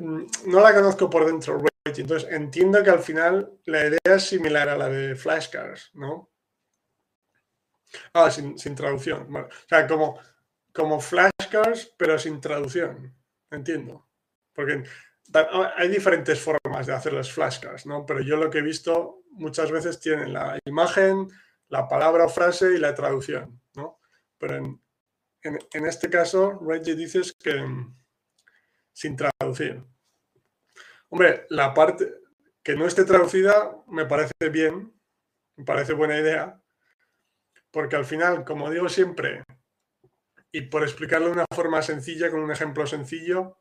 mm, 0.01 0.27
no 0.47 0.61
la 0.61 0.75
conozco 0.75 1.11
por 1.11 1.27
dentro, 1.27 1.61
entonces 2.01 2.29
entiendo 2.31 2.83
que 2.83 2.91
al 2.91 3.01
final 3.01 3.53
la 3.65 3.87
idea 3.87 4.17
es 4.17 4.25
similar 4.25 4.69
a 4.69 4.77
la 4.77 4.89
de 4.89 5.15
flashcards, 5.15 5.91
¿no? 5.95 6.31
Ah, 8.13 8.31
sin, 8.31 8.57
traducción. 8.75 9.35
O 9.35 9.49
sea, 9.69 9.87
como, 9.87 10.19
como 10.73 11.01
flashcards, 11.01 11.95
pero 11.97 12.19
sin 12.19 12.41
traducción. 12.41 13.15
Entiendo. 13.51 14.09
Porque 14.53 14.85
hay 15.77 15.89
diferentes 15.89 16.41
formas 16.41 16.87
de 16.87 16.95
hacer 16.95 17.13
los 17.13 17.33
flashcards, 17.33 17.87
¿no? 17.87 18.05
Pero 18.05 18.21
yo 18.21 18.37
lo 18.37 18.51
que 18.51 18.59
he 18.59 18.63
visto 18.63 19.23
muchas 19.31 19.71
veces 19.71 20.01
tienen 20.01 20.33
la 20.33 20.59
imagen, 20.65 21.29
la 21.69 21.89
palabra 21.89 22.25
o 22.25 22.29
frase 22.29 22.75
y 22.75 22.79
la 22.79 22.95
traducción. 22.95 23.61
Pero 24.39 24.81
en, 25.43 25.87
este 25.87 26.11
caso, 26.11 26.59
Reggie 26.61 26.95
dices 26.95 27.35
que 27.39 27.55
mm, 27.55 27.97
sin 28.93 29.17
traducir. 29.17 29.83
Hombre, 31.09 31.47
la 31.51 31.73
parte 31.73 32.13
que 32.63 32.75
no 32.75 32.87
esté 32.87 33.05
traducida 33.05 33.77
me 33.87 34.07
parece 34.07 34.49
bien, 34.51 34.93
me 35.57 35.65
parece 35.65 35.93
buena 35.93 36.19
idea, 36.19 36.61
porque 37.71 37.97
al 37.97 38.05
final, 38.05 38.45
como 38.45 38.71
digo 38.71 38.89
siempre, 38.89 39.45
y 40.51 40.63
por 40.63 40.83
explicarlo 40.83 41.27
de 41.27 41.33
una 41.33 41.45
forma 41.55 41.83
sencilla, 41.83 42.31
con 42.31 42.41
un 42.41 42.51
ejemplo 42.51 42.87
sencillo, 42.87 43.61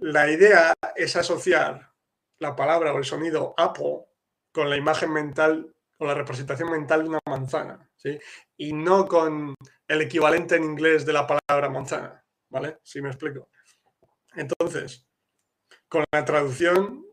la 0.00 0.30
idea 0.30 0.74
es 0.96 1.16
asociar 1.16 1.92
la 2.38 2.54
palabra 2.54 2.92
o 2.92 2.98
el 2.98 3.04
sonido 3.04 3.54
Apple 3.56 4.06
con 4.52 4.70
la 4.70 4.76
imagen 4.76 5.12
mental 5.12 5.74
o 5.98 6.06
la 6.06 6.14
representación 6.14 6.70
mental 6.70 7.02
de 7.02 7.08
una 7.08 7.20
manzana, 7.26 7.87
¿sí? 7.98 8.18
Y 8.56 8.72
no 8.72 9.06
con 9.06 9.54
el 9.86 10.00
equivalente 10.00 10.56
en 10.56 10.64
inglés 10.64 11.04
de 11.04 11.12
la 11.12 11.26
palabra 11.26 11.68
manzana, 11.68 12.24
¿vale? 12.48 12.78
Si 12.82 13.02
me 13.02 13.08
explico. 13.08 13.50
Entonces, 14.34 15.06
con 15.88 16.04
la 16.12 16.24
traducción, 16.24 17.04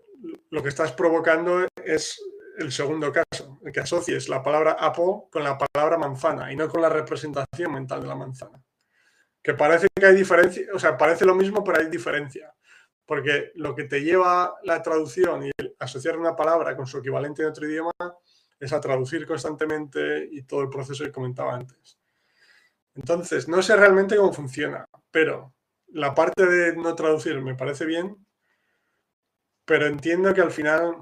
lo 0.49 0.63
que 0.63 0.69
estás 0.69 0.93
provocando 0.93 1.67
es 1.83 2.21
el 2.57 2.71
segundo 2.71 3.11
caso, 3.11 3.59
el 3.63 3.71
que 3.71 3.81
asocies 3.81 4.29
la 4.29 4.41
palabra 4.41 4.77
Apple 4.79 5.27
con 5.29 5.43
la 5.43 5.57
palabra 5.57 5.97
manzana 5.97 6.51
y 6.51 6.55
no 6.55 6.69
con 6.69 6.81
la 6.81 6.89
representación 6.89 7.73
mental 7.73 8.01
de 8.01 8.07
la 8.07 8.15
manzana. 8.15 8.63
Que 9.41 9.53
parece 9.53 9.87
que 9.93 10.05
hay 10.05 10.15
diferencia, 10.15 10.65
o 10.73 10.79
sea, 10.79 10.97
parece 10.97 11.25
lo 11.25 11.35
mismo, 11.35 11.63
pero 11.63 11.79
hay 11.79 11.89
diferencia. 11.89 12.53
Porque 13.05 13.51
lo 13.55 13.75
que 13.75 13.83
te 13.83 14.01
lleva 14.01 14.55
la 14.63 14.81
traducción 14.81 15.45
y 15.45 15.51
asociar 15.79 16.17
una 16.17 16.35
palabra 16.35 16.75
con 16.75 16.87
su 16.87 16.97
equivalente 16.97 17.43
en 17.43 17.49
otro 17.49 17.67
idioma 17.67 17.91
es 18.59 18.73
a 18.73 18.81
traducir 18.81 19.25
constantemente 19.27 20.27
y 20.31 20.43
todo 20.43 20.61
el 20.61 20.69
proceso 20.69 21.03
que 21.03 21.11
comentaba 21.11 21.55
antes. 21.55 21.97
Entonces, 22.95 23.47
no 23.47 23.61
sé 23.61 23.75
realmente 23.75 24.15
cómo 24.15 24.33
funciona, 24.33 24.87
pero 25.11 25.53
la 25.87 26.15
parte 26.15 26.45
de 26.45 26.75
no 26.75 26.95
traducir 26.95 27.41
me 27.41 27.55
parece 27.55 27.85
bien, 27.85 28.25
pero 29.65 29.87
entiendo 29.87 30.33
que 30.33 30.41
al 30.41 30.51
final 30.51 30.95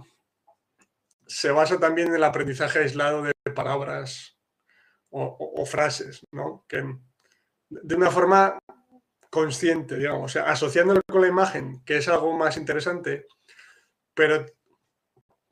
se 1.28 1.52
basa 1.52 1.80
también 1.80 2.10
en 2.10 2.16
el 2.16 2.24
aprendizaje 2.24 2.80
aislado 2.80 3.24
de 3.24 3.34
palabras 3.56 4.38
o, 5.10 5.66
frases, 5.66 6.26
¿no? 6.32 6.66
Que 6.68 6.84
de 7.70 7.96
una 7.96 8.10
forma 8.10 8.58
consciente, 9.30 9.98
digamos, 9.98 10.26
o 10.26 10.28
sea, 10.28 10.44
asociándolo 10.46 11.02
con 11.08 11.22
la 11.22 11.28
imagen, 11.28 11.84
que 11.86 11.98
es 11.98 12.08
algo 12.08 12.36
más 12.36 12.58
interesante, 12.58 13.28
pero 14.14 14.46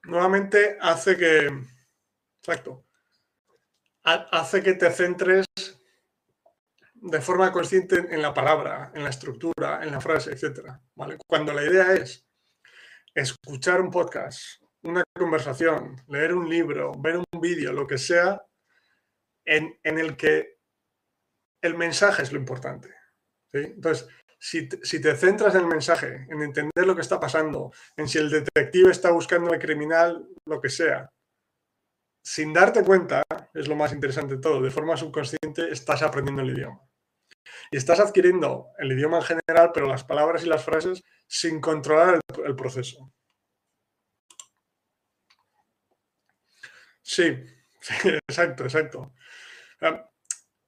nuevamente 0.03 0.77
hace 0.81 1.15
que, 1.15 1.63
exacto, 2.41 2.85
hace 4.03 4.63
que 4.63 4.73
te 4.73 4.89
centres 4.91 5.45
de 6.95 7.21
forma 7.21 7.51
consciente 7.51 7.97
en 8.09 8.21
la 8.21 8.33
palabra, 8.33 8.91
en 8.95 9.03
la 9.03 9.09
estructura, 9.09 9.83
en 9.83 9.91
la 9.91 10.01
frase, 10.01 10.31
etc. 10.31 10.61
Cuando 11.27 11.53
la 11.53 11.63
idea 11.63 11.93
es 11.93 12.25
escuchar 13.13 13.81
un 13.81 13.89
podcast, 13.89 14.61
una 14.83 15.03
conversación, 15.17 15.95
leer 16.07 16.33
un 16.33 16.49
libro, 16.49 16.91
ver 16.99 17.17
un 17.17 17.41
vídeo, 17.41 17.73
lo 17.73 17.87
que 17.87 17.97
sea, 17.97 18.43
en, 19.45 19.77
el 19.83 20.15
que 20.15 20.59
el 21.61 21.75
mensaje 21.75 22.23
es 22.23 22.31
lo 22.31 22.39
importante. 22.39 22.89
Entonces, 23.51 24.07
si, 24.39 24.67
si, 24.81 25.01
te 25.01 25.15
centras 25.15 25.53
en 25.55 25.61
el 25.61 25.67
mensaje, 25.67 26.27
en 26.29 26.41
entender 26.41 26.87
lo 26.87 26.95
que 26.95 27.01
está 27.01 27.19
pasando, 27.19 27.71
en 27.97 28.07
si 28.07 28.17
el 28.17 28.29
detective 28.29 28.91
está 28.91 29.11
buscando 29.11 29.51
al 29.51 29.59
criminal, 29.59 30.27
lo 30.45 30.61
que 30.61 30.69
sea, 30.69 31.11
sin 32.21 32.53
darte 32.53 32.83
cuenta, 32.83 33.23
es 33.53 33.67
lo 33.67 33.75
más 33.75 33.93
interesante 33.93 34.35
de 34.35 34.41
todo, 34.41 34.61
de 34.61 34.71
forma 34.71 34.97
subconsciente 34.97 35.71
estás 35.71 36.01
aprendiendo 36.01 36.41
el 36.41 36.51
idioma. 36.51 36.81
Y 37.71 37.77
estás 37.77 37.99
adquiriendo 37.99 38.67
el 38.77 38.91
idioma 38.91 39.17
en 39.17 39.23
general, 39.23 39.71
pero 39.73 39.87
las 39.87 40.03
palabras 40.03 40.43
y 40.43 40.47
las 40.47 40.63
frases 40.63 41.03
sin 41.27 41.59
controlar 41.59 42.19
el, 42.45 42.55
proceso. 42.55 43.11
Sí, 47.03 47.23
exacto, 48.29 48.63
exacto. 48.63 49.13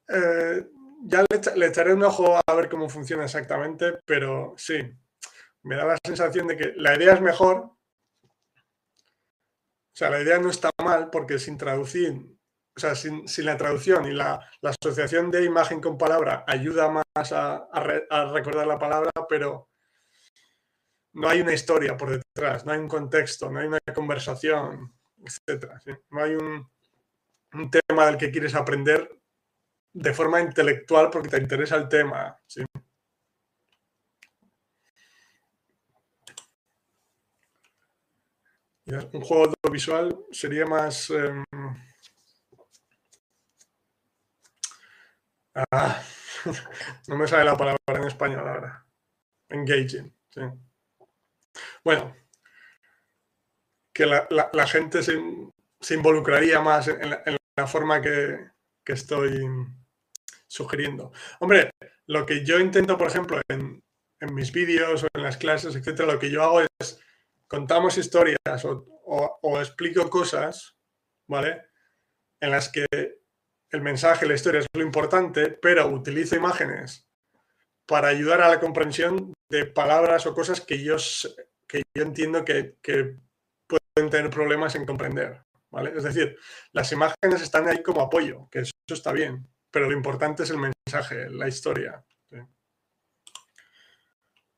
Eh, 0.08 0.66
ya 1.06 1.24
le, 1.54 1.66
echaré 1.66 1.94
un 1.94 2.02
ojo 2.02 2.38
a 2.44 2.54
ver 2.54 2.68
cómo 2.68 2.88
funciona 2.88 3.24
exactamente, 3.24 3.98
pero 4.04 4.54
sí, 4.56 4.82
me 5.62 5.76
da 5.76 5.84
la 5.84 5.98
sensación 6.04 6.46
de 6.46 6.56
que 6.56 6.72
la 6.76 6.94
idea 6.96 7.14
es 7.14 7.20
mejor. 7.20 7.73
O 9.94 9.96
sea, 9.96 10.10
la 10.10 10.20
idea 10.20 10.38
no 10.38 10.50
está 10.50 10.70
mal 10.82 11.08
porque 11.10 11.38
sin 11.38 11.56
traducir 11.56 12.34
o 12.76 12.80
sea, 12.80 12.94
sin, 12.94 13.24
la 13.38 13.56
traducción 13.56 14.06
y 14.06 14.12
la, 14.12 14.40
asociación 14.62 15.30
de 15.30 15.44
imagen 15.44 15.80
con 15.80 15.96
palabra 15.96 16.44
ayuda 16.46 16.90
más 16.90 17.32
a, 17.32 17.68
recordar 18.32 18.66
la 18.66 18.78
palabra, 18.78 19.10
pero 19.28 19.70
no 21.12 21.28
hay 21.28 21.40
una 21.40 21.52
historia 21.52 21.96
por 21.96 22.10
detrás, 22.10 22.66
no 22.66 22.72
hay 22.72 22.80
un 22.80 22.88
contexto, 22.88 23.50
no 23.50 23.60
hay 23.60 23.68
una 23.68 23.78
conversación, 23.94 24.92
etc. 25.24 25.72
No 26.10 26.22
hay 26.22 26.34
un, 26.34 26.68
tema 27.70 28.06
del 28.06 28.16
que 28.16 28.32
quieres 28.32 28.56
aprender 28.56 29.08
de 29.92 30.12
forma 30.12 30.40
intelectual 30.40 31.08
porque 31.10 31.28
te 31.28 31.36
interesa 31.36 31.76
el 31.76 31.88
tema. 31.88 32.36
Un 38.86 39.20
juego 39.22 39.44
audiovisual 39.44 40.16
sería 40.30 40.66
más... 40.66 41.10
Em, 41.10 41.44
Ah, 45.54 46.02
no 47.08 47.16
me 47.16 47.28
sale 47.28 47.44
la 47.44 47.56
palabra 47.56 47.78
en 47.88 48.04
español 48.04 48.48
ahora. 48.48 48.84
Engaging. 49.48 50.12
Bueno, 51.84 52.16
que 53.92 54.06
la, 54.06 54.66
gente 54.66 55.02
se, 55.02 55.14
involucraría 55.94 56.60
más 56.60 56.88
en 56.88 57.10
la, 57.56 57.66
forma 57.66 58.00
que, 58.02 58.50
estoy 58.86 59.46
sugiriendo. 60.48 61.12
Hombre, 61.38 61.70
lo 62.06 62.26
que 62.26 62.44
yo 62.44 62.58
intento, 62.58 62.98
por 62.98 63.06
ejemplo, 63.06 63.40
en, 63.48 63.80
mis 64.32 64.52
vídeos 64.52 65.04
o 65.04 65.08
en 65.14 65.22
las 65.22 65.36
clases, 65.36 65.76
etcétera, 65.76 66.14
lo 66.14 66.18
que 66.18 66.30
yo 66.30 66.42
hago 66.42 66.62
es 66.62 66.98
contamos 67.54 67.96
historias 67.98 68.64
o, 68.64 69.60
explico 69.60 70.10
cosas, 70.10 70.76
¿vale? 71.28 71.62
En 72.40 72.50
las 72.50 72.68
que 72.68 72.86
el 73.70 73.80
mensaje, 73.80 74.26
la 74.26 74.34
historia 74.34 74.60
es 74.60 74.66
lo 74.74 74.82
importante, 74.82 75.50
pero 75.50 75.86
utilizo 75.86 76.34
imágenes 76.34 77.08
para 77.86 78.08
ayudar 78.08 78.42
a 78.42 78.48
la 78.48 78.58
comprensión 78.58 79.32
de 79.48 79.66
palabras 79.66 80.26
o 80.26 80.34
cosas 80.34 80.60
que 80.60 80.82
yo, 80.82 80.96
que 81.68 81.82
yo 81.94 82.02
entiendo 82.02 82.44
que, 82.44 82.76
pueden 83.66 84.10
tener 84.10 84.30
problemas 84.30 84.74
en 84.74 84.84
comprender. 84.84 85.44
¿vale? 85.70 85.92
Es 85.96 86.02
decir, 86.02 86.36
las 86.72 86.90
imágenes 86.90 87.40
están 87.40 87.68
ahí 87.68 87.82
como 87.82 88.00
apoyo, 88.00 88.48
que 88.50 88.60
eso 88.60 88.72
está 88.88 89.12
bien, 89.12 89.48
pero 89.70 89.88
lo 89.88 89.92
importante 89.92 90.42
es 90.42 90.50
el 90.50 90.58
mensaje, 90.58 91.30
la 91.30 91.46
historia. 91.46 92.04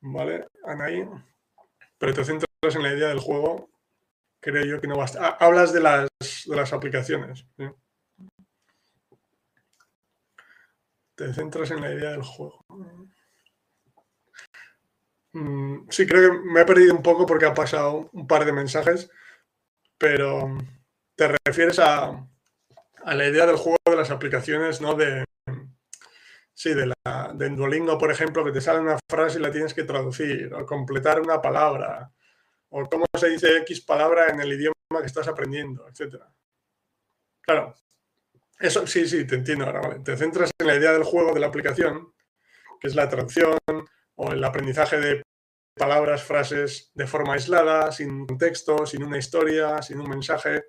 ¿Vale, 0.01 0.47
Anaí? 0.65 1.07
Pero 1.99 2.15
te 2.15 2.25
centras 2.25 2.75
en 2.75 2.83
la 2.83 2.93
idea 2.93 3.09
del 3.09 3.21
juego, 3.21 3.71
creo 4.41 4.65
yo 4.65 4.81
que 4.81 4.87
no 4.87 4.97
basta. 4.97 5.37
Hablas 5.41 5.73
de 5.73 5.81
las, 5.81 6.09
de 6.47 6.57
las 6.57 6.73
aplicaciones. 6.73 7.47
Te 11.15 11.33
centras 11.33 11.71
en 11.71 11.81
la 11.81 11.93
idea 11.93 12.11
del 12.11 12.23
juego. 12.23 12.65
Mm, 15.33 15.89
sí, 15.91 16.07
creo 16.07 16.31
que 16.31 16.39
me 16.49 16.63
he 16.63 16.65
perdido 16.65 16.95
un 16.95 17.03
poco 17.03 17.27
porque 17.27 17.45
ha 17.45 17.55
pasado 17.55 18.09
un 18.13 18.27
par 18.27 18.45
de 18.45 18.53
mensajes, 18.53 19.11
pero 19.99 20.57
te 21.15 21.35
refieres 21.45 21.79
a, 21.79 22.27
la 23.05 23.29
idea 23.29 23.47
del 23.47 23.57
juego 23.57 23.77
de 23.85 23.97
las 23.97 24.11
aplicaciones, 24.11 24.81
¿no? 24.81 24.95
De, 24.95 25.25
sí, 26.57 26.73
de, 26.73 26.87
la, 26.87 27.33
de 27.35 27.51
Duolingo, 27.51 27.99
por 27.99 28.11
ejemplo, 28.11 28.43
que 28.43 28.51
te 28.51 28.63
sale 28.63 28.81
una 28.81 28.99
frase 29.11 29.39
y 29.39 29.43
la 29.43 29.53
tienes 29.53 29.75
que 29.75 29.85
traducir, 29.85 30.53
o 30.55 30.65
completar 30.65 31.21
una 31.21 31.41
palabra, 31.41 32.11
o 32.71 32.89
cómo 32.89 33.05
se 33.19 33.29
dice 33.29 33.59
X 33.59 33.83
palabra 33.83 34.29
en 34.31 34.41
el 34.41 34.53
idioma 34.55 34.75
que 35.01 35.07
estás 35.07 35.29
aprendiendo, 35.29 35.87
etc. 35.87 36.23
Claro, 37.43 37.75
eso 38.59 38.87
sí, 38.87 39.07
sí, 39.07 39.27
te 39.27 39.35
entiendo 39.35 39.67
ahora, 39.67 39.81
¿vale? 39.83 40.01
Te 40.01 40.17
centras 40.17 40.51
en 40.59 40.67
la 40.67 40.77
idea 40.77 40.93
del 40.93 41.05
juego 41.05 41.35
de 41.35 41.41
la 41.41 41.49
aplicación, 41.49 42.15
que 42.81 42.89
es 42.89 42.95
la 42.95 43.09
traducción 43.09 43.59
o 44.15 44.33
el 44.33 44.43
aprendizaje 44.43 44.99
de 44.99 45.23
palabras, 45.75 46.25
frases 46.25 46.91
de 46.95 47.07
forma 47.07 47.35
aislada, 47.35 47.93
sin 47.93 48.27
contexto, 48.27 48.87
sin 48.87 49.03
una 49.03 49.19
historia, 49.19 49.83
sin 49.83 50.01
un 50.01 50.09
mensaje. 50.09 50.65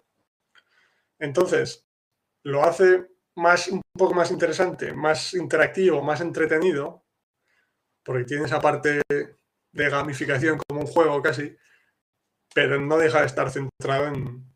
Entonces, 1.18 1.88
lo 2.44 2.66
hace 2.66 3.08
más, 3.36 3.70
un 3.70 3.82
poco 3.98 4.14
más 4.14 4.32
interesante, 4.32 4.94
más 4.94 5.34
interactivo, 5.34 6.02
más 6.02 6.22
entretenido, 6.22 7.04
porque 8.04 8.26
tiene 8.26 8.46
esa 8.46 8.62
parte 8.62 9.02
de 9.10 9.90
gamificación 9.90 10.60
como 10.68 10.82
un 10.82 10.88
juego 10.88 11.22
casi, 11.22 11.56
pero 12.54 12.80
no 12.80 12.98
deja 12.98 13.20
de 13.22 13.28
estar 13.28 13.50
centrado 13.52 14.08
en, 14.08 14.48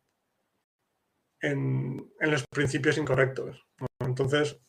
en, 1.42 2.12
los 2.20 2.44
principios 2.48 2.98
incorrectos. 2.98 3.66
Entonces, 4.00 4.60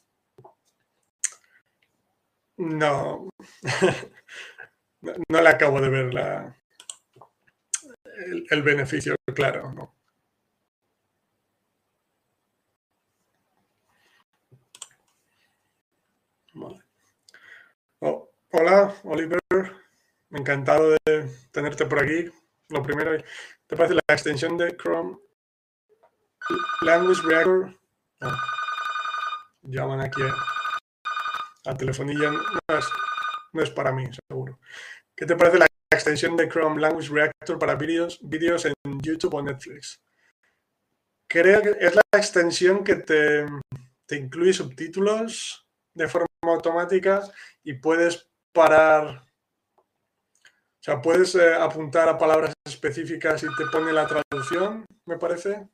no, 2.57 3.29
no, 5.01 5.41
le 5.41 5.49
acabo 5.49 5.81
de 5.81 5.89
ver 5.89 6.15
la, 6.15 6.57
el, 8.51 8.63
beneficio 8.63 9.17
claro. 9.35 9.73
¿no? 9.73 9.97
Hola, 18.53 18.95
Oliver. 19.05 19.41
Encantado 20.31 20.91
de 20.91 21.29
tenerte 21.51 21.87
por 21.87 22.03
aquí. 22.03 22.31
Lo 22.69 22.83
primero, 22.83 23.13
¿te 23.67 23.77
parece 23.77 23.95
la 23.95 24.03
extensión 24.09 24.57
de 24.57 24.77
Chrome 24.77 25.19
Language 26.83 27.23
Reactor? 27.25 27.79
llaman 29.63 30.01
aquí 30.01 30.23
a 31.65 31.77
telefonilla. 31.77 32.31
No 32.31 32.79
es, 32.79 32.87
no 33.53 33.63
es 33.63 33.71
para 33.71 33.93
mí, 33.93 34.09
seguro. 34.29 34.59
¿Qué 35.15 35.27
te 35.27 35.37
parece 35.37 35.59
la 35.59 35.67
extensión 35.91 36.37
de 36.37 36.49
Chrome 36.49 36.81
Language 36.81 37.11
Reactor 37.11 37.59
para 37.59 37.75
vídeos, 37.75 38.19
vídeos 38.23 38.65
en 38.65 38.75
YouTube 39.01 39.35
o 39.35 39.43
Netflix? 39.43 40.01
Creo 41.27 41.63
que 41.63 41.77
es 41.81 41.95
la 41.95 42.03
extensión 42.13 42.85
que 42.85 42.97
te, 42.97 43.47
te 44.07 44.17
incluye 44.17 44.53
subtítulos 44.53 45.67
de 45.95 46.09
forma 46.09 46.27
automática 46.43 47.23
y 47.63 47.75
puedes 47.75 48.32
parar, 48.53 49.25
o 49.77 50.85
sea, 50.85 51.01
puedes 51.01 51.35
eh, 51.35 51.55
apuntar 51.55 52.09
a 52.09 52.19
palabras 52.19 52.53
específicas 52.67 53.43
y 53.45 53.47
te 53.57 53.67
pone 53.71 53.93
la 53.93 54.07
traducción, 54.07 54.85
me 55.07 55.17
parece. 55.19 55.69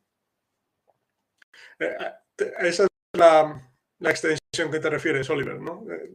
Eh, 1.79 1.97
eh, 2.39 2.53
esa 2.59 2.85
es 2.85 2.89
la, 3.19 3.71
la 4.01 4.11
extensión 4.11 4.71
que 4.71 4.81
te 4.81 4.91
refieres, 4.91 5.29
Oliver, 5.31 5.61
¿no? 5.61 5.85
Eh, 5.91 6.15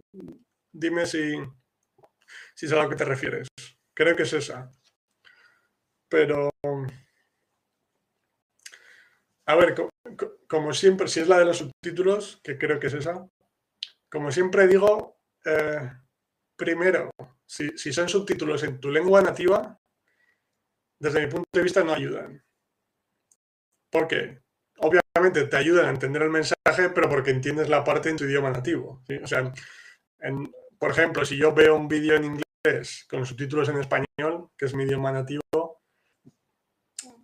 dime 0.72 1.06
si, 1.06 1.34
si 2.56 2.66
es 2.66 2.72
a 2.72 2.84
lo 2.84 2.90
que 2.90 2.96
te 2.96 3.06
refieres. 3.06 3.48
Creo 3.94 4.16
que 4.16 4.24
es 4.24 4.34
esa. 4.34 4.72
Pero, 6.10 6.52
a 9.46 9.56
ver, 9.56 9.76
como, 10.48 10.74
siempre, 10.74 11.08
si 11.08 11.20
es 11.20 11.28
la 11.28 11.40
de 11.40 11.46
los 11.46 11.58
subtítulos, 11.58 12.40
que 12.44 12.58
creo 12.58 12.80
que 12.80 12.88
es 12.88 12.94
esa, 12.94 13.28
como 14.10 14.32
siempre 14.32 14.68
digo, 14.68 15.18
eh, 15.46 15.92
primero, 16.56 17.12
si, 17.46 17.72
son 17.94 18.10
subtítulos 18.10 18.64
en 18.64 18.80
tu 18.80 18.90
lengua 18.90 19.22
nativa, 19.22 19.80
desde 21.00 21.22
mi 21.22 21.28
punto 21.28 21.50
de 21.54 21.64
vista 21.64 21.84
no 21.84 21.94
ayudan. 21.94 22.44
¿Por 23.92 24.08
qué? 24.08 24.42
obviamente 24.80 25.46
te 25.46 25.56
ayudan 25.56 25.86
a 25.86 25.90
entender 25.92 26.24
el 26.24 26.30
mensaje, 26.30 26.90
pero 26.94 27.08
porque 27.08 27.32
entiendes 27.32 27.70
la 27.70 27.84
parte 27.84 28.10
en 28.10 28.18
tu 28.18 28.26
idioma 28.26 28.50
nativo. 28.50 29.04
O 29.24 29.28
sea, 29.28 29.54
por 30.80 30.92
ejemplo, 30.92 31.24
si 31.24 31.38
yo 31.38 31.54
veo 31.54 31.76
un 31.76 31.88
vídeo 31.88 32.16
en 32.16 32.26
inglés 32.26 33.06
con 33.10 33.26
subtítulos 33.26 33.70
en 33.70 33.78
español, 33.78 34.50
que 34.58 34.66
es 34.66 34.74
mi 34.74 34.84
idioma 34.84 35.12
nativo, 35.12 35.42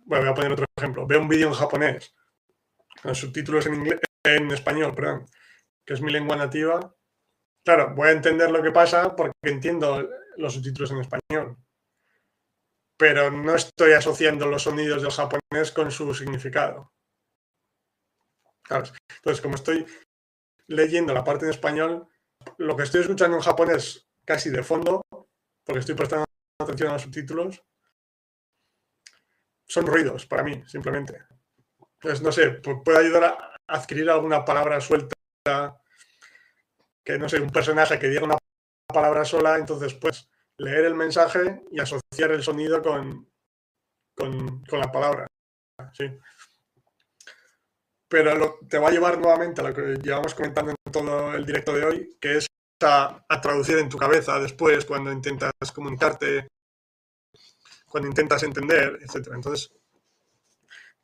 bueno, 0.04 0.24
voy 0.24 0.28
a 0.28 0.34
poner 0.34 0.52
otro 0.52 0.66
ejemplo. 0.76 1.06
Veo 1.06 1.20
un 1.20 1.28
vídeo 1.28 1.48
en 1.48 1.54
japonés 1.54 2.14
con 3.02 3.14
subtítulos 3.14 3.66
en, 3.66 3.74
inglés, 3.74 4.00
en 4.24 4.50
español, 4.50 4.94
perdón, 4.94 5.26
que 5.84 5.94
es 5.94 6.00
mi 6.00 6.12
lengua 6.12 6.36
nativa. 6.36 6.94
Claro, 7.64 7.94
voy 7.94 8.08
a 8.08 8.12
entender 8.12 8.50
lo 8.50 8.62
que 8.62 8.72
pasa 8.72 9.14
porque 9.14 9.34
entiendo 9.42 10.08
los 10.36 10.54
subtítulos 10.54 10.90
en 10.90 11.00
español. 11.00 11.56
Pero 12.96 13.30
no 13.30 13.54
estoy 13.54 13.92
asociando 13.92 14.46
los 14.46 14.62
sonidos 14.62 15.02
del 15.02 15.10
japonés 15.10 15.72
con 15.72 15.90
su 15.90 16.14
significado. 16.14 16.92
Entonces, 18.68 19.40
como 19.42 19.56
estoy 19.56 19.84
leyendo 20.68 21.12
la 21.12 21.24
parte 21.24 21.44
en 21.44 21.50
español, 21.50 22.06
lo 22.58 22.76
que 22.76 22.84
estoy 22.84 23.00
escuchando 23.00 23.36
en 23.36 23.42
japonés 23.42 24.06
casi 24.24 24.50
de 24.50 24.62
fondo, 24.62 25.02
porque 25.64 25.80
estoy 25.80 25.94
prestando 25.94 26.24
atención 26.60 26.90
a 26.90 26.92
los 26.94 27.02
subtítulos, 27.02 27.62
son 29.66 29.86
ruidos 29.86 30.26
para 30.26 30.42
mí, 30.42 30.62
simplemente. 30.66 31.18
Entonces, 31.94 32.22
no 32.22 32.32
sé, 32.32 32.50
puede 32.50 32.98
ayudar 32.98 33.24
a 33.24 33.56
adquirir 33.66 34.08
alguna 34.08 34.44
palabra 34.44 34.80
suelta, 34.80 35.14
que 37.04 37.18
no 37.18 37.28
sé, 37.28 37.40
un 37.40 37.50
personaje 37.50 37.98
que 37.98 38.08
diga 38.08 38.24
una 38.24 38.38
palabra 38.86 39.24
sola, 39.24 39.56
entonces 39.56 39.94
pues 39.94 40.28
leer 40.58 40.84
el 40.84 40.94
mensaje 40.94 41.62
y 41.70 41.80
asociar 41.80 42.32
el 42.32 42.42
sonido 42.42 42.82
con, 42.82 43.28
con, 44.14 44.62
con 44.64 44.80
la 44.80 44.90
palabra. 44.90 45.26
Sí 45.92 46.04
pero 48.10 48.58
te 48.68 48.76
va 48.76 48.88
a 48.88 48.90
llevar 48.90 49.20
nuevamente 49.20 49.60
a 49.60 49.68
lo 49.68 49.72
que 49.72 49.94
llevamos 50.02 50.34
comentando 50.34 50.72
en 50.72 50.92
todo 50.92 51.32
el 51.32 51.46
directo 51.46 51.72
de 51.72 51.84
hoy, 51.84 52.16
que 52.20 52.38
es 52.38 52.46
a, 52.82 53.40
traducir 53.40 53.78
en 53.78 53.88
tu 53.88 53.96
cabeza 53.96 54.40
después 54.40 54.84
cuando 54.84 55.12
intentas 55.12 55.52
comunicarte, 55.72 56.48
cuando 57.86 58.08
intentas 58.08 58.42
entender, 58.42 58.98
etc. 59.00 59.28
Entonces, 59.32 59.70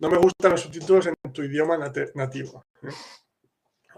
no 0.00 0.10
me 0.10 0.18
gustan 0.18 0.50
los 0.50 0.62
subtítulos 0.62 1.06
en 1.06 1.32
tu 1.32 1.44
idioma 1.44 1.78
nativo, 2.14 2.64
¿eh? 2.82 2.88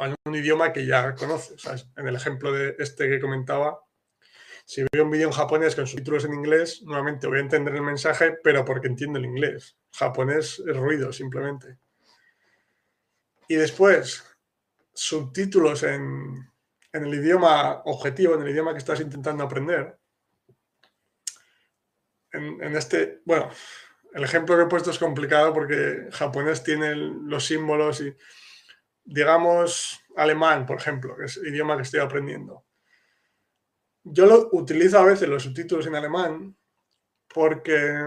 En 0.07 0.15
un 0.25 0.35
idioma 0.35 0.73
que 0.73 0.87
ya 0.87 1.15
conoces. 1.15 1.87
En 1.97 2.07
el 2.07 2.17
ejemplo 2.17 2.53
de 2.53 2.77
este 2.79 3.09
que 3.09 3.21
comentaba, 3.21 3.81
si 4.65 4.85
veo 4.93 5.05
un 5.05 5.11
vídeo 5.11 5.29
en 5.29 5.33
japonés 5.33 5.75
con 5.75 5.87
subtítulos 5.87 6.25
en 6.25 6.35
inglés, 6.35 6.83
nuevamente 6.83 7.27
voy 7.27 7.39
a 7.39 7.41
entender 7.41 7.75
el 7.75 7.83
mensaje, 7.83 8.37
pero 8.43 8.65
porque 8.65 8.89
entiendo 8.89 9.19
el 9.19 9.25
inglés. 9.25 9.79
Japonés 9.93 10.63
es 10.67 10.77
ruido, 10.77 11.13
simplemente. 11.13 11.79
Y 13.49 13.55
después, 13.55 14.25
subtítulos 14.93 15.85
en, 15.85 16.53
el 16.93 17.15
idioma 17.15 17.81
objetivo, 17.87 18.35
en 18.35 18.43
el 18.43 18.51
idioma 18.51 18.73
que 18.73 18.79
estás 18.79 19.01
intentando 19.01 19.43
aprender. 19.43 19.99
En, 22.31 22.77
este, 22.77 23.23
bueno, 23.25 23.51
el 24.13 24.23
ejemplo 24.23 24.55
que 24.55 24.65
he 24.65 24.67
puesto 24.67 24.91
es 24.91 24.99
complicado 24.99 25.55
porque 25.55 26.09
japonés 26.13 26.63
tiene 26.63 26.95
los 26.95 27.47
símbolos 27.47 28.03
y, 28.03 28.15
digamos, 29.09 30.05
alemán, 30.17 30.67
por 30.67 30.79
ejemplo, 30.79 31.17
que 31.17 31.25
es 31.25 31.37
el 31.39 31.49
idioma 31.49 31.77
que 31.77 31.83
estoy 31.83 32.01
aprendiendo. 32.01 32.65
Yo 34.05 34.27
lo 34.27 34.51
utilizo 34.53 34.99
a 34.99 35.05
veces 35.05 35.29
los 35.29 35.43
subtítulos 35.43 35.87
en 35.87 35.95
alemán 35.95 36.57
porque, 37.33 38.07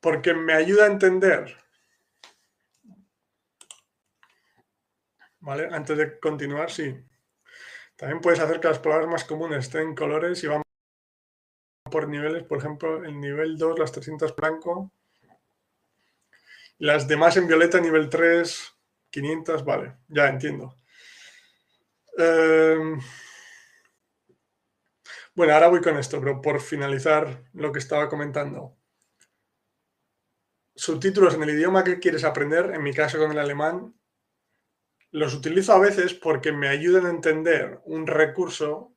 porque 0.00 0.34
me 0.34 0.52
ayuda 0.52 0.84
a 0.84 0.88
entender 0.88 1.56
¿Vale? 5.40 5.68
Antes 5.72 5.96
de 5.96 6.20
continuar, 6.20 6.70
sí. 6.70 6.94
También 7.96 8.20
puedes 8.20 8.40
hacer 8.40 8.60
que 8.60 8.68
las 8.68 8.78
palabras 8.78 9.08
más 9.08 9.24
comunes 9.24 9.66
estén 9.66 9.88
en 9.88 9.94
colores 9.94 10.42
y 10.44 10.46
van 10.46 10.62
por 11.90 12.08
niveles. 12.08 12.44
Por 12.44 12.58
ejemplo, 12.58 13.02
el 13.04 13.18
nivel 13.18 13.56
2, 13.56 13.78
las 13.78 13.92
300 13.92 14.36
blanco. 14.36 14.92
Las 16.80 17.06
demás 17.06 17.36
en 17.36 17.46
violeta, 17.46 17.78
nivel 17.78 18.08
3, 18.08 18.72
500, 19.10 19.66
vale, 19.66 19.98
ya 20.08 20.28
entiendo. 20.28 20.76
Em, 22.16 22.98
bueno, 25.34 25.52
ahora 25.52 25.68
voy 25.68 25.82
con 25.82 25.98
esto, 25.98 26.18
pero 26.20 26.40
por 26.40 26.58
finalizar 26.58 27.44
lo 27.52 27.70
que 27.70 27.80
estaba 27.80 28.08
comentando. 28.08 28.78
Subtítulos 30.74 31.34
en 31.34 31.42
el 31.42 31.50
idioma 31.50 31.84
que 31.84 31.98
quieres 31.98 32.24
aprender, 32.24 32.70
en 32.72 32.82
mi 32.82 32.94
caso 32.94 33.18
con 33.18 33.30
el 33.30 33.38
alemán, 33.38 33.94
los 35.10 35.34
utilizo 35.34 35.74
a 35.74 35.80
veces 35.80 36.14
porque 36.14 36.50
me 36.50 36.68
ayudan 36.68 37.04
a 37.04 37.10
entender 37.10 37.82
un 37.84 38.06
recurso 38.06 38.96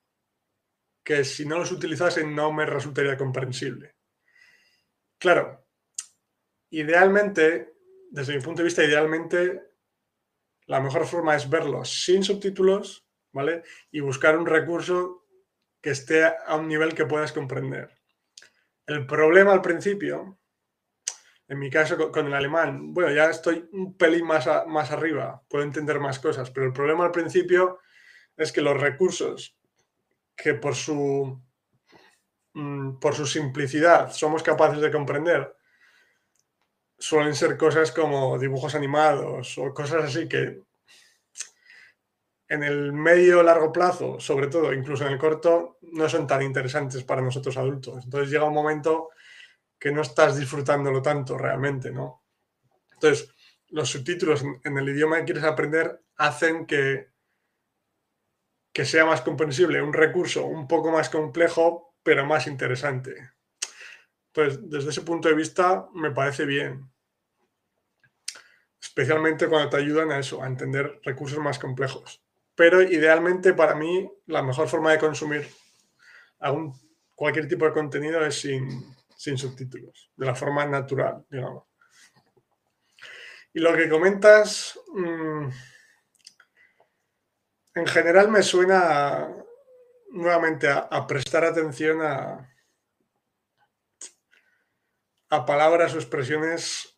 que 1.03 1.25
si 1.25 1.45
no 1.45 1.59
los 1.59 1.73
utilizase 1.73 2.25
no 2.25 2.53
me 2.53 2.65
resultaría 2.65 3.17
comprensible. 3.17 3.97
Claro, 5.17 5.67
idealmente, 6.69 7.72
desde 8.13 8.35
mi 8.35 8.41
punto 8.41 8.61
de 8.61 8.65
vista, 8.65 8.83
idealmente, 8.83 9.59
la 10.67 10.79
mejor 10.79 11.07
forma 11.07 11.35
es 11.35 11.49
verlos 11.49 12.05
sin 12.05 12.23
subtítulos, 12.23 13.07
¿vale? 13.31 13.63
Y 13.89 14.01
buscar 14.01 14.37
un 14.37 14.45
recurso 14.45 15.25
que 15.81 15.89
esté 15.89 16.23
a 16.23 16.55
un 16.55 16.67
nivel 16.67 16.93
que 16.93 17.07
puedas 17.07 17.33
comprender. 17.33 17.89
El 18.85 19.07
problema 19.07 19.51
al 19.51 19.63
principio, 19.63 20.37
en 21.47 21.57
mi 21.57 21.71
caso 21.71 22.11
con 22.11 22.27
el 22.27 22.35
alemán, 22.35 22.93
bueno, 22.93 23.11
ya 23.11 23.31
estoy 23.31 23.67
un 23.71 23.97
pelín 23.97 24.27
más, 24.27 24.47
más 24.67 24.91
arriba, 24.91 25.41
puedo 25.49 25.63
entender 25.63 25.99
más 25.99 26.19
cosas, 26.19 26.51
pero 26.51 26.67
el 26.67 26.73
problema 26.73 27.05
al 27.05 27.11
principio 27.11 27.79
es 28.37 28.51
que 28.51 28.61
los 28.61 28.79
recursos 28.79 29.57
que 30.35 30.53
por 30.53 30.75
su, 30.75 31.41
mm, 32.53 32.99
por 32.99 33.15
su 33.15 33.25
simplicidad 33.25 34.11
somos 34.11 34.43
capaces 34.43 34.81
de 34.81 34.91
comprender, 34.91 35.55
suelen 36.97 37.35
ser 37.35 37.57
cosas 37.57 37.91
como 37.91 38.37
dibujos 38.37 38.75
animados 38.75 39.57
o 39.57 39.73
cosas 39.73 40.05
así 40.05 40.27
que 40.27 40.61
en 42.47 42.63
el 42.63 42.93
medio 42.93 43.41
largo 43.41 43.71
plazo, 43.71 44.19
sobre 44.19 44.47
todo, 44.47 44.73
incluso 44.73 45.05
en 45.05 45.13
el 45.13 45.17
corto, 45.17 45.77
no 45.81 46.07
son 46.07 46.27
tan 46.27 46.43
interesantes 46.43 47.03
para 47.03 47.21
nosotros 47.21 47.57
adultos. 47.57 48.03
Entonces 48.03 48.29
llega 48.29 48.45
un 48.45 48.53
momento 48.53 49.09
que 49.79 49.91
no 49.91 50.01
estás 50.01 50.37
disfrutándolo 50.37 51.01
tanto 51.01 51.37
realmente, 51.37 51.91
¿no? 51.91 52.23
Entonces, 52.91 53.33
los 53.69 53.89
subtítulos 53.89 54.43
en 54.63 54.77
el 54.77 54.87
idioma 54.87 55.17
que 55.17 55.25
quieres 55.25 55.43
aprender 55.43 56.03
hacen 56.17 56.67
que, 56.67 57.09
que 58.71 58.85
sea 58.85 59.05
más 59.05 59.21
comprensible 59.21 59.81
un 59.81 59.91
recurso 59.91 60.45
un 60.45 60.67
poco 60.67 60.91
más 60.91 61.09
complejo, 61.09 61.95
pero 62.03 62.25
más 62.25 62.45
interesante. 62.45 63.32
Entonces, 64.35 64.67
desde 64.67 64.89
ese 64.89 65.01
punto 65.01 65.29
de 65.29 65.35
vista, 65.35 65.87
me 65.93 66.09
parece 66.09 66.45
bien. 66.45 66.89
Especialmente 68.81 69.47
cuando 69.47 69.69
te 69.69 69.77
ayudan 69.77 70.11
a 70.11 70.17
eso, 70.17 70.41
a 70.41 70.47
entender 70.47 70.99
recursos 71.03 71.37
más 71.37 71.59
complejos. 71.59 72.23
Pero 72.55 72.81
idealmente 72.81 73.53
para 73.53 73.75
mí 73.75 74.11
la 74.25 74.41
mejor 74.41 74.67
forma 74.67 74.91
de 74.91 74.97
consumir 74.97 75.47
algún, 76.39 76.73
cualquier 77.13 77.47
tipo 77.47 77.65
de 77.65 77.73
contenido 77.73 78.25
es 78.25 78.41
sin, 78.41 79.37
subtítulos, 79.37 80.11
de 80.15 80.25
la 80.25 80.35
forma 80.35 80.65
natural, 80.65 81.23
digamos. 81.29 81.65
Y 83.53 83.59
lo 83.59 83.75
que 83.75 83.87
comentas, 83.87 84.79
mm, 84.93 85.47
en 87.75 87.87
general 87.87 88.29
me 88.29 88.41
suena 88.41 89.29
nuevamente 90.09 90.67
a, 90.69 91.07
prestar 91.07 91.45
atención 91.45 92.01
a, 92.01 92.52
a 95.33 95.45
palabras 95.47 95.95
o 95.95 95.97
expresiones 95.97 96.95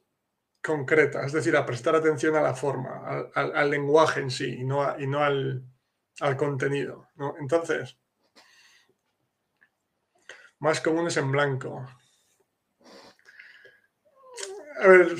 concreta, 0.61 1.25
es 1.25 1.31
decir, 1.31 1.55
a 1.55 1.65
prestar 1.65 1.95
atención 1.95 2.35
a 2.35 2.41
la 2.41 2.53
forma, 2.53 3.29
al, 3.33 3.69
lenguaje 3.69 4.19
en 4.19 4.29
sí 4.29 4.57
y 4.59 4.65
no, 4.65 4.99
y 4.99 5.07
no 5.07 5.23
al, 5.23 5.63
contenido. 6.35 7.07
Entonces, 7.39 7.97
más 10.59 10.81
comunes 10.81 11.15
en 11.15 11.31
blanco. 11.31 11.87
A 14.81 14.87
ver, 14.87 15.15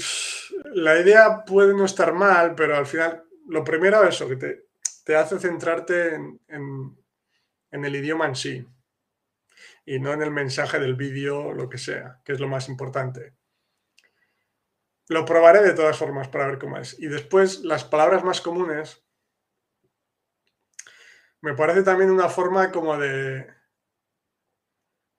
la 0.74 1.00
idea 1.00 1.46
puede 1.46 1.74
no 1.74 1.86
estar 1.86 2.14
mal, 2.14 2.54
pero 2.54 2.76
al 2.76 2.86
final, 2.86 3.24
lo 3.48 3.64
primero 3.64 4.04
es 4.04 4.16
eso, 4.16 4.28
que 4.28 4.36
te, 4.36 4.66
te 5.06 5.16
hace 5.16 5.40
centrarte 5.40 6.16
en, 6.16 6.42
en 6.50 7.86
el 7.86 7.96
idioma 7.96 8.26
en 8.26 8.36
sí 8.36 8.68
y 9.86 10.00
no 10.00 10.14
en 10.14 10.22
el 10.22 10.32
mensaje 10.32 10.80
del 10.80 10.96
vídeo, 10.96 11.54
lo 11.54 11.70
que 11.70 11.78
sea, 11.78 12.22
que 12.26 12.34
es 12.34 12.40
lo 12.40 12.48
más 12.48 12.68
importante. 12.68 13.36
Lo 15.08 15.24
probaré 15.24 15.62
de 15.62 15.74
todas 15.74 15.98
formas 15.98 16.28
para 16.28 16.48
ver 16.48 16.58
cómo 16.58 16.78
es. 16.78 17.00
Y 17.00 17.08
después, 17.08 17.62
las 17.62 17.84
palabras 17.84 18.24
más 18.24 18.42
comunes, 18.42 19.06
me 21.42 21.54
parece 21.54 21.84
también 21.84 22.10
una 22.10 22.28
forma 22.28 22.72
como 22.72 22.98
de, 22.98 23.48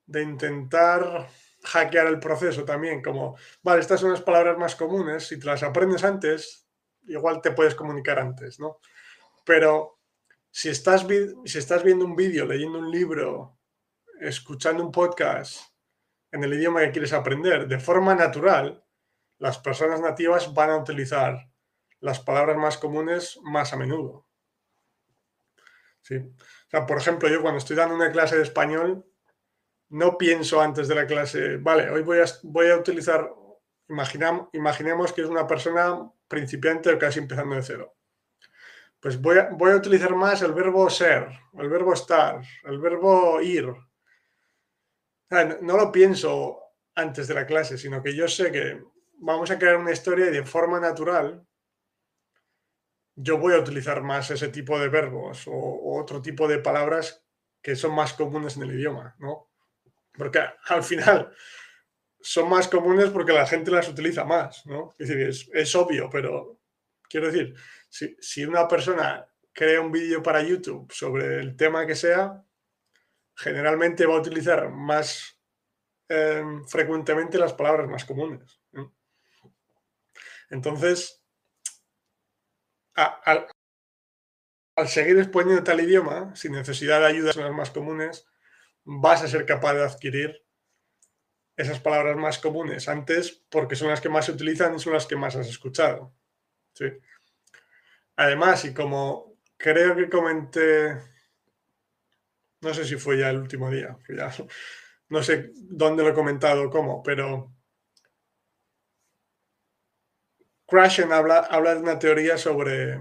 de 0.07 0.23
intentar 0.23 1.29
hackear 1.63 2.09
el 2.09 2.19
proceso 2.19 2.65
también, 2.65 3.03
como, 3.03 3.37
vale, 3.63 3.81
estas 3.81 4.01
son 4.01 4.11
las 4.11 4.23
palabras 4.23 4.59
más 4.59 4.75
comunes, 4.75 5.29
si 5.29 5.39
te 5.39 5.47
las 5.47 5.63
aprendes 5.63 6.03
antes, 6.03 6.69
igual 7.07 7.41
te 7.41 7.53
puedes 7.53 7.75
comunicar 7.75 8.19
antes, 8.19 8.59
¿no? 8.59 8.81
Pero 9.45 10.01
si 10.51 10.69
estás, 10.69 11.07
si 11.45 11.59
estás 11.59 11.85
viendo 11.85 12.05
un 12.05 12.17
vídeo, 12.17 12.47
leyendo 12.47 12.79
un 12.79 12.91
libro, 12.91 13.56
escuchando 14.21 14.85
un 14.85 14.93
podcast 14.93 15.61
en 16.33 16.45
el 16.45 16.55
idioma 16.55 16.81
que 16.81 16.93
quieres 16.93 17.13
aprender, 17.13 17.67
de 17.67 17.79
forma 17.79 18.15
natural, 18.15 18.85
las 19.39 19.59
personas 19.59 20.01
nativas 20.01 20.53
van 20.55 20.71
a 20.71 20.77
utilizar 20.79 21.51
las 22.01 22.21
palabras 22.21 22.57
más 22.57 22.79
comunes 22.79 23.39
más 23.43 23.73
a 23.73 23.77
menudo. 23.77 24.27
¿Sí? 26.03 26.17
O 26.17 26.71
sea, 26.71 26.87
por 26.87 26.99
ejemplo, 26.99 27.29
yo 27.29 27.43
cuando 27.43 27.59
estoy 27.59 27.77
dando 27.77 27.95
una 27.95 28.13
clase 28.13 28.37
de 28.37 28.43
español, 28.43 29.05
no 29.89 30.19
pienso 30.19 30.61
antes 30.61 30.89
de 30.89 30.95
la 30.95 31.07
clase, 31.07 31.59
vale, 31.59 31.91
hoy 31.91 32.03
voy 32.03 32.19
a, 32.19 32.25
voy 32.43 32.71
a 32.71 32.77
utilizar, 32.77 33.31
imaginemos 33.89 35.13
que 35.13 35.23
es 35.23 35.29
una 35.29 35.47
persona 35.47 36.11
principiante 36.29 36.93
o 36.93 36.99
casi 36.99 37.21
empezando 37.21 37.55
de 37.55 37.63
cero. 37.63 37.95
Pues 39.01 39.21
voy 39.21 39.39
a, 39.39 39.49
voy 39.53 39.73
a 39.73 39.77
utilizar 39.77 40.15
más 40.15 40.43
el 40.43 40.53
verbo 40.53 40.89
ser, 40.91 41.29
el 41.59 41.69
verbo 41.69 41.93
estar, 41.93 42.41
el 42.65 42.79
verbo 42.79 43.41
ir. 43.41 43.73
No 45.31 45.77
lo 45.77 45.93
pienso 45.93 46.61
antes 46.95 47.29
de 47.29 47.35
la 47.35 47.47
clase, 47.47 47.77
sino 47.77 48.03
que 48.03 48.15
yo 48.15 48.29
sé 48.29 48.51
que 48.51 48.83
vamos 49.19 49.51
a 49.51 49.59
crear 49.59 49.77
una 49.77 49.93
historia 49.93 50.27
y 50.27 50.33
de 50.33 50.45
forma 50.45 50.81
natural 50.81 51.47
yo 53.17 53.39
voy 53.39 53.55
a 53.55 53.59
utilizar 53.59 54.03
más 54.03 54.31
ese 54.31 54.49
tipo 54.49 54.79
de 54.79 54.89
verbos 54.89 55.45
o, 55.49 55.99
otro 55.99 56.21
tipo 56.21 56.47
de 56.47 56.59
palabras 56.59 57.25
que 57.63 57.75
son 57.75 57.95
más 57.95 58.13
comunes 58.13 58.57
en 58.57 58.65
el 58.65 58.75
idioma, 58.75 59.17
¿no? 59.19 59.51
Porque 60.13 60.41
al 60.69 60.83
final 60.83 61.33
son 62.21 62.49
más 62.49 62.69
comunes 62.69 63.09
porque 63.11 63.33
la 63.33 63.47
gente 63.47 63.71
las 63.71 63.89
utiliza 63.89 64.25
más, 64.25 64.65
¿no? 64.67 64.95
Es 64.99 65.75
obvio, 65.75 66.11
pero 66.11 66.61
quiero 67.09 67.31
decir, 67.31 67.55
si, 67.89 68.45
una 68.45 68.69
persona 68.69 69.27
crea 69.53 69.81
un 69.81 69.91
vídeo 69.91 70.23
para 70.23 70.43
YouTube 70.43 70.93
sobre 70.93 71.41
el 71.41 71.57
tema 71.57 71.87
que 71.87 71.95
sea, 71.95 72.45
generalmente 73.37 74.07
va 74.07 74.15
a 74.15 74.21
utilizar 74.21 74.71
más 74.71 75.39
eh, 76.09 76.43
frecuentemente 76.69 77.39
las 77.39 77.53
palabras 77.53 77.89
más 77.89 78.05
comunes. 78.05 78.61
Entonces, 80.49 81.23
al, 82.95 83.47
seguir 84.87 85.19
exponiendo 85.19 85.65
tal 85.65 85.81
idioma, 85.81 86.35
sin 86.37 86.53
necesidad 86.53 87.01
de 87.01 87.07
ayudas 87.07 87.37
más 87.37 87.71
comunes, 87.71 88.27
vas 88.85 89.23
a 89.23 89.29
ser 89.29 89.45
capaz 89.45 89.75
de 89.75 89.85
adquirir 89.85 90.47
esas 91.57 91.81
palabras 91.81 92.17
más 92.17 92.39
comunes 92.39 92.89
antes 92.89 93.45
porque 93.51 93.77
son 93.77 93.89
las 93.89 94.01
que 94.01 94.11
más 94.11 94.27
se 94.27 94.33
utilizan 94.33 94.75
y 94.75 94.79
son 94.79 94.93
las 94.93 95.07
que 95.07 95.17
más 95.17 95.35
has 95.37 95.49
escuchado. 95.49 96.15
Además, 98.17 98.65
y 98.65 98.75
como 98.75 99.39
creo 99.57 99.97
que 99.97 100.09
comenté, 100.09 100.99
no 102.67 102.75
sé 102.75 102.85
si 102.85 102.97
fue 102.97 103.19
ya 103.19 103.31
el 103.31 103.39
último 103.39 103.71
día, 103.71 103.97
no 105.09 105.23
sé 105.23 105.53
dónde 105.55 106.03
lo 106.03 106.11
he 106.11 106.15
comentado, 106.15 106.69
cómo, 106.69 107.01
pero 107.03 107.53
Krashen 110.67 111.13
habla, 111.13 111.49
de 111.49 111.81
una 111.81 111.99
teoría 111.99 112.37
sobre, 112.37 112.99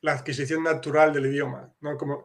la 0.00 0.12
adquisición 0.12 0.64
natural 0.64 1.12
del 1.12 1.26
idioma. 1.26 1.72
¿no? 1.80 1.96
Como, 1.96 2.24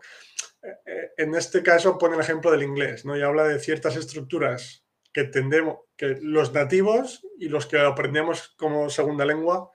eh, 0.64 1.12
en 1.18 1.36
este 1.36 1.62
caso 1.62 1.98
pone 1.98 2.16
el 2.16 2.22
ejemplo 2.22 2.52
del 2.52 2.64
inglés 2.64 3.06
¿no? 3.06 3.16
y 3.16 3.22
habla 3.22 3.44
de 3.44 3.60
ciertas 3.60 3.96
estructuras 3.96 4.84
que 5.14 5.26
tendemos, 5.26 5.80
que 5.96 6.18
los 6.22 6.52
nativos 6.52 7.26
y 7.38 7.48
los 7.48 7.68
que 7.68 7.80
aprendemos 7.80 8.50
como 8.58 8.90
segunda 8.90 9.24
lengua 9.24 9.72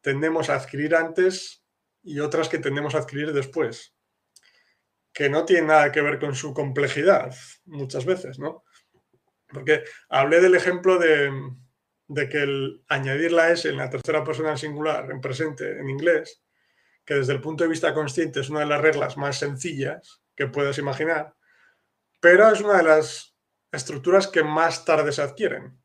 tendemos 0.00 0.48
a 0.48 0.54
adquirir 0.54 0.94
antes 0.94 1.64
y 2.02 2.20
otras 2.20 2.48
que 2.48 2.58
tendemos 2.58 2.94
a 2.94 2.98
adquirir 2.98 3.32
después, 3.32 3.94
que 5.20 5.28
no 5.28 5.44
tienen 5.44 5.66
nada 5.66 5.92
que 5.92 6.00
ver 6.00 6.18
con 6.18 6.34
su 6.34 6.54
complejidad 6.54 7.36
muchas 7.66 8.06
veces, 8.06 8.38
¿no? 8.38 8.64
Porque 9.48 9.84
hablé 10.08 10.40
del 10.40 10.54
ejemplo 10.54 10.98
de, 10.98 11.30
de 12.08 12.28
que 12.30 12.38
el 12.38 12.82
añadir 12.88 13.30
la 13.30 13.50
S 13.50 13.68
en 13.68 13.76
la 13.76 13.90
tercera 13.90 14.24
persona 14.24 14.56
singular 14.56 15.10
en 15.10 15.20
presente 15.20 15.78
en 15.78 15.90
inglés, 15.90 16.42
que 17.04 17.16
desde 17.16 17.34
el 17.34 17.42
punto 17.42 17.64
de 17.64 17.68
vista 17.68 17.92
consciente 17.92 18.40
es 18.40 18.48
una 18.48 18.60
de 18.60 18.66
las 18.66 18.80
reglas 18.80 19.18
más 19.18 19.38
sencillas 19.38 20.22
que 20.34 20.46
puedes 20.46 20.78
imaginar, 20.78 21.34
pero 22.18 22.50
es 22.50 22.62
una 22.62 22.78
de 22.78 22.84
las 22.84 23.36
estructuras 23.72 24.26
que 24.26 24.42
más 24.42 24.86
tarde 24.86 25.12
se 25.12 25.20
adquieren 25.20 25.78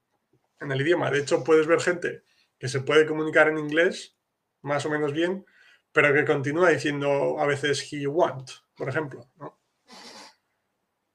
en 0.62 0.72
el 0.72 0.80
idioma. 0.80 1.12
De 1.12 1.20
hecho, 1.20 1.44
puedes 1.44 1.68
ver 1.68 1.82
gente 1.82 2.24
que 2.58 2.70
se 2.70 2.80
puede 2.80 3.06
comunicar 3.06 3.50
en 3.50 3.58
inglés 3.58 4.16
más 4.62 4.86
o 4.86 4.90
menos 4.90 5.12
bien, 5.12 5.46
pero 5.92 6.14
que 6.14 6.24
continúa 6.24 6.70
diciendo 6.70 7.38
a 7.38 7.46
veces 7.46 7.86
he 7.92 8.08
want, 8.08 8.50
por 8.76 8.90
ejemplo. 8.90 9.30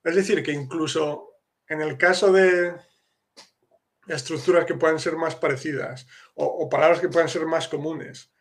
Es 0.02 0.14
decir, 0.14 0.42
que 0.42 0.52
incluso 0.52 1.40
en 1.68 1.80
el 1.82 1.96
caso 1.98 2.32
de 2.32 2.74
estructuras 4.06 4.64
que 4.64 4.74
puedan 4.74 4.98
ser 4.98 5.16
más 5.16 5.36
parecidas 5.36 6.06
o, 6.34 6.68
palabras 6.68 7.00
que 7.00 7.08
puedan 7.08 7.28
ser 7.28 7.46
más 7.46 7.68
comunes. 7.68 8.32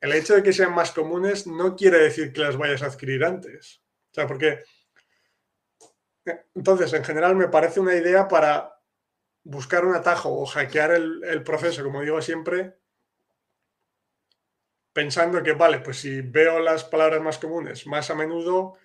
El 0.00 0.12
hecho 0.14 0.34
de 0.34 0.42
que 0.42 0.52
sean 0.52 0.74
más 0.74 0.90
comunes 0.90 1.46
no 1.46 1.76
quiere 1.76 1.98
decir 1.98 2.32
que 2.32 2.40
las 2.40 2.56
vayas 2.56 2.82
a 2.82 2.86
adquirir 2.86 3.24
antes. 3.24 3.82
O 4.10 4.14
sea, 4.14 4.26
porque... 4.26 4.64
Entonces, 6.54 6.92
en 6.92 7.04
general 7.04 7.36
me 7.36 7.48
parece 7.48 7.80
una 7.80 7.94
idea 7.94 8.26
para 8.26 8.74
buscar 9.44 9.84
un 9.84 9.94
atajo 9.94 10.30
o 10.30 10.46
hackear 10.46 10.92
el 10.92 11.42
proceso, 11.44 11.82
como 11.82 12.00
digo 12.00 12.22
siempre, 12.22 12.81
pensando 14.92 15.42
que, 15.42 15.52
vale, 15.52 15.80
pues 15.80 16.00
si 16.00 16.20
veo 16.20 16.60
las 16.60 16.84
palabras 16.84 17.20
más 17.22 17.38
comunes 17.38 17.86
más 17.86 18.10
a 18.10 18.14
menudo, 18.14 18.78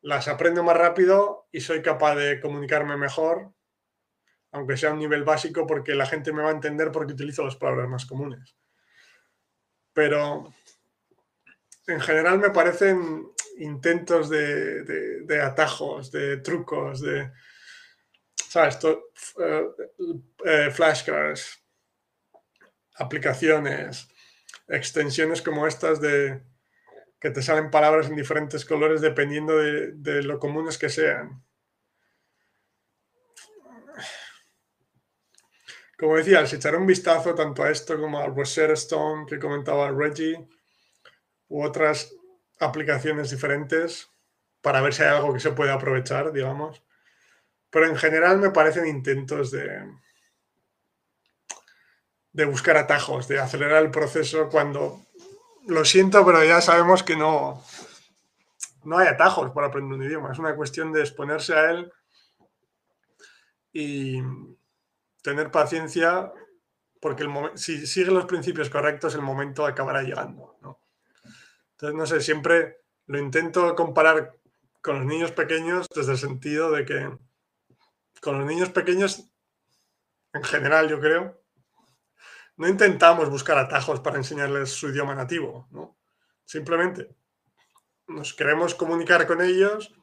las 0.00 0.28
aprendo 0.28 0.62
más 0.62 0.76
rápido 0.76 1.48
y 1.50 1.60
soy 1.60 1.82
capaz 1.82 2.14
de 2.16 2.40
comunicarme 2.40 2.96
mejor, 2.96 3.52
aunque 4.52 4.76
sea 4.76 4.92
un 4.92 4.98
nivel 4.98 5.24
básico, 5.24 5.66
porque 5.66 5.94
la 5.94 6.06
gente 6.06 6.32
me 6.32 6.42
va 6.42 6.50
a 6.50 6.54
entender 6.54 6.92
porque 6.92 7.14
utilizo 7.14 7.44
las 7.44 7.56
palabras 7.56 7.88
más 7.88 8.06
comunes. 8.06 8.56
Pero 9.92 10.52
en 11.86 12.00
general 12.00 12.38
me 12.38 12.50
parecen 12.50 13.28
intentos 13.58 14.28
de, 14.28 15.40
atajos, 15.42 16.10
de 16.10 16.38
trucos, 16.38 17.00
de, 17.00 17.32
¿sabes? 18.34 18.78
Eh, 18.84 19.68
eh, 20.44 20.70
flashcards, 20.70 21.64
aplicaciones, 22.96 24.08
extensiones 24.68 25.42
como 25.42 25.66
estas 25.66 26.00
de 26.00 26.42
que 27.20 27.30
te 27.30 27.42
salen 27.42 27.70
palabras 27.70 28.08
en 28.08 28.16
diferentes 28.16 28.64
colores 28.64 29.00
dependiendo 29.00 29.56
de, 29.56 30.22
lo 30.22 30.38
comunes 30.38 30.76
que 30.76 30.90
sean. 30.90 31.42
Como 35.98 36.16
decía, 36.16 36.44
si 36.46 36.56
echar 36.56 36.76
un 36.76 36.86
vistazo 36.86 37.34
tanto 37.34 37.62
a 37.62 37.70
esto 37.70 37.98
como 37.98 38.18
al 38.18 38.34
Rosetta 38.34 38.74
Stone 38.74 39.26
que 39.26 39.38
comentaba 39.38 39.90
Reggie 39.90 40.46
u 41.48 41.62
otras 41.62 42.14
aplicaciones 42.60 43.30
diferentes 43.30 44.10
para 44.60 44.82
ver 44.82 44.92
si 44.92 45.02
hay 45.02 45.10
algo 45.10 45.32
que 45.32 45.40
se 45.40 45.52
puede 45.52 45.70
aprovechar, 45.70 46.32
digamos. 46.32 46.82
Pero 47.70 47.86
en 47.86 47.96
general 47.96 48.38
me 48.38 48.50
parecen 48.50 48.86
intentos 48.86 49.50
de, 49.50 49.82
de 52.34 52.44
buscar 52.44 52.76
atajos, 52.76 53.28
de 53.28 53.38
acelerar 53.38 53.82
el 53.82 53.92
proceso 53.92 54.48
cuando 54.50 55.00
lo 55.66 55.84
siento, 55.84 56.26
pero 56.26 56.44
ya 56.44 56.60
sabemos 56.60 57.04
que 57.04 57.16
no, 57.16 57.64
no 58.82 58.98
hay 58.98 59.06
atajos 59.06 59.52
para 59.52 59.68
aprender 59.68 59.96
un 59.96 60.04
idioma. 60.04 60.32
Es 60.32 60.38
una 60.40 60.56
cuestión 60.56 60.92
de 60.92 61.00
exponerse 61.00 61.54
a 61.54 61.70
él 61.70 61.92
y 63.72 64.20
tener 65.22 65.52
paciencia, 65.52 66.32
porque 67.00 67.22
el 67.22 67.30
si 67.54 67.86
sigue 67.86 68.10
los 68.10 68.26
principios 68.26 68.68
correctos, 68.68 69.14
el 69.14 69.22
momento 69.22 69.64
acabará 69.64 70.02
llegando. 70.02 70.58
Entonces, 71.72 71.96
no 71.96 72.06
sé, 72.06 72.20
siempre 72.20 72.80
lo 73.06 73.18
intento 73.18 73.76
comparar 73.76 74.36
con 74.82 74.98
los 74.98 75.06
niños 75.06 75.30
pequeños 75.30 75.86
desde 75.94 76.12
el 76.12 76.18
sentido 76.18 76.72
de 76.72 76.84
que 76.84 77.16
con 78.20 78.38
los 78.38 78.46
niños 78.46 78.70
pequeños, 78.70 79.30
en 80.32 80.42
general, 80.42 80.88
yo 80.88 80.98
creo, 80.98 81.43
no 82.56 82.68
intentamos 82.68 83.28
buscar 83.30 83.58
atajos 83.58 84.00
para 84.00 84.16
enseñarles 84.16 84.70
su 84.70 84.88
idioma 84.88 85.14
nativo, 85.14 85.66
¿no? 85.70 85.96
Simplemente 86.44 87.16
nos 88.06 88.34
queremos 88.34 88.74
comunicar 88.74 89.26
con 89.26 89.40
ellos, 89.40 89.94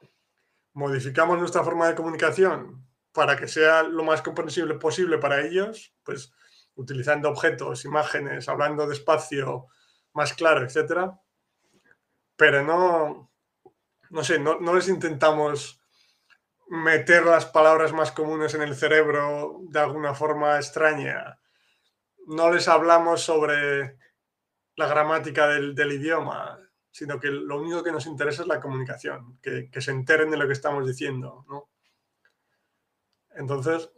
modificamos 0.74 1.38
nuestra 1.40 1.64
forma 1.64 1.88
de 1.88 1.96
comunicación 1.96 2.86
para 3.14 3.38
que 3.38 3.48
sea 3.48 3.84
lo 3.84 4.04
más 4.04 4.22
comprensible 4.22 4.76
posible 4.76 5.18
para 5.18 5.42
ellos, 5.42 5.94
pues 6.04 6.34
utilizando 6.76 7.30
objetos, 7.30 7.86
imágenes, 7.86 8.50
hablando 8.50 8.88
despacio, 8.88 9.68
más 10.14 10.34
claro, 10.34 10.66
etc. 10.66 11.12
Pero 12.36 12.64
no, 12.64 13.32
no 14.10 14.24
sé, 14.24 14.40
no, 14.40 14.60
no 14.60 14.74
les 14.74 14.88
intentamos 14.88 15.82
meter 16.68 17.26
las 17.26 17.46
palabras 17.46 17.92
más 17.92 18.12
comunes 18.12 18.54
en 18.56 18.62
el 18.62 18.76
cerebro 18.76 19.60
de 19.70 19.80
alguna 19.80 20.14
forma 20.16 20.56
extraña 20.56 21.41
no 22.28 22.52
les 22.52 22.68
hablamos 22.68 23.22
sobre 23.22 23.98
la 24.76 24.88
gramática 24.88 25.48
del, 25.48 25.92
idioma, 25.92 26.60
sino 26.92 27.20
que 27.20 27.28
lo 27.28 27.60
único 27.60 27.84
que 27.84 27.92
nos 27.92 28.06
interesa 28.06 28.44
es 28.44 28.48
la 28.48 28.60
comunicación, 28.60 29.40
que, 29.42 29.70
se 29.80 29.92
enteren 29.92 30.32
de 30.32 30.38
lo 30.38 30.48
que 30.48 30.54
estamos 30.54 30.88
diciendo. 30.88 31.46
Entonces, 33.36 33.92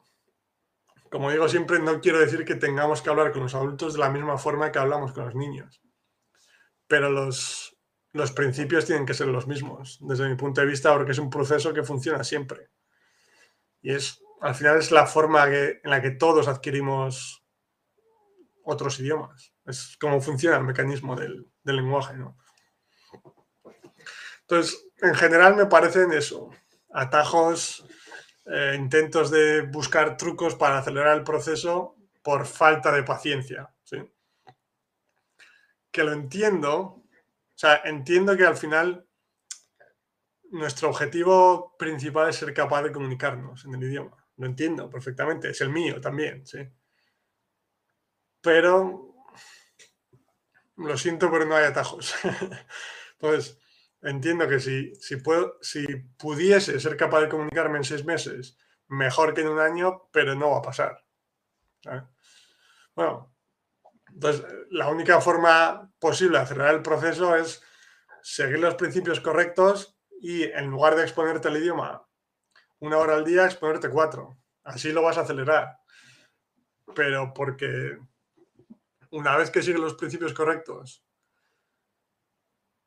como 1.10 1.32
digo 1.32 1.48
siempre, 1.48 1.80
no 1.80 2.02
quiero 2.02 2.20
decir 2.20 2.44
que 2.46 2.56
tengamos 2.56 3.02
que 3.02 3.10
hablar 3.10 3.32
con 3.32 3.44
los 3.44 3.56
adultos 3.56 3.94
de 3.94 4.00
la 4.00 4.10
misma 4.10 4.38
forma 4.38 4.72
que 4.72 4.80
hablamos 4.80 5.14
con 5.14 5.26
los 5.26 5.36
niños, 5.36 5.82
pero 6.88 7.10
los, 7.10 7.78
los 8.14 8.32
principios 8.32 8.86
tienen 8.86 9.06
que 9.06 9.14
ser 9.14 9.28
los 9.28 9.48
mismos, 9.48 10.00
desde 10.02 10.28
mi 10.28 10.36
punto 10.36 10.62
de 10.62 10.68
vista, 10.68 10.94
porque 10.94 11.12
es 11.12 11.20
un 11.20 11.30
proceso 11.30 11.74
que 11.74 11.84
funciona 11.84 12.24
siempre. 12.24 12.70
Y 13.82 13.94
es, 13.94 14.24
al 14.42 14.56
final 14.56 14.78
es 14.78 14.92
la 14.92 15.06
forma 15.06 15.46
en 15.48 15.80
la 15.84 16.02
que 16.02 16.12
todos 16.12 16.48
adquirimos 16.48 17.43
otros 18.64 19.00
idiomas. 19.00 19.54
Es 19.66 19.98
como 19.98 20.22
funciona 20.22 20.58
el 20.58 20.64
mecanismo 20.64 21.16
del, 21.16 21.48
lenguaje. 21.64 22.16
¿no? 22.16 22.38
Entonces, 24.42 24.88
en 25.02 25.16
general 25.16 25.56
me 25.56 25.66
parecen 25.66 26.12
eso, 26.14 26.50
atajos, 26.92 27.86
eh, 28.46 28.76
intentos 28.78 29.32
de 29.32 29.62
buscar 29.62 30.18
trucos 30.18 30.56
para 30.56 30.80
acelerar 30.80 31.18
el 31.18 31.24
proceso 31.24 31.96
por 32.22 32.46
falta 32.46 32.92
de 32.92 33.04
paciencia. 33.04 33.70
Que 35.92 36.04
lo 36.04 36.12
entiendo, 36.12 36.80
o 36.80 37.04
sea, 37.54 37.82
entiendo 37.86 38.36
que 38.36 38.46
al 38.46 38.58
final 38.58 39.08
nuestro 40.50 40.90
objetivo 40.90 41.76
principal 41.78 42.30
es 42.30 42.38
ser 42.38 42.52
capaz 42.52 42.82
de 42.82 42.92
comunicarnos 42.92 43.64
en 43.66 43.76
el 43.76 43.84
idioma. 43.84 44.18
Lo 44.38 44.48
entiendo 44.48 44.90
perfectamente, 44.90 45.52
es 45.52 45.62
el 45.62 45.70
mío 45.70 46.02
también, 46.02 46.48
sí 46.48 46.68
pero 48.44 49.16
lo 50.76 50.98
siento, 50.98 51.32
pero 51.32 51.46
no 51.46 51.56
hay 51.56 51.66
atajos. 51.66 52.14
Entonces, 53.14 53.60
entiendo 54.02 54.48
que 54.48 54.60
si, 54.60 54.94
si, 54.96 55.16
puedo, 55.18 55.58
si 55.62 55.86
pudiese 56.18 56.80
ser 56.80 56.98
capaz 56.98 57.22
de 57.22 57.30
comunicarme 57.30 57.78
en 57.78 57.84
seis 57.84 58.06
meses, 58.06 58.58
mejor 58.88 59.34
que 59.34 59.42
en 59.42 59.48
un 59.48 59.60
año, 59.60 60.10
pero 60.12 60.36
no 60.36 60.52
va 60.52 60.60
a 60.60 60.62
pasar. 60.64 61.04
Bueno, 62.96 63.34
entonces 64.08 64.46
la 64.70 64.90
única 64.90 65.20
forma 65.20 65.92
posible 66.00 66.38
de 66.38 66.44
acelerar 66.44 66.76
el 66.76 66.82
proceso 66.82 67.36
es 67.36 67.64
seguir 68.22 68.60
los 68.60 68.76
principios 68.76 69.20
correctos 69.20 69.98
y 70.22 70.44
en 70.44 70.68
lugar 70.68 70.96
de 70.96 71.04
exponerte 71.04 71.48
al 71.48 71.58
idioma 71.58 72.08
una 72.84 72.98
hora 72.98 73.16
al 73.16 73.24
día, 73.24 73.46
exponerte 73.46 73.90
cuatro. 73.90 74.38
Así 74.66 74.92
lo 74.92 75.02
vas 75.02 75.18
a 75.18 75.22
acelerar. 75.22 75.80
Pero 76.94 77.34
porque 77.34 77.98
una 79.14 79.38
vez 79.38 79.52
que 79.52 79.62
sigues 79.62 79.80
los 79.80 79.94
principios 79.94 80.34
correctos 80.34 81.06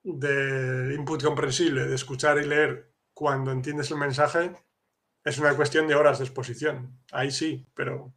de 0.02 0.94
input 0.94 1.22
comprensible, 1.22 1.86
de 1.86 1.94
escuchar 1.94 2.38
y 2.38 2.46
leer 2.46 2.92
cuando 3.14 3.52
entiendes 3.52 3.90
el 3.92 3.98
mensaje, 3.98 4.52
es 5.24 5.38
una 5.38 5.54
cuestión 5.54 5.86
de 5.86 5.94
horas 5.94 6.18
de 6.18 6.24
exposición. 6.24 7.00
Ahí 7.12 7.30
sí, 7.30 7.66
pero 7.74 8.12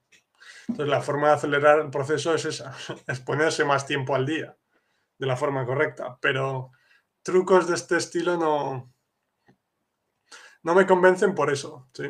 entonces 0.68 0.88
la 0.88 1.02
forma 1.02 1.28
de 1.28 1.34
acelerar 1.36 1.80
el 1.80 1.92
proceso 1.92 2.34
es 2.34 2.46
esa, 2.46 2.76
es 3.08 3.20
ponerse 3.20 3.64
más 3.64 3.86
tiempo 3.86 4.16
al 4.16 4.26
día 4.26 4.58
de 5.18 5.28
la 5.28 5.38
forma 5.38 5.66
correcta. 5.66 6.18
Pero 6.20 6.72
trucos 7.22 7.68
de 7.68 7.76
este 7.76 7.98
estilo 7.98 8.38
no, 8.38 8.92
no 10.64 10.76
me 10.76 10.88
convencen 10.88 11.36
por 11.36 11.52
eso, 11.52 11.90
¿sí? 11.94 12.10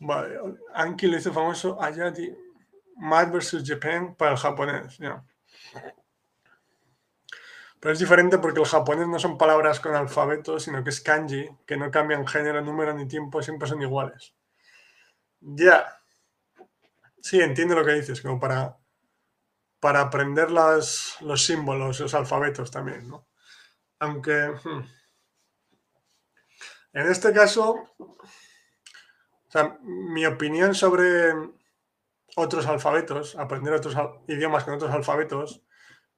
Vale, 0.00 0.38
Anki 0.74 1.06
lo 1.06 1.18
hizo 1.18 1.32
famoso 1.32 1.80
Ayati 1.80 2.34
Mad 2.96 3.30
vs 3.30 3.62
Japan 3.64 4.14
para 4.14 4.32
el 4.32 4.38
japonés. 4.38 4.98
Pero 7.78 7.92
es 7.92 7.98
diferente 7.98 8.38
porque 8.38 8.60
el 8.60 8.66
japonés 8.66 9.08
no 9.08 9.18
son 9.18 9.38
palabras 9.38 9.80
con 9.80 9.94
alfabeto, 9.94 10.58
sino 10.58 10.82
que 10.84 10.90
es 10.90 11.00
kanji, 11.00 11.48
que 11.66 11.76
no 11.76 11.90
cambian 11.90 12.26
género, 12.26 12.60
número 12.62 12.92
ni 12.92 13.08
tiempo, 13.08 13.42
siempre 13.42 13.68
son 13.68 13.80
iguales. 13.80 14.34
Ya. 15.40 15.98
Sí, 17.22 17.40
entiendo 17.40 17.74
lo 17.74 17.84
que 17.84 17.92
dices, 17.92 18.20
como 18.20 18.38
para, 18.38 18.78
para 19.80 20.00
aprender 20.00 20.50
las, 20.50 21.16
los 21.20 21.44
símbolos, 21.44 22.00
los 22.00 22.14
alfabetos 22.14 22.70
también, 22.70 23.08
¿no? 23.08 23.26
Aunque... 23.98 24.52
Hmm, 24.64 24.84
en 26.92 27.06
este 27.06 27.32
caso, 27.32 27.94
o 29.50 29.52
sea, 29.52 29.78
mi 29.82 30.24
opinión 30.26 30.76
sobre 30.76 31.32
otros 32.36 32.68
alfabetos, 32.68 33.34
aprender 33.34 33.74
otros 33.74 33.96
idiomas 34.28 34.62
con 34.62 34.74
otros 34.74 34.92
alfabetos. 34.92 35.64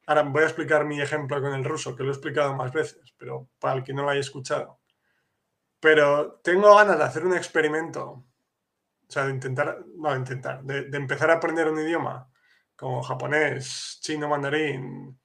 Ahora 0.07 0.25
voy 0.25 0.43
a 0.43 0.47
explicar 0.47 0.85
mi 0.85 1.01
ejemplo 1.01 1.41
con 1.41 1.55
el 1.55 1.65
ruso, 1.65 1.97
que 1.97 2.03
lo 2.03 2.11
he 2.11 2.13
explicado 2.13 2.55
más 2.55 2.75
veces, 2.75 3.15
pero 3.17 3.49
para 3.59 3.77
el 3.77 3.85
que 3.85 3.95
no 3.95 4.03
lo 4.03 4.11
haya 4.11 4.21
escuchado. 4.21 4.81
Pero 5.81 6.41
tengo 6.45 6.77
ganas 6.77 6.99
de 6.99 7.05
hacer 7.05 7.25
un 7.25 7.35
experimento, 7.35 8.05
o 8.11 8.27
sea, 9.09 9.25
de 9.25 9.33
intentar, 9.33 9.83
no, 9.97 10.15
intentar, 10.15 10.63
de, 10.63 10.91
de 10.91 10.99
empezar 10.99 11.31
a 11.31 11.35
aprender 11.37 11.71
un 11.71 11.81
idioma 11.81 12.29
como 12.77 13.03
japonés, 13.03 13.99
chino, 14.03 14.29
mandarín, 14.29 15.19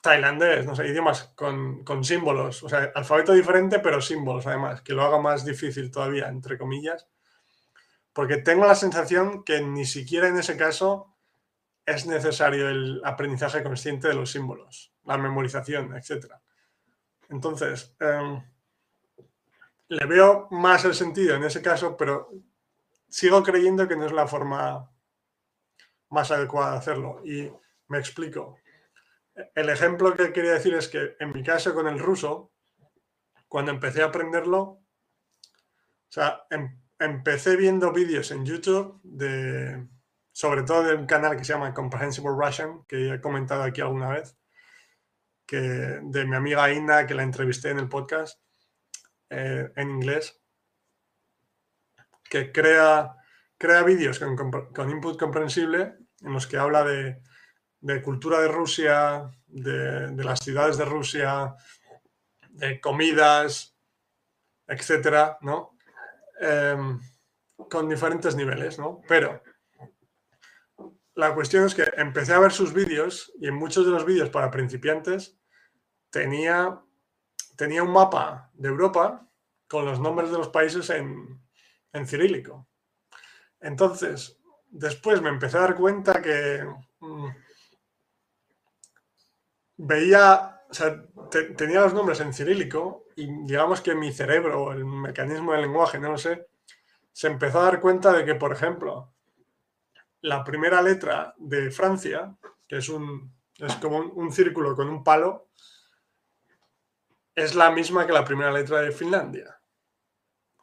tailandés, 0.00 0.64
no 0.64 0.76
sé, 0.76 0.86
idiomas 0.86 1.24
con, 1.34 1.84
con, 1.84 2.04
símbolos, 2.04 2.62
o 2.62 2.68
sea, 2.68 2.92
alfabeto 2.94 3.32
diferente, 3.32 3.80
pero 3.80 4.00
símbolos 4.00 4.46
además, 4.46 4.82
que 4.82 4.92
lo 4.92 5.02
haga 5.02 5.18
más 5.20 5.44
difícil 5.44 5.90
todavía, 5.90 6.28
entre 6.28 6.56
comillas, 6.56 7.08
porque 8.12 8.38
tengo 8.38 8.66
la 8.66 8.74
sensación 8.74 9.44
que 9.44 9.60
ni 9.60 9.84
siquiera 9.84 10.28
en 10.28 10.38
ese 10.38 10.56
caso 10.56 11.14
es 11.84 12.06
necesario 12.06 12.68
el 12.68 13.00
aprendizaje 13.04 13.62
consciente 13.62 14.08
de 14.08 14.14
los 14.14 14.30
símbolos, 14.30 14.92
la 15.04 15.16
memorización, 15.16 15.96
etc. 15.96 16.34
Entonces, 17.30 17.94
eh, 18.00 18.42
le 19.88 20.06
veo 20.06 20.48
más 20.50 20.84
el 20.84 20.94
sentido 20.94 21.36
en 21.36 21.44
ese 21.44 21.62
caso, 21.62 21.96
pero 21.96 22.30
sigo 23.08 23.42
creyendo 23.42 23.88
que 23.88 23.96
no 23.96 24.04
es 24.04 24.12
la 24.12 24.26
forma 24.26 24.90
más 26.10 26.30
adecuada 26.30 26.72
de 26.72 26.78
hacerlo. 26.78 27.22
Y 27.24 27.50
me 27.88 27.98
explico. 27.98 28.58
El 29.54 29.68
ejemplo 29.68 30.14
que 30.14 30.32
quería 30.32 30.52
decir 30.52 30.74
es 30.74 30.88
que 30.88 31.16
en 31.20 31.32
mi 31.32 31.42
caso 31.42 31.74
con 31.74 31.86
el 31.86 31.98
ruso, 31.98 32.52
cuando 33.48 33.70
empecé 33.70 34.02
a 34.02 34.06
aprenderlo, 34.06 34.60
o 34.62 34.80
sea, 36.08 36.42
em, 36.50 36.80
empecé 36.98 37.56
viendo 37.56 37.92
vídeos 37.92 38.30
en 38.30 38.44
YouTube 38.44 39.00
de, 39.02 39.86
sobre 40.32 40.62
todo 40.62 40.82
de 40.82 40.94
un 40.94 41.06
canal 41.06 41.36
que 41.36 41.44
se 41.44 41.52
llama 41.52 41.74
Comprehensible 41.74 42.32
Russian, 42.36 42.84
que 42.86 43.14
he 43.14 43.20
comentado 43.20 43.62
aquí 43.62 43.80
alguna 43.80 44.10
vez, 44.10 44.36
que, 45.46 45.58
de 45.58 46.24
mi 46.24 46.36
amiga 46.36 46.72
Inna, 46.72 47.06
que 47.06 47.14
la 47.14 47.22
entrevisté 47.22 47.70
en 47.70 47.78
el 47.78 47.88
podcast. 47.88 48.40
Eh, 49.30 49.70
en 49.76 49.90
inglés 49.90 50.40
que 52.28 52.52
crea, 52.52 53.16
crea 53.56 53.82
vídeos 53.82 54.18
con, 54.18 54.90
input 54.90 55.18
comprensible 55.18 55.96
en 56.20 56.32
los 56.32 56.46
que 56.46 56.56
habla 56.56 56.84
de, 56.84 57.22
cultura 58.02 58.40
de 58.40 58.48
Rusia, 58.48 59.30
de, 59.46 60.24
las 60.24 60.40
ciudades 60.40 60.76
de 60.78 60.84
Rusia, 60.84 61.54
de 62.50 62.80
comidas, 62.80 63.76
etcétera, 64.66 65.38
¿no? 65.40 65.76
Em, 66.40 67.00
con 67.70 67.88
diferentes 67.88 68.34
niveles, 68.36 68.78
¿no? 68.78 69.00
Pero 69.08 69.42
la 71.14 71.34
cuestión 71.34 71.64
es 71.64 71.74
que 71.74 71.84
empecé 71.96 72.32
a 72.34 72.38
ver 72.38 72.52
sus 72.52 72.72
vídeos 72.72 73.32
y 73.40 73.48
en 73.48 73.54
muchos 73.54 73.84
de 73.84 73.92
los 73.92 74.04
vídeos 74.04 74.30
para 74.30 74.50
principiantes 74.50 75.36
tenía 76.10 76.80
tenía 77.58 77.82
un 77.82 77.90
mapa 77.90 78.50
de 78.54 78.68
Europa 78.68 79.28
con 79.68 79.84
los 79.84 79.98
nombres 79.98 80.30
de 80.30 80.38
los 80.38 80.48
países 80.48 80.88
en, 80.90 81.42
cirílico. 82.06 82.68
Entonces, 83.60 84.38
después 84.70 85.20
me 85.20 85.28
empecé 85.28 85.58
a 85.58 85.62
dar 85.62 85.74
cuenta 85.74 86.22
que 86.22 86.64
mm, 87.00 87.26
veía, 89.78 90.60
o 90.68 90.74
sea, 90.74 91.02
tenía 91.56 91.80
los 91.80 91.94
nombres 91.94 92.20
en 92.20 92.34
cirílico 92.34 93.06
y 93.16 93.26
digamos 93.44 93.80
que 93.80 93.94
mi 93.94 94.12
cerebro, 94.12 94.72
el 94.72 94.84
mecanismo 94.84 95.52
del 95.52 95.62
lenguaje, 95.62 95.98
no 95.98 96.10
lo 96.10 96.18
sé, 96.18 96.48
se 97.12 97.28
empezó 97.28 97.60
a 97.60 97.64
dar 97.64 97.80
cuenta 97.80 98.12
de 98.12 98.24
que, 98.24 98.34
por 98.34 98.52
ejemplo, 98.52 99.14
la 100.20 100.44
primera 100.44 100.82
letra 100.82 101.34
de 101.38 101.70
Francia, 101.70 102.36
que 102.66 102.78
es, 102.78 102.88
un, 102.88 103.34
es 103.56 103.74
como 103.76 103.98
un 103.98 104.32
círculo 104.32 104.74
con 104.74 104.88
un 104.88 105.02
palo, 105.02 105.48
es 107.34 107.54
la 107.54 107.70
misma 107.70 108.06
que 108.06 108.12
la 108.12 108.24
primera 108.24 108.52
letra 108.52 108.80
de 108.80 108.92
Finlandia. 108.92 109.54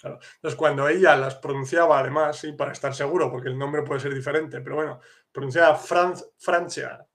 Entonces, 0.03 0.55
cuando 0.55 0.87
ella 0.87 1.15
las 1.15 1.35
pronunciaba, 1.35 1.99
además, 1.99 2.37
sí, 2.37 2.51
para 2.51 2.73
estar 2.73 2.93
seguro, 2.93 3.31
porque 3.31 3.49
el 3.49 3.57
nombre 3.57 3.81
puede 3.81 4.01
ser 4.01 4.13
diferente, 4.13 4.61
pero 4.61 4.75
bueno, 4.75 4.99
pronunciaba 5.31 5.75
Francia 5.75 7.07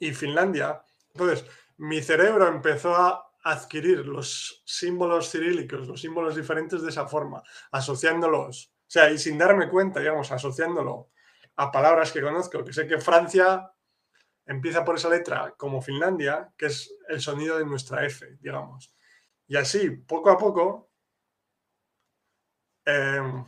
y 0.00 0.12
Finlandia, 0.12 0.82
entonces 1.14 1.46
mi 1.76 2.02
cerebro 2.02 2.48
empezó 2.48 2.96
a 2.96 3.30
adquirir 3.42 4.06
los 4.06 4.62
símbolos 4.66 5.30
cirílicos, 5.30 5.86
los 5.86 6.00
símbolos 6.00 6.34
diferentes 6.34 6.82
de 6.82 6.90
esa 6.90 7.06
forma, 7.06 7.42
asociándolos, 7.70 8.72
o 8.80 8.90
sea, 8.90 9.10
y 9.10 9.18
sin 9.18 9.38
darme 9.38 9.68
cuenta, 9.68 10.00
digamos, 10.00 10.32
asociándolo 10.32 11.10
a 11.56 11.70
palabras 11.70 12.12
que 12.12 12.22
conozco, 12.22 12.64
que 12.64 12.72
sé 12.72 12.86
que 12.86 12.98
Francia 12.98 13.70
empieza 14.46 14.84
por 14.84 14.96
esa 14.96 15.08
letra 15.08 15.54
como 15.56 15.80
Finlandia, 15.80 16.52
que 16.56 16.66
es 16.66 16.92
el 17.08 17.20
sonido 17.20 17.58
de 17.58 17.64
nuestra 17.64 18.04
F, 18.04 18.36
digamos. 18.40 18.92
Y 19.46 19.56
así, 19.56 19.90
poco 19.90 20.30
a 20.30 20.38
poco, 20.38 20.90
em, 22.84 23.44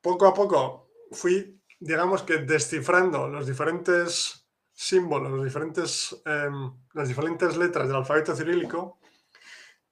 poco 0.00 0.26
a 0.26 0.34
poco 0.34 0.90
fui, 1.12 1.57
digamos 1.78 2.22
que 2.22 2.38
descifrando 2.38 3.28
los 3.28 3.46
diferentes 3.46 4.46
símbolos, 4.72 5.32
los 5.32 5.44
diferentes, 5.44 6.20
em, 6.24 6.72
las 6.94 7.08
diferentes 7.08 7.56
letras 7.56 7.88
del 7.88 7.96
alfabeto 7.96 8.34
cirílico, 8.34 8.98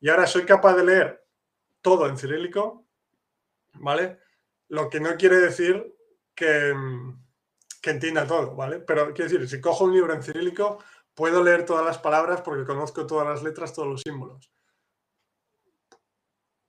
y 0.01 0.09
ahora 0.09 0.27
soy 0.27 0.45
capaz 0.45 0.75
de 0.75 0.85
leer 0.85 1.27
todo 1.81 2.09
en 2.09 2.19
cirílico, 2.19 2.87
¿vale? 3.75 4.19
Lo 4.69 4.89
que 4.91 5.01
no 5.01 5.17
quiere 5.17 5.37
decir 5.39 5.95
que 6.35 6.69
em, 6.71 7.27
que 7.87 7.93
entienda 7.93 8.27
todo, 8.27 8.57
¿vale? 8.57 8.81
Pero 8.81 9.15
quiero 9.15 9.31
decir, 9.31 9.49
si 9.49 9.61
cojo 9.61 9.85
un 9.85 9.93
libro 9.93 10.13
en 10.13 10.21
cirílico, 10.21 10.83
puedo 11.15 11.41
leer 11.41 11.65
todas 11.65 11.87
las 11.87 11.99
palabras 11.99 12.41
porque 12.43 12.65
conozco 12.65 13.07
todas 13.07 13.29
las 13.29 13.45
letras, 13.45 13.73
todos 13.73 13.87
los 13.87 14.03
símbolos. 14.03 14.51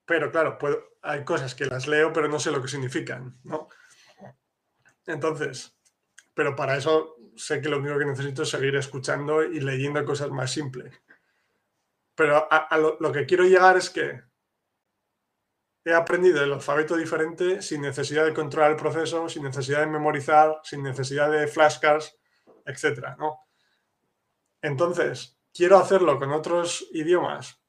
Pero 0.06 0.32
claro, 0.32 0.60
hay 1.02 1.26
cosas 1.26 1.56
que 1.56 1.66
las 1.66 1.88
leo, 1.88 2.14
pero 2.14 2.28
no 2.28 2.40
sé 2.40 2.52
lo 2.52 2.62
que 2.62 2.68
significan, 2.68 3.40
¿no? 3.44 3.68
Entonces, 5.08 5.76
pero 6.34 6.56
para 6.56 6.78
eso 6.78 7.16
sé 7.36 7.62
que 7.62 7.70
lo 7.70 7.80
único 7.80 7.98
que 7.98 8.06
necesito 8.06 8.44
es 8.44 8.50
seguir 8.50 8.76
escuchando 8.76 9.44
y 9.44 9.60
leyendo 9.60 10.06
cosas 10.06 10.30
más 10.30 10.52
simples. 10.52 11.02
Pero 12.14 12.48
a, 12.52 12.78
lo 12.78 13.12
que 13.12 13.26
quiero 13.26 13.44
llegar 13.44 13.78
es 13.78 13.90
que 13.90 14.22
he 15.88 15.94
aprendido 15.94 16.44
el 16.44 16.52
alfabeto 16.52 16.98
diferente 16.98 17.62
sin 17.62 17.82
necesidad 17.82 18.26
de 18.26 18.34
controlar 18.34 18.72
el 18.72 18.78
proceso, 18.78 19.30
sin 19.30 19.44
necesidad 19.44 19.80
de 19.80 19.88
memorizar, 19.88 20.60
sin 20.64 20.84
necesidad 20.84 21.32
de 21.32 21.48
flashcards, 21.48 22.18
etc. 22.66 23.16
¿no? 23.18 23.40
Entonces, 24.62 25.40
quiero 25.54 25.78
hacerlo 25.78 26.20
con 26.20 26.34
otros 26.34 26.88
idiomas, 26.92 27.62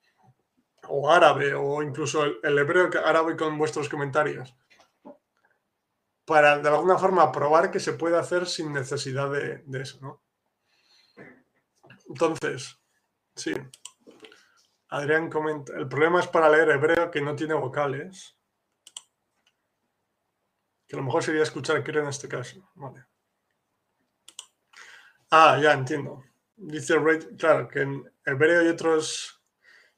o 0.89 1.11
árabe, 1.11 1.55
o 1.55 1.81
incluso 1.83 2.25
el, 2.43 2.59
hebreo 2.59 2.91
árabe 3.05 3.37
con 3.37 3.57
vuestros 3.57 3.89
comentarios, 3.89 4.57
para 6.29 6.59
de 6.59 6.69
alguna 6.69 6.99
forma 6.99 7.33
probar 7.33 7.71
que 7.71 7.81
se 7.81 7.95
puede 7.95 8.19
hacer 8.19 8.47
sin 8.47 8.71
necesidad 8.71 9.31
de, 9.33 9.65
eso. 9.81 9.99
¿no? 10.03 10.23
Entonces, 12.07 12.79
sí. 13.35 13.55
Adrián 14.91 15.31
comenta, 15.31 15.73
el 15.75 15.89
problema 15.89 16.21
es 16.21 16.27
para 16.29 16.51
leer 16.51 16.69
hebreo 16.69 17.11
que 17.11 17.23
no 17.23 17.35
tiene 17.35 17.55
vocales. 17.55 18.37
Que 20.87 20.97
a 20.97 20.99
lo 20.99 21.05
mejor 21.05 21.25
sería 21.25 21.43
escuchar 21.43 21.83
creo 21.83 22.03
en 22.03 22.11
este 22.11 22.29
caso. 22.29 22.71
Vale. 22.75 23.07
Ah, 25.31 25.59
ya 25.63 25.73
entiendo. 25.73 26.25
Dice 26.57 26.99
Ray, 26.99 27.21
claro, 27.39 27.69
que 27.69 27.81
en 27.81 28.05
hebreo 28.27 28.65
y 28.65 28.69
otros 28.69 29.43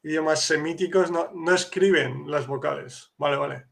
idiomas 0.03 0.45
semíticos 0.45 1.11
no, 1.11 1.55
escriben 1.55 2.31
las 2.31 2.47
vocales. 2.47 3.13
Vale, 3.17 3.37
vale. 3.37 3.70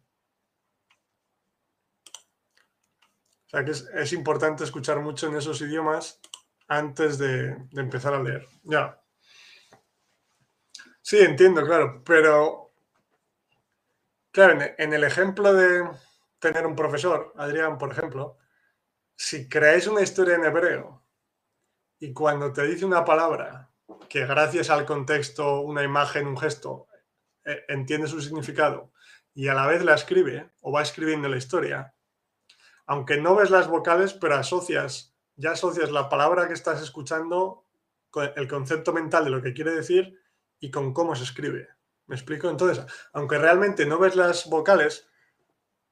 O 3.48 3.50
sea 3.50 3.64
que 3.64 3.70
es, 3.70 4.12
importante 4.12 4.62
escuchar 4.62 5.00
mucho 5.00 5.26
en 5.26 5.36
esos 5.36 5.60
idiomas 5.62 6.20
antes 6.68 7.16
de, 7.16 7.56
empezar 7.72 8.12
a 8.12 8.22
leer. 8.22 8.46
Ya. 8.62 9.00
Sí, 11.00 11.18
entiendo, 11.18 11.64
claro, 11.64 12.02
pero 12.04 12.72
claro, 14.30 14.58
en 14.76 14.92
el 14.92 15.02
ejemplo 15.02 15.54
de 15.54 15.88
tener 16.38 16.66
un 16.66 16.76
profesor, 16.76 17.32
Adrián, 17.38 17.78
por 17.78 17.90
ejemplo, 17.90 18.36
si 19.16 19.48
creáis 19.48 19.86
una 19.86 20.02
historia 20.02 20.34
en 20.34 20.44
hebreo 20.44 21.02
y 21.98 22.12
cuando 22.12 22.52
te 22.52 22.62
dice 22.66 22.84
una 22.84 23.04
palabra 23.04 23.70
que 24.10 24.26
gracias 24.26 24.68
al 24.68 24.84
contexto, 24.84 25.60
una 25.62 25.82
imagen, 25.82 26.26
un 26.26 26.36
gesto, 26.36 26.86
e, 27.44 27.64
entiende 27.68 28.06
su 28.06 28.20
significado 28.20 28.92
y 29.34 29.48
a 29.48 29.54
la 29.54 29.66
vez 29.66 29.82
la 29.84 29.94
escribe 29.94 30.50
o 30.60 30.70
va 30.70 30.82
escribiendo 30.82 31.28
la 31.28 31.38
historia, 31.38 31.94
aunque 32.88 33.18
no 33.18 33.36
ves 33.36 33.50
las 33.50 33.68
vocales, 33.68 34.14
pero 34.14 34.34
asocias, 34.34 35.14
ya 35.36 35.52
asocias 35.52 35.90
la 35.90 36.08
palabra 36.08 36.48
que 36.48 36.54
estás 36.54 36.82
escuchando 36.82 37.66
con 38.10 38.30
el 38.34 38.48
concepto 38.48 38.94
mental 38.94 39.24
de 39.24 39.30
lo 39.30 39.42
que 39.42 39.52
quiere 39.52 39.72
decir 39.72 40.18
y 40.58 40.70
con 40.70 40.94
cómo 40.94 41.14
se 41.14 41.24
escribe. 41.24 41.68
¿Me 42.06 42.16
explico? 42.16 42.48
Entonces, 42.48 42.84
aunque 43.12 43.36
realmente 43.36 43.84
no 43.84 43.98
ves 43.98 44.16
las 44.16 44.48
vocales, 44.48 45.06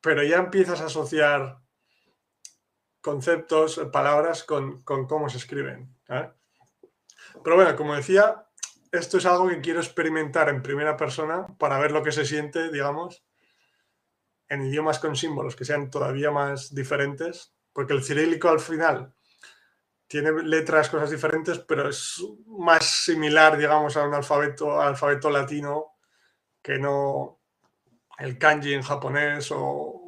pero 0.00 0.22
ya 0.22 0.38
empiezas 0.38 0.80
a 0.80 0.86
asociar 0.86 1.58
conceptos, 3.02 3.78
palabras 3.92 4.42
con, 4.42 4.82
cómo 4.82 5.28
se 5.28 5.36
escriben. 5.36 5.94
Pero 6.06 7.56
bueno, 7.56 7.76
como 7.76 7.94
decía, 7.94 8.46
esto 8.90 9.18
es 9.18 9.26
algo 9.26 9.48
que 9.48 9.60
quiero 9.60 9.80
experimentar 9.80 10.48
en 10.48 10.62
primera 10.62 10.96
persona 10.96 11.46
para 11.58 11.78
ver 11.78 11.92
lo 11.92 12.02
que 12.02 12.12
se 12.12 12.24
siente, 12.24 12.70
digamos, 12.72 13.25
en 14.48 14.62
idiomas 14.62 14.98
con 14.98 15.16
símbolos 15.16 15.56
que 15.56 15.64
sean 15.64 15.90
todavía 15.90 16.30
más 16.30 16.74
diferentes, 16.74 17.54
porque 17.72 17.92
el 17.92 18.02
cirílico 18.02 18.48
al 18.48 18.60
final 18.60 19.12
tiene 20.06 20.32
letras, 20.44 20.88
cosas 20.88 21.10
diferentes, 21.10 21.58
pero 21.58 21.88
es 21.88 22.22
más 22.46 22.84
similar, 22.84 23.58
digamos, 23.58 23.96
a 23.96 24.06
un 24.06 24.14
alfabeto, 24.14 24.80
alfabeto 24.80 25.30
latino 25.30 25.96
que 26.62 26.78
no 26.78 27.40
el 28.18 28.38
kanji 28.38 28.74
en 28.74 28.82
japonés 28.82 29.50
o, 29.52 30.02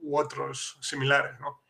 u 0.00 0.18
otros 0.18 0.78
similares, 0.80 1.38
¿no? 1.40 1.62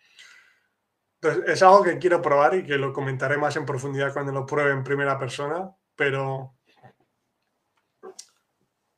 Entonces, 1.21 1.51
es 1.51 1.63
algo 1.63 1.83
que 1.83 1.99
quiero 1.99 2.23
probar 2.23 2.55
y 2.55 2.65
que 2.65 2.79
lo 2.79 2.93
comentaré 2.93 3.37
más 3.37 3.57
en 3.57 3.67
profundidad 3.67 4.13
cuando 4.13 4.31
lo 4.31 4.47
pruebe 4.47 4.71
en 4.71 4.85
primera 4.85 5.19
persona, 5.19 5.69
pero... 5.97 6.55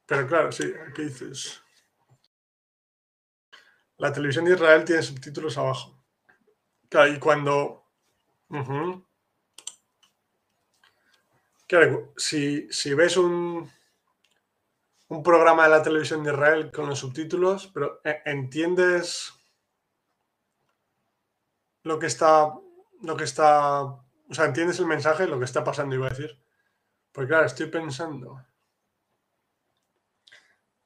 Pero 0.04 0.26
claro, 0.26 0.52
sí, 0.52 0.72
aquí 0.86 1.04
dices... 1.04 1.62
La 4.00 4.10
televisión 4.14 4.46
de 4.46 4.52
Israel 4.54 4.82
tiene 4.82 5.02
subtítulos 5.02 5.58
abajo. 5.58 6.02
Claro, 6.88 7.12
y 7.12 7.18
cuando... 7.18 7.84
Claro, 11.68 12.14
si, 12.16 12.66
si 12.72 12.94
ves 12.94 13.18
un, 13.18 13.70
un 15.08 15.22
programa 15.22 15.64
de 15.64 15.68
la 15.68 15.82
televisión 15.82 16.24
de 16.24 16.32
Israel 16.32 16.70
con 16.72 16.88
los 16.88 16.98
subtítulos, 16.98 17.70
pero 17.74 18.00
eh, 18.02 18.22
entiendes 18.24 19.34
lo 21.82 21.98
que 21.98 22.06
está, 22.06 22.54
lo 23.02 23.16
que 23.18 23.24
está, 23.24 23.82
o 23.82 24.04
sea, 24.30 24.46
entiendes 24.46 24.78
el 24.80 24.86
mensaje, 24.86 25.26
lo 25.26 25.38
que 25.38 25.44
está 25.44 25.62
pasando, 25.62 25.94
iba 25.94 26.06
a 26.06 26.10
decir. 26.10 26.42
Pues 27.12 27.28
claro, 27.28 27.44
estoy 27.44 27.66
pensando. 27.66 28.42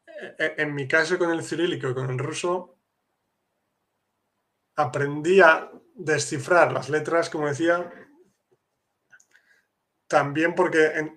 E, 0.06 0.34
e, 0.36 0.54
en 0.58 0.74
mi 0.74 0.88
caso 0.88 1.16
con 1.16 1.30
el 1.30 1.44
cirílico 1.44 1.88
y 1.88 1.94
con 1.94 2.10
el 2.10 2.18
ruso, 2.18 2.73
aprendí 4.76 5.40
a 5.40 5.70
descifrar 5.94 6.72
las 6.72 6.88
letras, 6.88 7.30
como 7.30 7.46
decía, 7.46 7.92
también 10.06 10.54
porque 10.54 11.16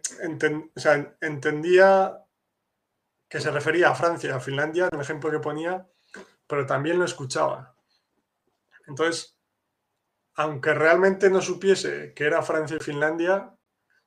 entendía 1.21 2.23
que 3.29 3.41
se 3.41 3.51
refería 3.51 3.89
a 3.89 3.95
Francia, 3.95 4.35
a 4.35 4.39
Finlandia, 4.39 4.87
en 4.87 4.95
el 4.95 5.01
ejemplo 5.01 5.29
que 5.29 5.39
ponía, 5.39 5.87
pero 6.47 6.65
también 6.65 6.97
lo 6.97 7.05
escuchaba. 7.05 7.75
Entonces, 8.87 9.37
aunque 10.35 10.73
realmente 10.73 11.29
no 11.29 11.41
supiese 11.41 12.13
que 12.13 12.25
era 12.25 12.41
Francia 12.41 12.77
y 12.77 12.83
Finlandia, 12.83 13.53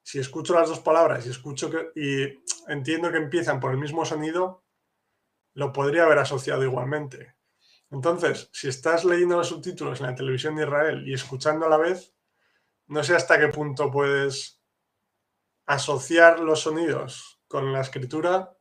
si 0.03 0.19
escucho 0.19 0.55
las 0.55 0.69
dos 0.69 0.81
palabras 0.81 1.27
y 1.27 1.31
escucho 1.31 1.71
que, 1.71 1.91
y 1.95 2.43
entiendo 2.73 3.11
que 3.11 3.19
empiezan 3.19 3.61
por 3.61 3.73
el 3.73 3.79
mismo 3.79 4.05
sonido, 4.05 4.65
lo 5.55 5.73
podría 5.73 6.05
haber 6.05 6.19
asociado 6.19 6.65
igualmente. 6.65 7.37
Entonces, 7.91 8.49
si 8.53 8.69
estás 8.69 9.05
leyendo 9.05 9.37
los 9.37 9.49
subtítulos 9.49 10.01
en 10.01 10.07
la 10.07 10.15
televisión 10.15 10.57
de 10.57 10.65
Israel 10.65 11.07
y 11.07 11.15
escuchando 11.15 11.67
a 11.67 11.69
la 11.69 11.77
vez, 11.77 12.15
no 12.87 13.03
sé 13.03 13.15
hasta 13.15 13.39
qué 13.39 13.49
punto 13.49 13.91
puedes 13.91 14.61
asociar 15.67 16.41
los 16.41 16.61
sonidos 16.61 17.41
con 17.49 17.73
la 17.73 17.81
escritura 17.81 18.57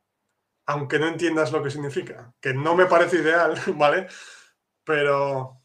aunque 0.70 1.00
no 1.00 1.08
entiendas 1.08 1.52
lo 1.52 1.64
que 1.64 1.72
significa, 1.72 2.32
que 2.40 2.54
no 2.54 2.76
me 2.76 2.86
parece 2.86 3.18
ideal, 3.18 3.56
¿vale? 3.76 4.08
Pero, 4.84 5.64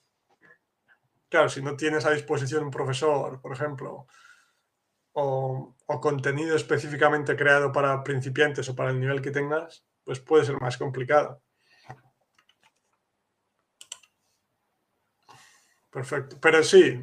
claro, 1.29 1.51
si 1.51 1.61
no 1.61 1.77
tienes 1.77 2.07
a 2.07 2.11
disposición 2.13 2.65
un 2.65 2.71
profesor, 2.71 3.39
por 3.43 3.53
ejemplo, 3.53 4.07
o, 5.13 5.77
contenido 6.01 6.57
específicamente 6.57 7.37
creado 7.37 7.71
para 7.71 8.03
principiantes 8.03 8.67
o 8.71 8.75
para 8.75 8.91
el 8.93 8.99
nivel 8.99 9.21
que 9.21 9.31
tengas, 9.31 9.85
pues 10.05 10.21
puede 10.21 10.47
ser 10.47 10.59
más 10.59 10.79
complicado. 10.79 11.43
Perfecto. 15.95 16.37
Pero 16.41 16.65
sí, 16.65 17.01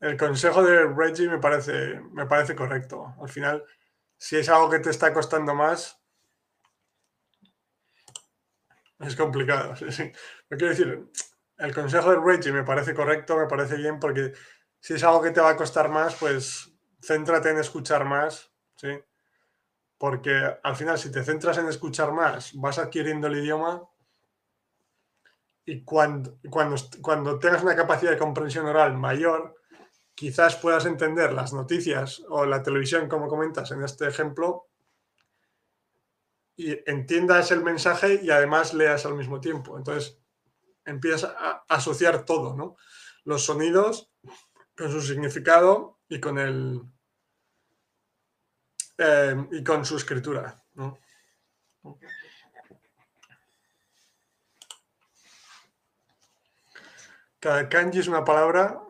el 0.00 0.16
consejo 0.16 0.62
de 0.62 0.86
Reggie 0.86 1.28
me 1.28 1.38
parece, 1.40 2.00
me 2.12 2.26
parece 2.26 2.54
correcto. 2.54 3.14
Al 3.20 3.28
final, 3.28 3.64
si 4.16 4.36
es 4.36 4.48
algo 4.48 4.70
que 4.70 4.78
te 4.78 4.90
está 4.90 5.12
costando 5.12 5.54
más, 5.56 6.00
es 9.00 9.16
complicado, 9.16 9.74
sí, 9.76 9.90
sí. 9.90 10.12
quiero 10.48 10.68
decir, 10.68 11.10
el 11.58 11.74
consejo 11.74 12.10
de 12.10 12.20
Reggie 12.20 12.52
me 12.52 12.62
parece 12.62 12.94
correcto, 12.94 13.36
me 13.36 13.46
parece 13.46 13.76
bien, 13.76 13.98
porque 13.98 14.32
si 14.78 14.94
es 14.94 15.02
algo 15.02 15.20
que 15.22 15.32
te 15.32 15.40
va 15.40 15.50
a 15.50 15.56
costar 15.56 15.88
más, 15.88 16.14
pues 16.14 16.72
céntrate 17.02 17.50
en 17.50 17.58
escuchar 17.58 18.04
más, 18.04 18.52
¿sí? 18.76 18.88
Porque 19.98 20.56
al 20.62 20.76
final, 20.76 20.98
si 20.98 21.10
te 21.10 21.24
centras 21.24 21.58
en 21.58 21.68
escuchar 21.68 22.12
más, 22.12 22.52
vas 22.54 22.78
adquiriendo 22.78 23.26
el 23.26 23.38
idioma 23.38 23.82
y 25.66 25.82
cuando, 25.82 26.38
cuando, 26.48 26.76
cuando 27.02 27.38
tengas 27.40 27.62
una 27.64 27.74
capacidad 27.74 28.12
de 28.12 28.18
comprensión 28.18 28.66
oral 28.66 28.96
mayor, 28.96 29.56
quizás 30.14 30.56
puedas 30.56 30.86
entender 30.86 31.32
las 31.32 31.52
noticias 31.52 32.22
o 32.28 32.46
la 32.46 32.62
televisión, 32.62 33.08
como 33.08 33.26
comentas 33.26 33.72
en 33.72 33.82
este 33.82 34.06
ejemplo, 34.06 34.68
y 36.56 36.78
entiendas 36.88 37.50
el 37.50 37.62
mensaje 37.62 38.20
y 38.22 38.30
además 38.30 38.72
leas 38.74 39.04
al 39.04 39.14
mismo 39.14 39.40
tiempo. 39.40 39.76
Entonces 39.76 40.18
empiezas 40.84 41.34
a 41.36 41.64
asociar 41.68 42.24
todo, 42.24 42.56
¿no? 42.56 42.76
Los 43.24 43.44
sonidos 43.44 44.10
con 44.76 44.90
su 44.90 45.02
significado 45.02 45.98
y 46.08 46.20
con 46.20 46.38
el 46.38 46.80
eh, 48.98 49.36
y 49.50 49.64
con 49.64 49.84
su 49.84 49.96
escritura, 49.96 50.64
¿no? 50.74 50.98
Kanji 57.68 58.00
es 58.00 58.08
una 58.08 58.24
palabra. 58.24 58.82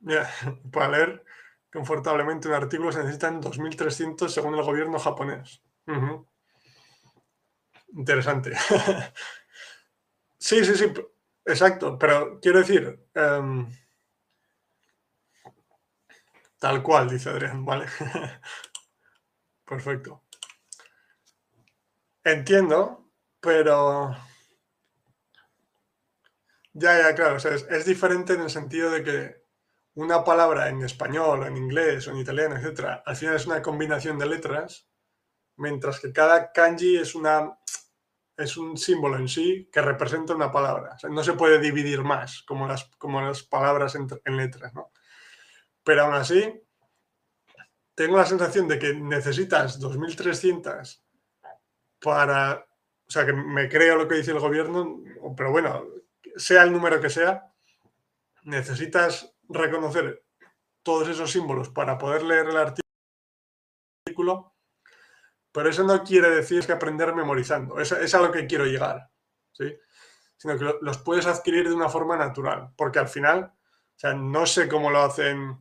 para 0.72 0.88
leer 0.90 1.24
confortablemente 1.72 2.48
un 2.48 2.54
artículo 2.54 2.92
se 2.92 3.00
necesitan 3.00 3.42
2.300 3.42 4.28
según 4.28 4.54
el 4.54 4.62
gobierno 4.62 4.98
japonés. 4.98 5.62
Interesante. 7.94 8.52
sí, 10.38 10.64
sí, 10.64 10.74
sí, 10.74 10.92
exacto, 11.44 11.98
pero 11.98 12.38
quiero 12.40 12.58
decir, 12.58 13.06
em, 13.14 13.66
tal 16.58 16.82
cual, 16.82 17.08
dice 17.08 17.30
Adrián, 17.30 17.64
vale. 17.64 17.86
Perfecto. 19.64 20.24
Entiendo, 22.24 23.10
pero... 23.40 24.14
Ya, 26.80 26.96
ya, 26.96 27.14
claro, 27.14 27.36
es, 27.36 27.84
diferente 27.86 28.34
en 28.34 28.42
el 28.42 28.50
sentido 28.50 28.90
de 28.90 29.02
que 29.02 29.42
una 29.94 30.22
palabra 30.22 30.68
en 30.68 30.82
español, 30.82 31.42
o 31.42 31.46
en 31.46 31.56
inglés, 31.56 32.06
o 32.06 32.12
en 32.12 32.18
italiano, 32.18 32.56
etcétera, 32.56 33.02
al 33.04 33.16
final 33.16 33.34
es 33.34 33.46
una 33.46 33.60
combinación 33.62 34.16
de 34.16 34.26
letras, 34.26 34.88
mientras 35.56 35.98
que 35.98 36.12
cada 36.12 36.52
kanji 36.52 36.96
es 36.96 37.16
una 37.16 37.58
es 38.36 38.56
un 38.56 38.76
símbolo 38.76 39.16
en 39.16 39.28
sí 39.28 39.68
que 39.72 39.82
representa 39.82 40.36
una 40.36 40.52
palabra. 40.52 40.96
no 41.10 41.24
se 41.24 41.32
puede 41.32 41.58
dividir 41.58 42.04
más 42.04 42.42
como 42.42 42.68
las, 42.68 42.84
como 42.96 43.20
las 43.20 43.42
palabras 43.42 43.96
en, 43.96 44.36
letras, 44.36 44.72
¿no? 44.74 44.92
Pero 45.82 46.04
aún 46.04 46.14
así, 46.14 46.62
tengo 47.96 48.16
la 48.16 48.26
sensación 48.26 48.68
de 48.68 48.78
que 48.78 48.94
necesitas 48.94 49.80
2.300 49.80 51.02
para... 52.00 52.64
O 53.08 53.10
sea, 53.10 53.26
que 53.26 53.32
me 53.32 53.68
creo 53.68 53.96
lo 53.96 54.06
que 54.06 54.16
dice 54.16 54.30
el 54.30 54.38
gobierno, 54.38 55.02
pero 55.36 55.50
bueno, 55.50 55.84
sea 56.38 56.62
el 56.62 56.72
número 56.72 57.00
que 57.00 57.10
sea, 57.10 57.52
necesitas 58.44 59.34
reconocer 59.48 60.24
todos 60.82 61.08
esos 61.08 61.30
símbolos 61.30 61.68
para 61.68 61.98
poder 61.98 62.22
leer 62.22 62.46
el 62.48 62.56
artículo 62.56 62.88
pero 65.52 65.70
eso 65.70 65.82
no 65.82 66.04
quiere 66.04 66.30
decir 66.30 66.64
que 66.64 66.72
aprender 66.72 67.14
memorizando. 67.14 67.80
Es, 67.80 67.92
es 67.92 68.14
a 68.14 68.20
lo 68.20 68.30
que 68.30 68.46
quiero 68.46 68.64
llegar. 68.64 69.10
¿sí? 69.52 69.76
Sino 70.36 70.58
que 70.58 70.72
los 70.80 70.98
puedes 70.98 71.26
adquirir 71.26 71.68
de 71.68 71.74
una 71.74 71.88
forma 71.88 72.16
natural. 72.16 72.72
Porque 72.76 72.98
al 72.98 73.08
final, 73.08 73.44
o 73.44 73.98
sea, 73.98 74.14
no 74.14 74.46
sé 74.46 74.68
cómo 74.68 74.90
lo 74.90 75.00
hacen 75.00 75.58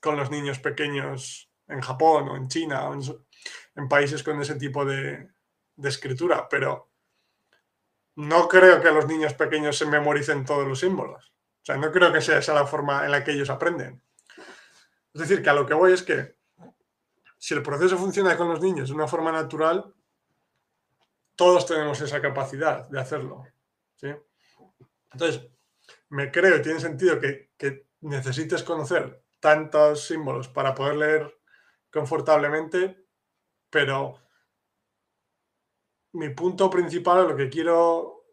con 0.00 0.16
los 0.16 0.30
niños 0.30 0.58
pequeños 0.58 1.50
en 1.68 1.80
Japón 1.80 2.28
o 2.28 2.36
en 2.36 2.48
China 2.48 2.88
o 2.88 2.94
en, 2.94 3.88
países 3.88 4.22
con 4.22 4.40
ese 4.40 4.56
tipo 4.56 4.84
de, 4.84 5.30
de 5.76 5.88
escritura, 5.88 6.48
pero 6.48 6.85
no 8.16 8.48
creo 8.48 8.80
que 8.80 8.90
los 8.90 9.06
niños 9.06 9.34
pequeños 9.34 9.78
se 9.78 9.86
memoricen 9.86 10.44
todos 10.44 10.66
los 10.66 10.80
símbolos. 10.80 11.32
O 11.62 11.64
sea, 11.64 11.76
no 11.76 11.90
creo 11.92 12.12
que 12.12 12.20
sea 12.20 12.38
esa 12.38 12.54
la 12.54 12.66
forma 12.66 13.04
en 13.04 13.10
la 13.10 13.22
que 13.22 13.32
ellos 13.32 13.50
aprenden. 13.50 14.00
Es 15.12 15.20
decir, 15.20 15.42
que 15.42 15.50
a 15.50 15.54
lo 15.54 15.66
que 15.66 15.74
voy 15.74 15.92
es 15.92 16.02
que 16.02 16.36
si 17.38 17.54
el 17.54 17.62
proceso 17.62 17.96
funciona 17.96 18.36
con 18.36 18.48
los 18.48 18.60
niños 18.60 18.88
de 18.88 18.94
una 18.94 19.06
forma 19.06 19.32
natural, 19.32 19.92
todos 21.34 21.66
tenemos 21.66 22.00
esa 22.00 22.20
capacidad 22.20 22.88
de 22.88 23.00
hacerlo. 23.00 23.44
Entonces, 25.12 25.48
me 26.08 26.30
creo 26.30 26.60
tiene 26.62 26.80
sentido 26.80 27.18
que, 27.20 27.50
necesites 28.00 28.62
conocer 28.62 29.22
tantos 29.40 30.06
símbolos 30.06 30.48
para 30.48 30.74
poder 30.74 30.96
leer 30.96 31.38
confortablemente, 31.90 33.04
pero 33.70 34.20
mi 36.16 36.30
punto 36.30 36.70
principal, 36.70 37.28
lo 37.28 37.36
que 37.36 37.48
quiero, 37.48 38.24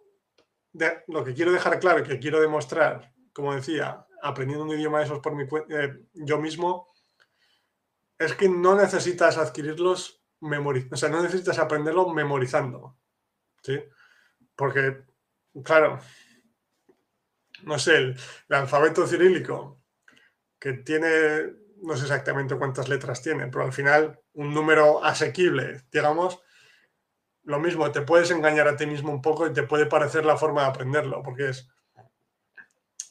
lo 1.08 1.24
que 1.24 1.34
quiero 1.34 1.52
dejar 1.52 1.80
claro 1.80 2.00
y 2.00 2.04
que 2.04 2.20
quiero 2.20 2.40
demostrar, 2.40 3.14
como 3.34 3.54
decía, 3.54 4.06
aprendiendo 4.22 4.66
un 4.66 4.72
idioma 4.72 5.00
de 5.00 5.06
esos 5.06 5.20
por 5.20 5.36
mi 5.36 5.44
eh, 5.70 6.06
yo 6.14 6.40
mismo, 6.40 6.94
es 8.18 8.34
que 8.34 8.48
no 8.48 8.76
necesitas 8.76 9.38
adquirirlos 9.38 10.24
memorizando, 10.40 10.94
o 10.96 10.98
sea, 10.98 11.10
no 11.10 11.22
necesitas 11.22 11.60
aprenderlo 11.60 12.10
memorizando, 12.14 12.98
¿sí? 13.62 13.80
Porque, 14.56 15.04
claro, 15.64 16.00
no 17.64 17.80
sé, 17.80 17.98
el, 17.98 18.18
alfabeto 18.50 19.08
cirílico, 19.08 19.82
que 20.60 20.74
tiene, 20.74 21.54
no 21.82 21.96
sé 21.98 22.04
exactamente 22.04 22.56
cuántas 22.58 22.88
letras 22.88 23.22
tiene, 23.22 23.48
pero 23.48 23.66
al 23.66 23.74
final 23.74 24.20
un 24.34 24.54
número 24.54 25.04
asequible, 25.04 25.84
digamos, 25.92 26.43
lo 27.44 27.60
mismo, 27.60 27.92
te 27.92 28.02
puedes 28.02 28.32
engañar 28.32 28.68
a 28.68 28.76
ti 28.76 28.86
mismo 28.86 29.12
un 29.12 29.22
poco 29.22 29.48
y 29.48 29.54
te 29.54 29.64
puede 29.64 29.86
parecer 29.86 30.26
la 30.26 30.38
forma 30.38 30.62
de 30.62 30.68
aprenderlo, 30.68 31.22
porque 31.24 31.50
es, 31.50 31.70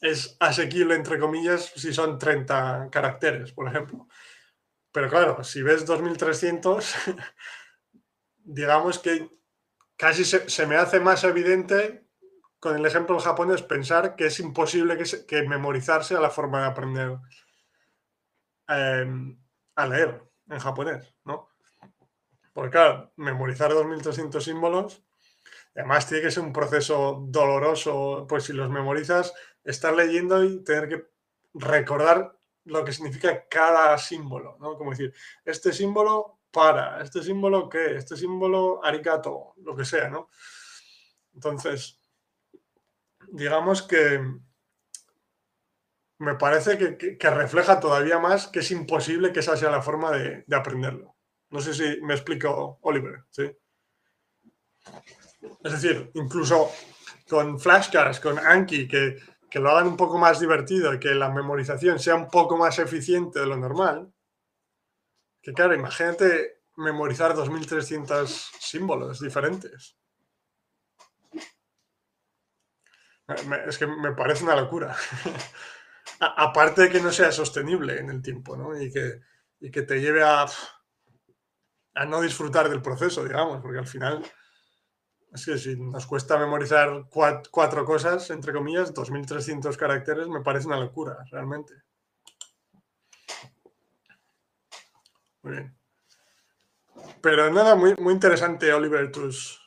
es 0.01 0.35
asequible, 0.39 0.95
entre 0.95 1.19
comillas, 1.19 1.71
si 1.75 1.93
son 1.93 2.17
30 2.17 2.89
caracteres, 2.91 3.51
por 3.53 3.67
ejemplo. 3.67 4.07
Pero 4.91 5.09
claro, 5.09 5.43
si 5.43 5.61
ves 5.61 5.85
2300, 5.85 6.95
digamos 8.43 8.99
que 8.99 9.29
casi 9.95 10.25
se, 10.25 10.67
me 10.67 10.75
hace 10.75 10.99
más 10.99 11.23
evidente 11.23 12.07
con 12.59 12.75
el 12.75 12.85
ejemplo 12.85 13.19
japonés 13.19 13.61
pensar 13.61 14.15
que 14.15 14.27
es 14.27 14.39
imposible 14.39 14.97
que, 15.27 15.43
memorizarse 15.43 16.15
a 16.15 16.21
la 16.21 16.29
forma 16.29 16.61
de 16.61 16.67
aprender 16.67 17.17
em, 18.67 19.37
a 19.75 19.87
leer 19.87 20.21
en 20.49 20.59
japonés, 20.59 21.13
¿no? 21.25 21.52
Porque 22.53 22.71
claro, 22.71 23.11
memorizar 23.17 23.71
2.300 23.71 24.39
símbolos, 24.41 25.03
además 25.75 26.07
tiene 26.07 26.23
que 26.23 26.31
ser 26.31 26.43
un 26.43 26.53
proceso 26.53 27.25
doloroso, 27.27 28.25
pues 28.29 28.43
si 28.43 28.53
los 28.53 28.69
memorizas, 28.69 29.33
estar 29.63 29.93
leyendo 29.93 30.43
y 30.43 30.63
tener 30.63 30.87
que 30.87 31.07
recordar 31.55 32.37
lo 32.65 32.85
que 32.85 32.93
significa 32.93 33.47
cada 33.49 33.97
símbolo, 33.97 34.57
¿no? 34.59 34.77
Como 34.77 34.91
decir, 34.91 35.13
este 35.43 35.73
símbolo 35.73 36.39
para, 36.51 37.01
este 37.01 37.23
símbolo 37.23 37.67
qué, 37.67 37.97
este 37.97 38.15
símbolo 38.15 38.83
arigato, 38.85 39.53
lo 39.57 39.75
que 39.75 39.85
sea, 39.85 40.09
¿no? 40.09 40.29
Entonces, 41.33 41.99
digamos 43.29 43.81
que 43.81 44.21
me 46.19 46.35
parece 46.35 46.77
que, 46.77 47.29
refleja 47.31 47.79
todavía 47.79 48.19
más 48.19 48.47
que 48.47 48.59
es 48.59 48.71
imposible 48.71 49.33
que 49.33 49.39
esa 49.39 49.57
sea 49.57 49.71
la 49.71 49.81
forma 49.81 50.11
de 50.11 50.55
aprenderlo. 50.55 51.12
No 51.53 51.61
sé 51.61 51.71
si 51.71 52.01
me 52.01 52.15
explico, 52.15 52.79
Oliver, 52.81 53.25
¿sí? 53.29 53.43
Es 55.63 55.71
decir, 55.71 56.09
incluso 56.15 56.71
con 57.29 57.59
flashcards, 57.59 58.19
con 58.19 58.39
Anki, 58.39 58.87
que, 58.87 59.19
que 59.51 59.59
lo 59.59 59.69
hagan 59.69 59.85
un 59.85 59.95
poco 59.95 60.17
más 60.17 60.39
divertido 60.39 60.91
y 60.91 60.99
que 60.99 61.13
la 61.13 61.29
memorización 61.29 61.99
sea 61.99 62.15
un 62.15 62.27
poco 62.27 62.57
más 62.57 62.79
eficiente 62.79 63.39
de 63.39 63.45
lo 63.45 63.55
normal, 63.55 64.11
que 65.43 65.53
claro, 65.53 65.75
imagínate 65.75 66.63
memorizar 66.77 67.35
2.300 67.35 68.25
símbolos 68.59 69.19
diferentes. 69.19 69.95
Es 73.67 73.77
que 73.77 73.85
me 73.85 74.13
parece 74.13 74.43
una 74.43 74.55
locura. 74.55 74.95
Aparte 76.19 76.81
de 76.81 76.89
que 76.89 76.99
no 76.99 77.11
sea 77.11 77.31
sostenible 77.31 77.99
en 77.99 78.09
el 78.09 78.23
tiempo, 78.23 78.57
¿no? 78.57 78.75
Y 78.75 78.91
que, 78.91 79.21
y 79.59 79.69
que 79.69 79.83
te 79.83 80.01
lleve 80.01 80.23
a 80.23 80.47
a 81.95 82.05
no 82.05 82.21
disfrutar 82.21 82.69
del 82.69 82.81
proceso, 82.81 83.23
digamos, 83.23 83.61
porque 83.61 83.79
al 83.79 83.87
final 83.87 84.23
es 85.33 85.45
que 85.45 85.57
si 85.57 85.75
nos 85.75 86.05
cuesta 86.05 86.37
memorizar 86.37 87.07
cuatro, 87.09 87.85
cosas, 87.85 88.29
entre 88.29 88.53
comillas, 88.53 88.93
2.300 88.93 89.75
caracteres, 89.77 90.27
me 90.27 90.41
parece 90.41 90.67
una 90.67 90.79
locura, 90.79 91.17
realmente. 91.31 91.73
Muy 95.41 95.53
bien. 95.53 95.77
Pero 97.21 97.51
nada, 97.51 97.75
muy, 97.75 97.95
muy 97.97 98.13
interesante, 98.13 98.71
Oliver, 98.71 99.11
tus, 99.11 99.59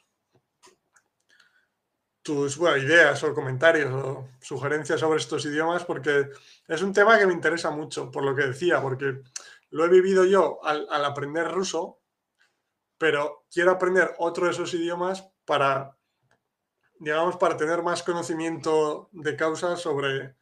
tus 2.22 2.56
ideas 2.58 3.22
o 3.24 3.34
comentarios 3.34 3.92
o 3.92 4.28
sugerencias 4.40 5.00
sobre 5.00 5.18
estos 5.18 5.44
idiomas, 5.46 5.84
porque 5.84 6.30
es 6.68 6.82
un 6.82 6.92
tema 6.92 7.18
que 7.18 7.26
me 7.26 7.32
interesa 7.32 7.70
mucho, 7.70 8.10
por 8.10 8.24
lo 8.24 8.36
que 8.36 8.44
decía, 8.46 8.80
porque 8.80 9.20
lo 9.70 9.84
he 9.84 9.88
vivido 9.88 10.24
yo 10.24 10.64
al 10.64 11.04
aprender 11.04 11.48
ruso 11.50 12.00
pero 12.98 13.46
quiero 13.50 13.72
aprender 13.72 14.14
otro 14.18 14.46
de 14.46 14.52
esos 14.52 14.72
idiomas 14.74 15.28
para, 15.44 15.96
digamos, 16.98 17.36
para 17.36 17.56
tener 17.56 17.82
más 17.82 18.02
conocimiento 18.02 19.08
de 19.12 19.36
causa 19.36 19.76
sobre 19.76 20.36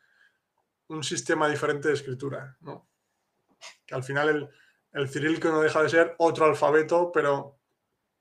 un 0.89 1.03
sistema 1.03 1.49
diferente 1.49 1.89
de 1.89 1.95
escritura, 1.95 2.57
¿no? 2.61 2.89
Que 3.87 3.95
al 3.95 4.03
final 4.03 4.29
el, 4.29 4.51
el 4.93 5.41
no 5.41 5.61
deja 5.61 5.83
de 5.83 5.89
ser 5.89 6.15
otro 6.19 6.45
alfabeto, 6.45 7.11
pero 7.13 7.59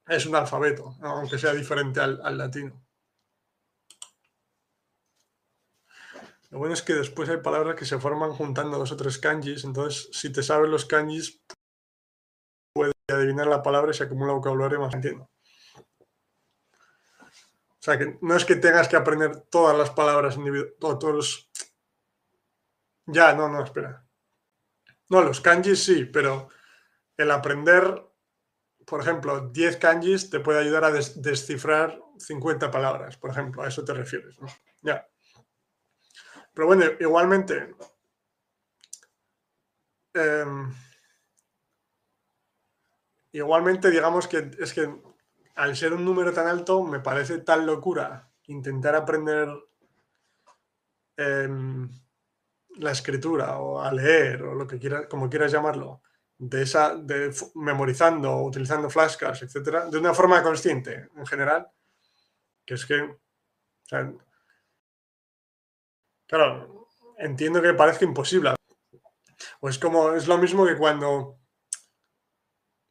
es 0.07 0.25
un 0.25 0.35
alfabeto, 0.35 0.95
aunque 1.01 1.37
sea 1.37 1.53
diferente 1.53 1.99
al, 1.99 2.19
al 2.23 2.37
latino. 2.37 2.83
Lo 6.49 6.59
bueno 6.59 6.73
es 6.75 6.83
que 6.83 6.93
después 6.93 7.27
hay 7.29 7.37
palabras 7.37 7.75
que 7.75 7.85
se 7.85 7.99
forman 7.99 8.31
juntando 8.31 8.77
dos 8.77 8.91
o 8.91 8.95
tres 8.95 9.17
kanjis, 9.17 9.63
entonces 9.63 10.09
si 10.11 10.31
te 10.31 10.43
sabes 10.43 10.69
los 10.69 10.85
kanjis 10.85 11.41
adivinar 13.11 13.47
la 13.47 13.61
palabra 13.61 13.91
y 13.91 13.93
se 13.93 14.03
acumula 14.05 14.33
vocabulario 14.33 14.79
más 14.79 14.93
entiendo. 14.93 15.29
O 17.69 17.85
sea, 17.85 17.97
que 17.97 18.17
no 18.21 18.35
es 18.35 18.45
que 18.45 18.55
tengas 18.55 18.87
que 18.87 18.95
aprender 18.95 19.41
todas 19.49 19.77
las 19.77 19.89
palabras 19.89 20.37
todos 20.79 21.49
Ya, 23.05 23.33
no, 23.33 23.49
no, 23.49 23.61
espera. 23.61 24.05
No, 25.09 25.21
los 25.21 25.41
kanjis 25.41 25.83
sí, 25.83 26.05
pero 26.05 26.47
el 27.17 27.29
aprender, 27.29 28.01
por 28.85 29.01
ejemplo, 29.01 29.49
10 29.49 29.77
kanjis 29.77 30.29
te 30.29 30.39
puede 30.39 30.59
ayudar 30.59 30.85
a 30.85 30.91
descifrar 30.91 31.99
50 32.17 32.71
palabras, 32.71 33.17
por 33.17 33.31
ejemplo, 33.31 33.63
a 33.63 33.67
eso 33.67 33.83
te 33.83 33.93
refieres, 33.93 34.39
¿no? 34.39 34.47
Ya. 34.81 35.05
Pero 36.53 36.67
bueno, 36.67 36.85
igualmente... 36.99 37.75
Em, 40.13 40.73
Igualmente, 43.33 43.89
digamos 43.89 44.27
que 44.27 44.51
es 44.59 44.73
que 44.73 44.95
al 45.55 45.75
ser 45.75 45.93
un 45.93 46.05
número 46.05 46.31
tan 46.31 46.47
alto, 46.47 46.83
me 46.83 46.99
parece 46.99 47.39
tal 47.39 47.65
locura 47.65 48.31
intentar 48.45 48.95
aprender 48.95 49.49
em, 51.17 51.89
la 52.77 52.91
escritura 52.91 53.57
o 53.57 53.81
a 53.81 53.91
leer 53.91 54.43
o 54.43 54.53
lo 54.53 54.67
que 54.67 54.77
quieras, 54.77 55.07
como 55.07 55.29
quieras 55.29 55.51
llamarlo, 55.51 56.03
de 56.37 56.61
esa, 56.61 56.95
de 56.95 57.33
memorizando 57.55 58.31
o 58.31 58.47
utilizando 58.47 58.89
flashcards, 58.89 59.41
etcétera, 59.41 59.87
de 59.87 59.97
una 59.97 60.13
forma 60.13 60.43
consciente 60.43 61.09
en 61.15 61.25
general, 61.25 61.67
que 62.63 62.75
es 62.75 62.85
que, 62.85 63.17
claro, 66.27 66.87
entiendo 67.17 67.61
que 67.63 67.73
parezca 67.73 68.05
imposible. 68.05 68.53
O 69.59 69.69
es 69.69 69.79
como, 69.79 70.11
es 70.13 70.27
lo 70.27 70.37
mismo 70.37 70.65
que 70.65 70.77
cuando 70.77 71.42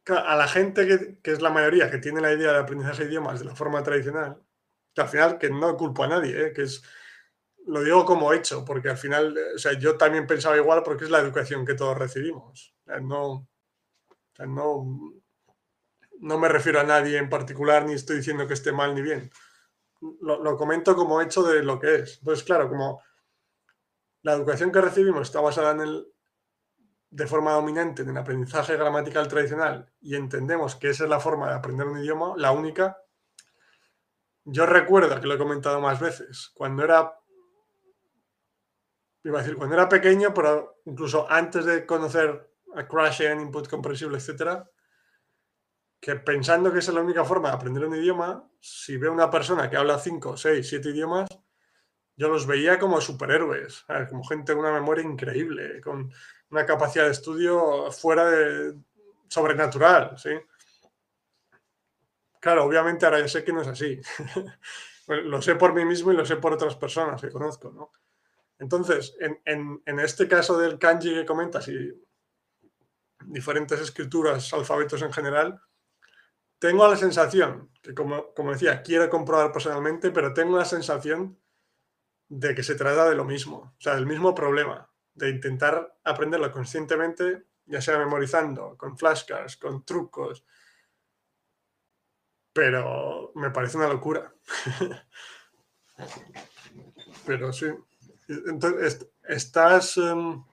a 0.07 0.35
la 0.35 0.47
gente 0.47 1.19
que, 1.21 1.31
es 1.31 1.41
la 1.41 1.49
mayoría, 1.49 1.89
que 1.89 1.97
tiene 1.97 2.21
la 2.21 2.33
idea 2.33 2.51
de 2.51 2.59
aprendizaje 2.59 3.03
de 3.03 3.09
idiomas 3.09 3.39
de 3.39 3.45
la 3.45 3.55
forma 3.55 3.83
tradicional, 3.83 4.41
que 4.93 5.01
al 5.01 5.07
final 5.07 5.37
que 5.37 5.49
no 5.49 5.77
culpo 5.77 6.03
a 6.03 6.07
nadie, 6.07 6.47
¿eh? 6.47 6.53
que 6.53 6.63
es, 6.63 6.83
lo 7.65 7.81
digo 7.81 8.05
como 8.05 8.33
hecho, 8.33 8.65
porque 8.65 8.89
al 8.89 8.97
final, 8.97 9.37
o 9.55 9.57
sea, 9.57 9.73
yo 9.73 9.97
también 9.97 10.27
pensaba 10.27 10.57
igual 10.57 10.83
porque 10.83 11.05
es 11.05 11.09
la 11.09 11.19
educación 11.19 11.65
que 11.65 11.75
todos 11.75 11.97
recibimos. 11.97 12.75
no, 13.01 13.47
no, 14.39 15.13
no 16.19 16.37
me 16.37 16.49
refiero 16.49 16.79
a 16.79 16.83
nadie 16.83 17.17
en 17.17 17.29
particular, 17.29 17.85
ni 17.85 17.93
estoy 17.93 18.17
diciendo 18.17 18.47
que 18.47 18.53
esté 18.53 18.71
mal 18.71 18.93
ni 18.93 19.01
bien. 19.01 19.31
Lo, 20.21 20.43
lo 20.43 20.57
comento 20.57 20.95
como 20.95 21.21
hecho 21.21 21.43
de 21.43 21.63
lo 21.63 21.79
que 21.79 21.95
es. 21.95 22.17
Entonces, 22.19 22.43
claro, 22.43 22.67
como 22.67 23.01
la 24.21 24.33
educación 24.33 24.71
que 24.71 24.81
recibimos 24.81 25.21
está 25.27 25.39
basada 25.39 25.71
en 25.71 25.81
el, 25.81 26.12
de 27.13 27.27
forma 27.27 27.51
dominante 27.51 28.01
en 28.01 28.09
el 28.09 28.17
aprendizaje 28.17 28.75
gramatical 28.75 29.27
tradicional 29.27 29.87
y 30.01 30.15
entendemos 30.15 30.75
que 30.75 30.89
esa 30.89 31.03
es 31.03 31.09
la 31.11 31.19
forma 31.19 31.47
de 31.47 31.53
aprender 31.53 31.85
un 31.85 31.99
idioma, 31.99 32.33
la 32.37 32.51
única, 32.51 32.97
yo 34.45 34.65
recuerdo 34.65 35.21
que 35.21 35.27
lo 35.27 35.35
he 35.35 35.37
comentado 35.37 35.79
más 35.79 35.99
veces, 35.99 36.49
cuando 36.55 36.83
era, 36.83 37.13
iba 39.23 39.37
a 39.37 39.43
decir, 39.43 39.55
cuando 39.55 39.75
era 39.75 39.87
pequeño, 39.87 40.33
pero 40.33 40.81
incluso 40.85 41.29
antes 41.29 41.65
de 41.65 41.85
conocer 41.85 42.51
a 42.75 42.87
Crash 42.87 43.21
en 43.21 43.41
Input 43.41 43.69
Comprensible, 43.69 44.17
etcétera, 44.17 44.67
que 46.01 46.15
pensando 46.15 46.73
que 46.73 46.79
esa 46.79 46.89
es 46.89 46.95
la 46.95 47.03
única 47.03 47.23
forma 47.23 47.49
de 47.49 47.55
aprender 47.55 47.85
un 47.85 47.95
idioma, 47.95 48.49
si 48.59 48.97
veo 48.97 49.13
una 49.13 49.29
persona 49.29 49.69
que 49.69 49.77
habla 49.77 49.99
5, 49.99 50.35
6, 50.35 50.67
7 50.67 50.89
idiomas, 50.89 51.29
yo 52.15 52.27
los 52.27 52.45
veía 52.45 52.79
como 52.79 53.01
superhéroes, 53.01 53.85
como 54.09 54.23
gente 54.23 54.53
con 54.53 54.65
una 54.65 54.73
memoria 54.73 55.03
increíble, 55.03 55.79
con 55.81 56.11
una 56.53 56.67
capacidad 56.67 57.05
de 57.05 57.11
estudio 57.11 57.91
fuera 57.91 58.29
de, 58.29 58.75
sobrenatural, 59.27 60.15
¿sí? 60.19 60.29
Claro, 62.39 62.65
obviamente 62.65 63.05
ahora 63.05 63.19
ya 63.19 63.27
sé 63.27 63.43
que 63.43 63.51
no 63.51 63.61
es 63.61 63.67
así. 63.67 63.99
lo 65.07 65.41
sé 65.41 65.55
por 65.55 65.73
mí 65.73 65.83
mismo 65.83 66.11
y 66.11 66.15
lo 66.15 66.25
sé 66.25 66.35
por 66.35 66.53
otras 66.53 66.75
personas 66.75 67.19
que 67.19 67.31
conozco, 67.31 67.71
¿no? 67.71 67.91
Entonces, 68.59 69.17
en, 69.19 69.99
este 69.99 70.27
caso 70.27 70.57
del 70.57 70.77
kanji 70.77 71.13
que 71.15 71.25
comentas 71.25 71.67
y 71.67 71.91
diferentes 73.25 73.79
escrituras, 73.81 74.53
alfabetos 74.53 75.01
en 75.01 75.11
general, 75.11 75.59
tengo 76.59 76.87
la 76.87 76.95
sensación, 76.95 77.71
que 77.81 77.95
como, 77.95 78.31
como 78.35 78.51
decía, 78.51 78.83
quiero 78.83 79.09
comprobar 79.09 79.51
personalmente, 79.51 80.11
pero 80.11 80.33
tengo 80.33 80.55
la 80.55 80.65
sensación 80.65 81.39
de 82.29 82.53
que 82.53 82.61
se 82.61 82.75
trata 82.75 83.09
de 83.09 83.15
lo 83.15 83.25
mismo, 83.25 83.73
o 83.75 83.81
sea, 83.81 83.95
del 83.95 84.05
mismo 84.05 84.35
problema, 84.35 84.92
de 85.13 85.29
intentar 85.29 85.97
aprenderlo 86.03 86.51
conscientemente, 86.51 87.45
ya 87.65 87.81
sea 87.81 87.97
memorizando, 87.97 88.77
con 88.77 88.97
flashcards, 88.97 89.57
con 89.57 89.85
trucos, 89.85 90.45
pero 92.51 93.31
me 93.35 93.49
parece 93.49 93.77
una 93.77 93.87
locura. 93.87 94.33
pero 97.25 97.51
sí. 97.51 97.67
Entonces, 98.27 99.07
¿estás... 99.23 99.97
Em, 99.97 100.43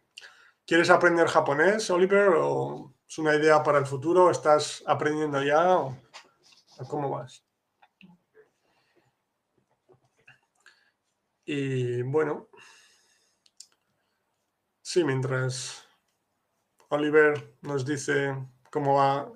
¿Quieres 0.66 0.88
aprender 0.88 1.26
japonés, 1.26 1.90
Oliver? 1.90 2.28
¿O 2.36 2.94
es 3.08 3.18
una 3.18 3.34
idea 3.34 3.60
para 3.60 3.78
el 3.78 3.86
futuro? 3.86 4.30
¿Estás 4.30 4.84
aprendiendo 4.86 5.42
ya? 5.42 5.78
¿O 5.78 5.96
cómo 6.88 7.10
vas? 7.10 7.44
Y 11.44 12.02
bueno, 12.02 12.49
sí, 14.90 15.04
mientras 15.04 15.86
Oliver 16.88 17.54
nos 17.62 17.84
dice 17.86 18.36
cómo 18.72 18.96
va 18.96 19.32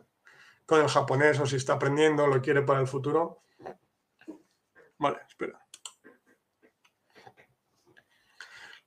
con 0.67 0.81
el 0.81 0.89
japonés 0.89 1.39
o 1.39 1.47
si 1.47 1.55
está 1.57 1.75
aprendiendo, 1.75 2.27
lo 2.27 2.43
quiere 2.43 2.63
para 2.63 2.81
el 2.81 2.89
futuro. 2.89 3.45
Vale, 4.99 5.19
espera. 5.29 5.65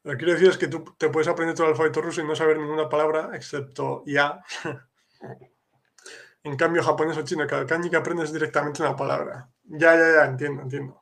Lo 0.04 0.12
que 0.12 0.18
quiero 0.18 0.34
decir 0.34 0.50
es 0.50 0.58
que 0.58 0.68
tú 0.68 0.84
te 0.98 1.10
puedes 1.10 1.30
aprender 1.30 1.56
todo 1.56 1.68
el 1.68 1.72
alfabeto 1.72 2.02
ruso 2.02 2.20
y 2.20 2.28
no 2.28 2.36
saber 2.36 2.58
ninguna 2.58 2.90
palabra 2.90 3.30
excepto 3.34 4.04
ya. 4.06 4.44
en 6.44 6.58
cambio, 6.58 6.84
japonés 6.84 7.18
o 7.18 7.24
chino, 7.24 7.48
cada 7.48 7.66
kanji 7.66 7.90
que 7.90 7.96
aprendes 7.96 8.34
directamente 8.34 8.82
una 8.82 8.96
palabra. 8.96 9.50
Ya, 9.64 9.96
ya, 9.96 10.14
ya, 10.16 10.26
entiendo, 10.26 10.64
entiendo. 10.64 11.02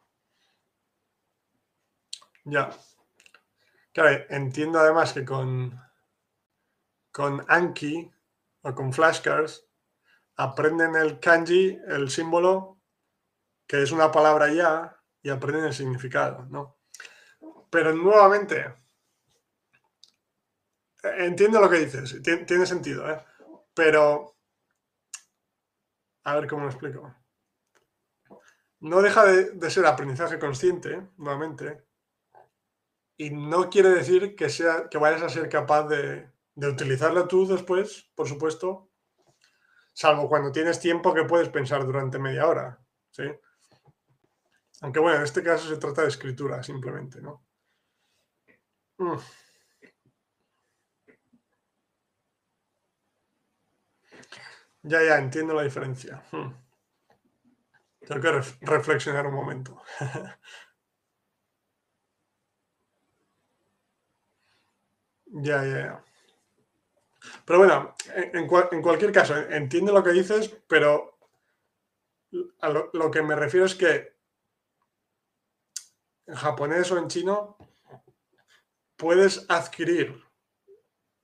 Ya. 2.43 2.69
Claro, 3.95 4.26
entiendo 4.27 4.77
además 4.77 5.13
que 5.13 5.23
con, 5.23 5.80
Anki 7.47 8.11
o 8.63 8.76
con 8.76 8.91
flashcards 8.91 9.65
aprenden 10.35 10.97
el 10.97 11.22
kanji, 11.22 11.80
el 11.88 12.09
símbolo, 12.09 12.81
que 13.65 13.81
es 13.81 13.93
una 13.93 14.11
palabra 14.11 14.51
ya, 14.51 15.01
y 15.23 15.30
aprenden 15.30 15.63
el 15.63 15.73
significado, 15.73 16.45
¿no? 16.49 16.77
Pero 17.69 17.93
nuevamente, 17.93 18.76
entiendo 21.01 21.61
lo 21.61 21.69
que 21.69 21.85
dices, 21.85 22.22
tiene, 22.22 22.65
sentido, 22.65 23.09
¿eh? 23.09 23.26
Pero, 23.73 24.35
a 26.26 26.35
ver 26.35 26.49
cómo 26.49 26.63
lo 26.63 26.69
explico. 26.69 27.15
No 28.81 29.01
deja 29.01 29.23
de, 29.23 29.51
de 29.51 29.72
ser 29.72 29.85
aprendizaje 29.85 30.38
consciente, 30.38 31.07
nuevamente, 31.15 31.85
y 33.17 33.29
no 33.29 33.69
quiere 33.69 33.89
decir 33.89 34.35
que, 34.35 34.49
sea, 34.49 34.89
que 34.89 34.97
vayas 34.97 35.21
a 35.21 35.29
ser 35.29 35.49
capaz 35.49 35.87
de, 35.87 36.29
de 36.55 36.67
utilizarla 36.67 37.27
tú 37.27 37.47
después, 37.47 38.09
por 38.15 38.27
supuesto, 38.27 38.89
salvo 39.93 40.27
cuando 40.27 40.51
tienes 40.51 40.79
tiempo 40.79 41.13
que 41.13 41.23
puedes 41.23 41.49
pensar 41.49 41.85
durante 41.85 42.19
media 42.19 42.47
hora, 42.47 42.79
¿sí? 43.11 43.23
Aunque 44.81 44.99
bueno, 44.99 45.17
en 45.17 45.23
este 45.23 45.41
caso 45.41 45.67
se 45.69 45.77
trata 45.77 46.01
de 46.01 46.09
escritura 46.09 46.61
simplemente, 46.61 47.21
¿no? 47.21 47.45
Mm. 48.97 49.17
Ya, 54.83 55.03
ya, 55.03 55.17
entiendo 55.17 55.53
la 55.53 55.63
diferencia. 55.63 56.23
Mm. 56.31 56.53
Tengo 58.05 58.21
que 58.21 58.41
reflexionar 58.61 59.25
un 59.25 59.33
momento. 59.33 59.81
Ya, 65.36 65.66
ya, 65.66 65.78
ya. 65.78 66.06
Pero 67.44 67.60
bueno, 67.60 67.95
en, 68.16 68.48
cualquier 68.48 69.12
caso, 69.12 69.36
entiendo 69.36 69.91
lo 69.91 70.03
que 70.03 70.12
dices, 70.12 70.56
pero 70.68 71.18
a 72.62 72.70
lo, 72.70 73.12
que 73.12 73.22
me 73.22 73.36
refiero 73.36 73.66
es 73.66 73.76
que 73.76 74.16
en 76.28 76.36
japonés 76.36 76.91
o 76.91 76.98
en 76.98 77.07
chino 77.07 77.57
puedes 78.95 79.45
adquirir 79.49 80.24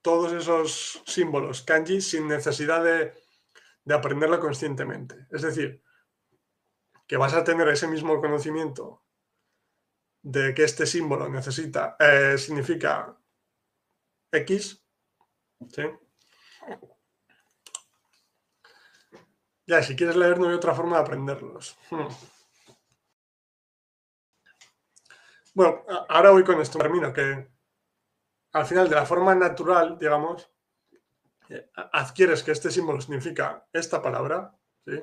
todos 0.02 0.32
esos 0.32 1.02
símbolos 1.06 1.62
kanji 1.62 2.00
sin 2.00 2.28
necesidad 2.28 2.84
de, 2.84 3.14
aprenderlo 3.94 4.38
conscientemente. 4.40 5.26
Es 5.30 5.42
decir, 5.42 5.82
que 7.06 7.16
vas 7.16 7.32
a 7.32 7.44
tener 7.44 7.66
ese 7.68 7.88
mismo 7.88 8.20
conocimiento 8.20 9.02
de 10.20 10.52
que 10.54 10.64
este 10.64 10.86
símbolo 10.86 11.28
necesita, 11.28 11.96
eh, 11.98 12.36
significa 12.36 13.16
X. 14.32 14.84
¿Sí? 15.68 15.82
Ya, 19.66 19.82
si 19.82 19.94
quieres 19.94 20.16
leer, 20.16 20.38
no 20.38 20.48
hay 20.48 20.54
otra 20.54 20.74
forma 20.74 20.96
de 20.96 21.02
aprenderlos. 21.02 21.78
Hmm. 21.90 22.08
Bueno, 25.54 25.84
ahora 26.08 26.30
voy 26.30 26.44
con 26.44 26.60
esto. 26.60 26.78
Termino 26.78 27.12
que 27.12 27.48
al 28.52 28.66
final, 28.66 28.88
de 28.88 28.96
la 28.96 29.06
forma 29.06 29.34
natural, 29.34 29.98
digamos, 29.98 30.50
eh, 31.48 31.70
adquieres 31.74 32.42
que 32.42 32.52
este 32.52 32.70
símbolo 32.70 33.00
significa 33.00 33.66
esta 33.72 34.02
palabra, 34.02 34.56
¿sí? 34.84 35.02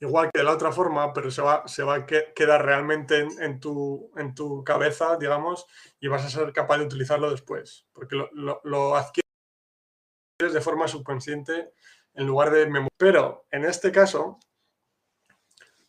Igual 0.00 0.30
que 0.32 0.38
de 0.38 0.44
la 0.44 0.52
otra 0.52 0.72
forma, 0.72 1.12
pero 1.12 1.30
se 1.30 1.42
va, 1.42 1.68
se 1.68 1.82
va 1.82 1.94
a 1.96 2.06
quedar 2.06 2.64
realmente 2.64 3.26
en, 3.38 3.60
tu, 3.60 4.10
en 4.16 4.34
tu 4.34 4.64
cabeza, 4.64 5.16
digamos, 5.18 5.66
y 6.00 6.08
vas 6.08 6.24
a 6.24 6.30
ser 6.30 6.52
capaz 6.52 6.78
de 6.78 6.84
utilizarlo 6.84 7.30
después, 7.30 7.86
porque 7.92 8.16
lo, 8.32 8.96
adquieres 8.96 9.24
de 10.40 10.60
forma 10.60 10.88
subconsciente 10.88 11.72
en 12.14 12.26
lugar 12.26 12.50
de 12.50 12.66
memoria. 12.66 12.88
Pero 12.96 13.46
en 13.50 13.66
este 13.66 13.92
caso, 13.92 14.38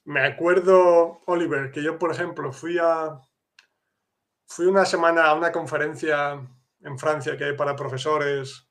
me 0.04 0.26
acuerdo, 0.26 1.22
Oliver, 1.26 1.72
que 1.72 1.82
yo, 1.82 1.98
por 1.98 2.12
ejemplo, 2.12 2.52
fui 2.52 2.78
a 2.80 3.18
fui 4.46 4.66
una 4.66 4.84
semana 4.84 5.28
a 5.28 5.34
una 5.34 5.54
conferencia 5.54 6.46
en 6.82 7.00
Francia 7.00 7.38
que 7.38 7.46
hay 7.46 7.54
para 7.56 7.76
profesores 7.76 8.68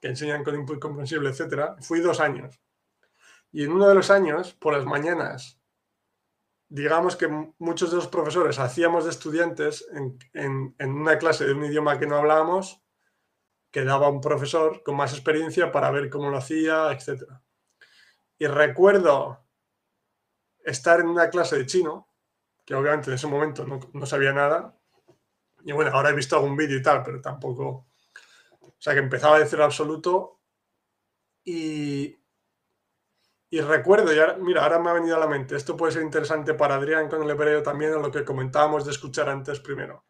que 0.00 0.06
enseñan 0.08 0.44
con 0.44 0.54
input 0.54 0.78
comprensible, 0.78 1.30
etcétera. 1.30 1.74
Fui 1.80 1.98
dos 1.98 2.20
años. 2.20 2.60
Y 3.54 3.62
en 3.62 3.70
uno 3.70 3.86
de 3.88 3.94
los 3.94 4.10
años, 4.10 4.52
por 4.52 4.74
las 4.74 4.84
mañanas, 4.84 5.60
digamos 6.68 7.14
que 7.14 7.28
muchos 7.58 7.92
de 7.92 7.96
los 7.98 8.08
profesores 8.08 8.58
hacíamos 8.58 9.04
de 9.04 9.10
estudiantes 9.10 9.86
en, 9.92 10.74
una 10.80 11.18
clase 11.18 11.46
de 11.46 11.52
un 11.52 11.64
idioma 11.64 12.00
que 12.00 12.08
no 12.08 12.16
hablábamos, 12.16 12.82
que 13.70 13.84
daba 13.84 14.08
un 14.08 14.20
profesor 14.20 14.82
con 14.82 14.96
más 14.96 15.12
experiencia 15.12 15.70
para 15.70 15.92
ver 15.92 16.10
cómo 16.10 16.30
lo 16.30 16.38
hacía, 16.38 16.90
etc. 16.90 17.30
Y 18.38 18.48
recuerdo 18.48 19.46
estar 20.64 20.98
en 20.98 21.06
una 21.06 21.30
clase 21.30 21.56
de 21.56 21.66
chino, 21.66 22.08
que 22.64 22.74
obviamente 22.74 23.10
en 23.10 23.14
ese 23.14 23.28
momento 23.28 23.64
no, 23.64 23.78
no 23.92 24.04
sabía 24.04 24.32
nada, 24.32 24.76
y 25.64 25.70
bueno, 25.70 25.92
ahora 25.92 26.10
he 26.10 26.14
visto 26.14 26.34
algún 26.34 26.56
vídeo 26.56 26.76
y 26.76 26.82
tal, 26.82 27.04
pero 27.04 27.20
tampoco... 27.20 27.86
O 28.60 28.76
sea, 28.80 28.94
que 28.94 28.98
empezaba 28.98 29.36
a 29.36 29.38
decir 29.38 29.62
absoluto 29.62 30.40
y, 31.44 32.18
y 33.54 33.60
recuerdo, 33.60 34.12
y 34.12 34.42
mira, 34.42 34.64
ahora 34.64 34.80
me 34.80 34.90
ha 34.90 34.94
venido 34.94 35.14
a 35.14 35.20
la 35.20 35.28
mente, 35.28 35.54
esto 35.54 35.76
puede 35.76 35.92
ser 35.92 36.02
interesante 36.02 36.54
para 36.54 36.74
Adrián 36.74 37.08
con 37.08 37.22
el 37.22 37.30
hebreo 37.30 37.62
también, 37.62 37.92
en 37.92 38.02
lo 38.02 38.10
que 38.10 38.24
comentábamos 38.24 38.84
de 38.84 38.90
escuchar 38.90 39.28
antes 39.28 39.60
primero. 39.60 40.06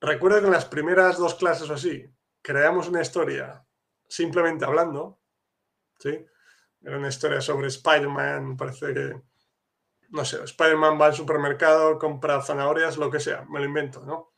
Recuerdo 0.00 0.40
que 0.40 0.46
en 0.46 0.52
las 0.52 0.64
primeras 0.64 1.18
dos 1.18 1.34
clases 1.34 1.68
o 1.68 1.74
así, 1.74 2.10
creamos 2.40 2.88
una 2.88 3.02
historia 3.02 3.62
simplemente 4.08 4.64
hablando, 4.64 5.20
¿sí? 5.98 6.24
Era 6.80 6.96
una 6.96 7.08
historia 7.08 7.42
sobre 7.42 7.66
Spider-Man, 7.66 8.56
parece 8.56 8.94
que, 8.94 9.20
no 10.08 10.24
sé, 10.24 10.42
Spider-Man 10.44 10.98
va 10.98 11.06
al 11.08 11.14
supermercado, 11.14 11.98
compra 11.98 12.40
zanahorias, 12.40 12.96
lo 12.96 13.10
que 13.10 13.20
sea, 13.20 13.44
me 13.50 13.58
lo 13.58 13.66
invento, 13.66 14.06
¿no? 14.06 14.32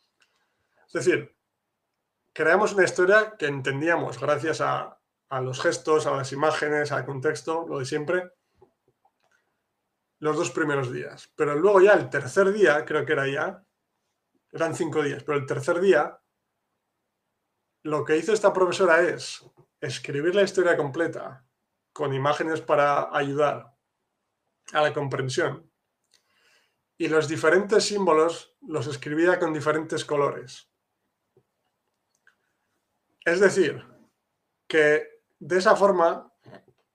Es 0.89 0.95
decir, 0.95 1.37
creamos 2.33 2.73
una 2.73 2.83
historia 2.83 3.37
que 3.39 3.47
entendíamos 3.47 4.19
gracias 4.19 4.61
a, 4.61 5.00
a 5.31 5.41
los 5.41 5.61
gestos, 5.61 6.07
a 6.07 6.17
las 6.17 6.33
imágenes, 6.33 6.93
al 6.93 7.07
contexto, 7.07 7.65
lo 7.69 7.79
de 7.79 7.85
siempre, 7.85 8.33
los 10.19 10.37
dos 10.37 10.51
primeros 10.51 10.93
días. 10.93 11.33
Pero 11.37 11.55
luego 11.55 11.81
ya 11.81 11.95
el 11.95 12.11
tercer 12.11 12.53
día, 12.53 12.85
creo 12.85 13.07
que 13.07 13.13
era 13.13 13.27
ya, 13.29 13.65
eran 14.53 14.75
cinco 14.75 15.03
días, 15.03 15.23
pero 15.23 15.39
el 15.39 15.47
tercer 15.47 15.81
día, 15.81 16.21
lo 17.85 18.05
que 18.05 18.17
hizo 18.17 18.33
esta 18.33 18.53
profesora 18.53 19.01
es 19.01 19.43
escribir 19.81 20.35
la 20.35 20.43
historia 20.43 20.77
completa 20.77 21.47
con 21.93 22.13
imágenes 22.13 22.61
para 22.61 23.17
ayudar 23.17 23.73
a 24.73 24.83
la 24.83 24.93
comprensión. 24.93 25.71
Y 26.99 27.09
los 27.09 27.29
diferentes 27.29 27.85
símbolos 27.85 28.57
los 28.61 28.87
escribía 28.89 29.39
con 29.39 29.55
diferentes 29.55 30.05
colores. 30.05 30.71
Es 33.25 33.41
decir, 33.41 33.87
que 34.69 35.10
de 35.41 35.59
esa 35.59 35.75
forma, 35.75 36.33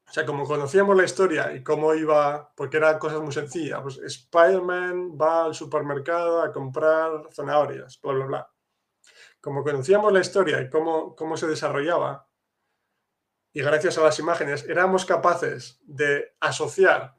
o 0.08 0.12
sea, 0.12 0.26
como 0.26 0.46
conocíamos 0.46 0.96
la 0.96 1.04
historia 1.04 1.54
y 1.54 1.64
cómo 1.64 1.94
iba, 1.94 2.54
porque 2.56 2.78
eran 2.78 2.98
cosas 2.98 3.20
muy 3.22 3.34
sencillas, 3.34 3.82
pues 3.82 3.98
Spider-Man 3.98 5.18
va 5.20 5.46
al 5.46 5.54
supermercado 5.54 6.42
a 6.42 6.54
comprar 6.54 7.28
zanahorias, 7.34 8.00
bla, 8.02 8.14
bla, 8.14 8.26
bla. 8.26 8.52
Como 9.42 9.64
conocíamos 9.64 10.14
la 10.14 10.22
historia 10.22 10.62
y 10.62 10.70
cómo, 10.70 11.16
cómo 11.16 11.36
se 11.36 11.48
desarrollaba, 11.48 12.30
y 13.52 13.62
gracias 13.62 13.98
a 13.98 14.04
las 14.04 14.18
imágenes 14.20 14.64
éramos 14.64 15.06
capaces 15.06 15.80
de 15.84 16.36
asociar 16.40 17.18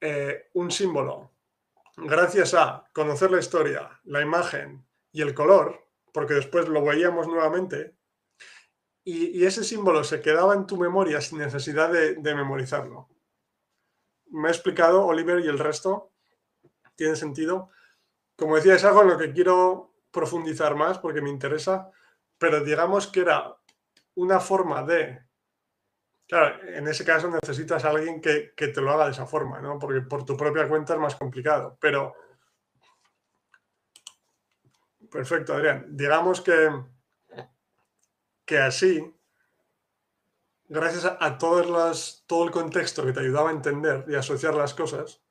eh, 0.00 0.50
un 0.54 0.70
símbolo 0.70 1.36
gracias 1.96 2.54
a 2.54 2.84
conocer 2.92 3.30
la 3.30 3.38
historia, 3.38 4.00
la 4.04 4.20
imagen 4.20 4.86
y 5.12 5.22
el 5.22 5.34
color, 5.34 5.88
porque 6.12 6.34
después 6.34 6.68
lo 6.68 6.84
veíamos 6.84 7.26
nuevamente, 7.26 7.95
y, 9.08 9.44
ese 9.44 9.62
símbolo 9.62 10.02
se 10.02 10.20
quedaba 10.20 10.52
en 10.54 10.66
tu 10.66 10.76
memoria 10.76 11.20
sin 11.20 11.38
necesidad 11.38 11.92
de, 11.92 12.34
memorizarlo. 12.34 13.08
¿Me 14.30 14.48
he 14.48 14.50
explicado, 14.50 15.06
Oliver, 15.06 15.38
y 15.38 15.46
el 15.46 15.60
resto? 15.60 16.10
¿Tiene 16.96 17.14
sentido? 17.14 17.70
Como 18.34 18.56
decía, 18.56 18.74
es 18.74 18.82
algo 18.82 19.02
en 19.02 19.08
lo 19.08 19.16
que 19.16 19.32
quiero 19.32 19.94
profundizar 20.10 20.74
más 20.74 20.98
porque 20.98 21.20
me 21.20 21.30
interesa, 21.30 21.88
pero 22.36 22.64
digamos 22.64 23.06
que 23.06 23.20
era 23.20 23.56
una 24.16 24.40
forma 24.40 24.82
de... 24.82 25.24
Claro, 26.26 26.60
en 26.64 26.88
ese 26.88 27.04
caso 27.04 27.30
necesitas 27.30 27.84
a 27.84 27.90
alguien 27.90 28.20
que, 28.20 28.52
te 28.56 28.80
lo 28.80 28.90
haga 28.90 29.04
de 29.04 29.12
esa 29.12 29.26
forma, 29.26 29.60
¿no? 29.60 29.78
Porque 29.78 30.00
por 30.00 30.24
tu 30.24 30.36
propia 30.36 30.68
cuenta 30.68 30.94
es 30.94 30.98
más 31.00 31.14
complicado. 31.14 31.78
Pero... 31.80 32.12
Perfecto, 35.08 35.54
Adrián. 35.54 35.86
Digamos 35.90 36.40
que, 36.40 36.70
que 38.46 38.58
así, 38.58 39.14
gracias 40.68 41.04
a, 41.04 41.36
todo 41.36 42.44
el 42.44 42.50
contexto 42.50 43.04
que 43.04 43.12
te 43.12 43.20
ayudaba 43.20 43.50
a 43.50 43.52
entender 43.52 44.04
y 44.08 44.14
asociar 44.14 44.54
las 44.54 44.72
cosas, 44.72 45.22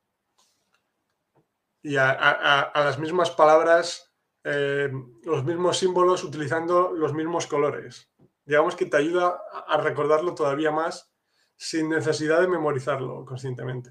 y 1.82 1.96
a, 1.96 2.70
las 2.74 2.98
mismas 2.98 3.30
palabras, 3.30 4.12
eh, 4.44 4.92
los 5.24 5.44
mismos 5.44 5.78
símbolos 5.78 6.22
utilizando 6.22 6.92
los 6.92 7.12
mismos 7.12 7.48
colores 7.48 8.08
digamos 8.46 8.76
que 8.76 8.86
te 8.86 8.96
ayuda 8.96 9.42
a 9.66 9.76
recordarlo 9.78 10.34
todavía 10.34 10.70
más 10.70 11.12
sin 11.56 11.88
necesidad 11.88 12.40
de 12.40 12.48
memorizarlo 12.48 13.24
conscientemente. 13.24 13.90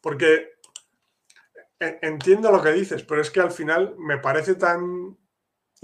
Porque 0.00 0.54
e, 1.78 1.98
entiendo 2.02 2.50
lo 2.50 2.62
que 2.62 2.72
dices, 2.72 3.04
pero 3.04 3.20
es 3.20 3.30
que 3.30 3.40
al 3.40 3.50
final 3.50 3.94
me 3.98 4.18
parece 4.18 4.54
tan 4.54 5.18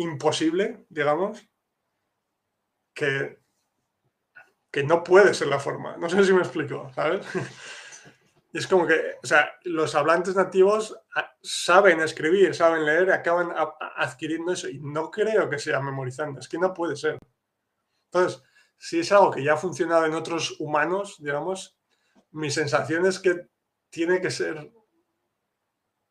imposible, 0.01 0.85
digamos, 0.89 1.49
que, 2.95 3.39
que 4.71 4.83
no 4.83 5.05
puede 5.05 5.35
ser 5.35 5.49
la 5.49 5.59
forma. 5.59 5.97
No 5.97 6.09
sé 6.09 6.25
si 6.25 6.33
me 6.33 6.41
explico, 6.41 6.91
¿sabes? 6.95 7.27
Es 8.53 8.67
como 8.67 8.85
que, 8.85 9.15
o 9.23 9.27
sea, 9.29 9.49
los 9.63 9.95
hablantes 9.95 10.35
nativos 10.35 10.99
ah, 11.15 11.33
saben 11.41 12.01
escribir, 12.01 12.53
saben 12.53 12.85
leer, 12.85 13.13
acaban 13.13 13.53
adquiriendo 13.97 14.53
eso 14.53 14.69
y 14.69 14.81
no 14.81 15.09
creo 15.09 15.49
que 15.49 15.59
sea 15.61 15.81
memorizando, 15.81 16.41
es 16.41 16.49
que 16.49 16.59
no 16.59 16.75
puede 16.75 16.97
ser. 16.97 17.17
Entonces, 18.07 18.43
si 18.77 18.99
es 18.99 19.13
algo 19.13 19.31
que 19.31 19.45
ya 19.45 19.53
ha 19.53 19.57
funcionado 19.57 20.05
en 20.05 20.15
otros 20.15 20.57
humanos, 20.59 21.17
digamos, 21.21 21.79
mi 22.33 22.51
sensación 22.51 23.07
es 23.07 23.21
que 23.21 23.47
tiene 23.89 24.21
que 24.21 24.33
ser, 24.33 24.73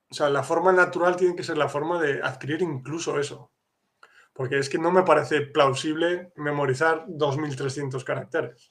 o 0.10 0.14
sea, 0.14 0.30
la 0.30 0.44
forma 0.44 0.72
natural 0.72 1.18
tiene 1.18 1.36
que 1.36 1.44
ser 1.44 1.58
la 1.58 1.68
forma 1.68 2.02
de 2.02 2.22
adquirir 2.24 2.62
incluso 2.62 3.20
eso. 3.20 3.52
Porque 4.40 4.58
es 4.58 4.70
que 4.70 4.78
no 4.78 4.90
me 4.90 5.04
parece 5.04 5.42
plausible 5.42 6.32
memorizar 6.38 7.06
2.300 7.08 8.02
caracteres. 8.06 8.70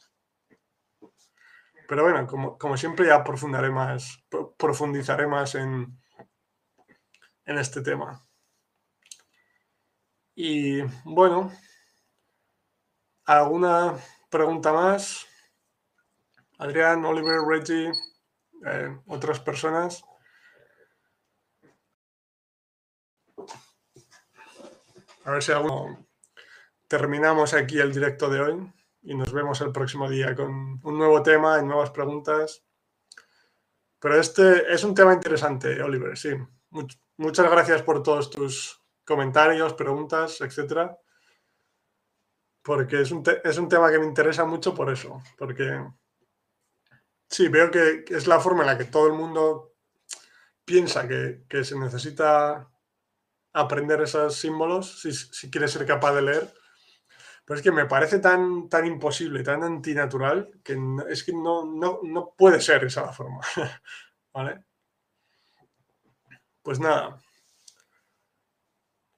Pero 1.86 2.04
bueno, 2.04 2.56
como, 2.58 2.76
siempre 2.78 3.08
ya 3.08 3.22
profundizaré 3.22 3.68
más, 3.70 4.18
profundizaré 4.56 5.26
más 5.26 5.56
en, 5.56 6.00
en 7.44 7.58
este 7.58 7.82
tema. 7.82 8.26
Y 10.34 10.80
bueno, 11.04 11.52
¿alguna 13.26 13.94
pregunta 14.30 14.72
más? 14.72 15.26
Adrián, 16.56 17.04
Oliver, 17.04 17.40
Reggie, 17.46 17.92
eh, 18.64 18.98
otras 19.06 19.38
personas. 19.40 20.02
A 25.28 25.32
ver 25.32 25.42
si 25.42 25.52
alguno 25.52 26.08
terminamos 26.86 27.52
aquí 27.52 27.78
el 27.78 27.92
directo 27.92 28.30
de 28.30 28.40
hoy 28.40 28.72
y 29.02 29.14
nos 29.14 29.30
vemos 29.30 29.60
el 29.60 29.72
próximo 29.72 30.08
día 30.08 30.34
con 30.34 30.80
un 30.82 30.98
nuevo 30.98 31.22
tema 31.22 31.58
y 31.58 31.66
nuevas 31.66 31.90
preguntas. 31.90 32.64
Pero 33.98 34.18
este 34.18 34.72
es 34.72 34.84
un 34.84 34.94
tema 34.94 35.12
interesante, 35.12 35.82
Oliver, 35.82 36.16
sí. 36.16 36.30
muchas 37.18 37.50
gracias 37.50 37.82
por 37.82 38.02
todos 38.02 38.30
tus 38.30 38.82
comentarios, 39.04 39.74
preguntas, 39.74 40.40
etcétera. 40.40 40.96
Porque 42.62 43.02
es 43.02 43.10
un, 43.10 43.22
es 43.44 43.58
un 43.58 43.68
tema 43.68 43.90
que 43.90 43.98
me 43.98 44.06
interesa 44.06 44.46
mucho 44.46 44.74
por 44.74 44.90
eso. 44.90 45.22
Porque 45.36 45.78
sí, 47.28 47.48
veo 47.48 47.70
que 47.70 48.02
es 48.08 48.26
la 48.26 48.40
forma 48.40 48.62
en 48.62 48.68
la 48.68 48.78
que 48.78 48.86
todo 48.86 49.08
el 49.08 49.12
mundo 49.12 49.74
piensa 50.64 51.06
que, 51.06 51.44
que 51.46 51.64
se 51.64 51.78
necesita 51.78 52.70
aprender 53.52 54.00
esos 54.02 54.36
símbolos 54.36 55.00
si, 55.00 55.12
si 55.12 55.50
quiere 55.50 55.68
ser 55.68 55.86
capaz 55.86 56.14
de 56.14 56.22
leer 56.22 56.54
pero 57.48 57.56
es 57.56 57.64
que 57.64 57.72
me 57.72 57.86
parece 57.86 58.18
tan, 58.18 58.68
tan 58.68 58.84
imposible, 58.84 59.42
tan 59.42 59.62
antinatural, 59.62 60.50
que 60.62 60.76
es 61.08 61.24
que 61.24 61.32
no, 61.32 61.64
no, 61.64 62.34
puede 62.36 62.60
ser 62.60 62.84
esa 62.84 63.06
la 63.06 63.12
forma. 63.14 63.40
¿Vale? 64.34 64.64
Pues 66.62 66.78
nada. 66.78 67.18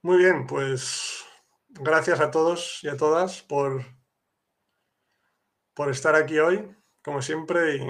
Muy 0.03 0.19
bien, 0.19 0.47
pues 0.47 1.25
gracias 1.71 2.21
a 2.21 2.31
todos 2.31 2.79
y 2.85 2.89
a 2.89 2.97
todas 2.97 3.43
por, 3.43 3.85
por 5.75 5.91
estar 5.91 6.15
aquí 6.15 6.39
hoy, 6.39 6.73
como 7.03 7.23
siempre. 7.23 7.81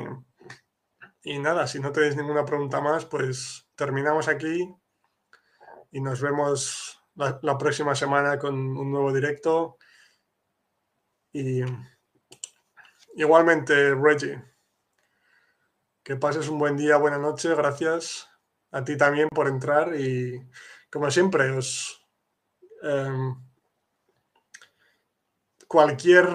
Y, 1.22 1.38
nada, 1.38 1.66
si 1.66 1.80
no 1.80 1.92
tenéis 1.92 2.16
ninguna 2.16 2.46
pregunta 2.46 2.80
más, 2.80 3.04
pues 3.04 3.68
terminamos 3.74 4.26
aquí 4.26 4.74
y 5.90 6.00
nos 6.00 6.20
vemos 6.20 7.00
la 7.14 7.58
próxima 7.58 7.94
semana 7.94 8.38
con 8.38 8.54
un 8.54 8.90
nuevo 8.90 9.12
directo. 9.12 9.76
Y 11.32 11.62
igualmente, 13.16 13.94
Reggie, 13.94 14.42
que 16.02 16.16
pases 16.16 16.48
un 16.48 16.58
buen 16.58 16.76
día, 16.76 16.96
buena 16.96 17.18
noche, 17.18 17.54
gracias 17.54 18.28
a 18.72 18.84
ti 18.84 18.96
también 18.96 19.28
por 19.28 19.48
entrar 19.48 19.94
y 19.94 20.40
como 20.90 21.10
siempre, 21.10 21.50
os, 21.50 22.04
em, 22.82 23.36
cualquier 25.68 26.26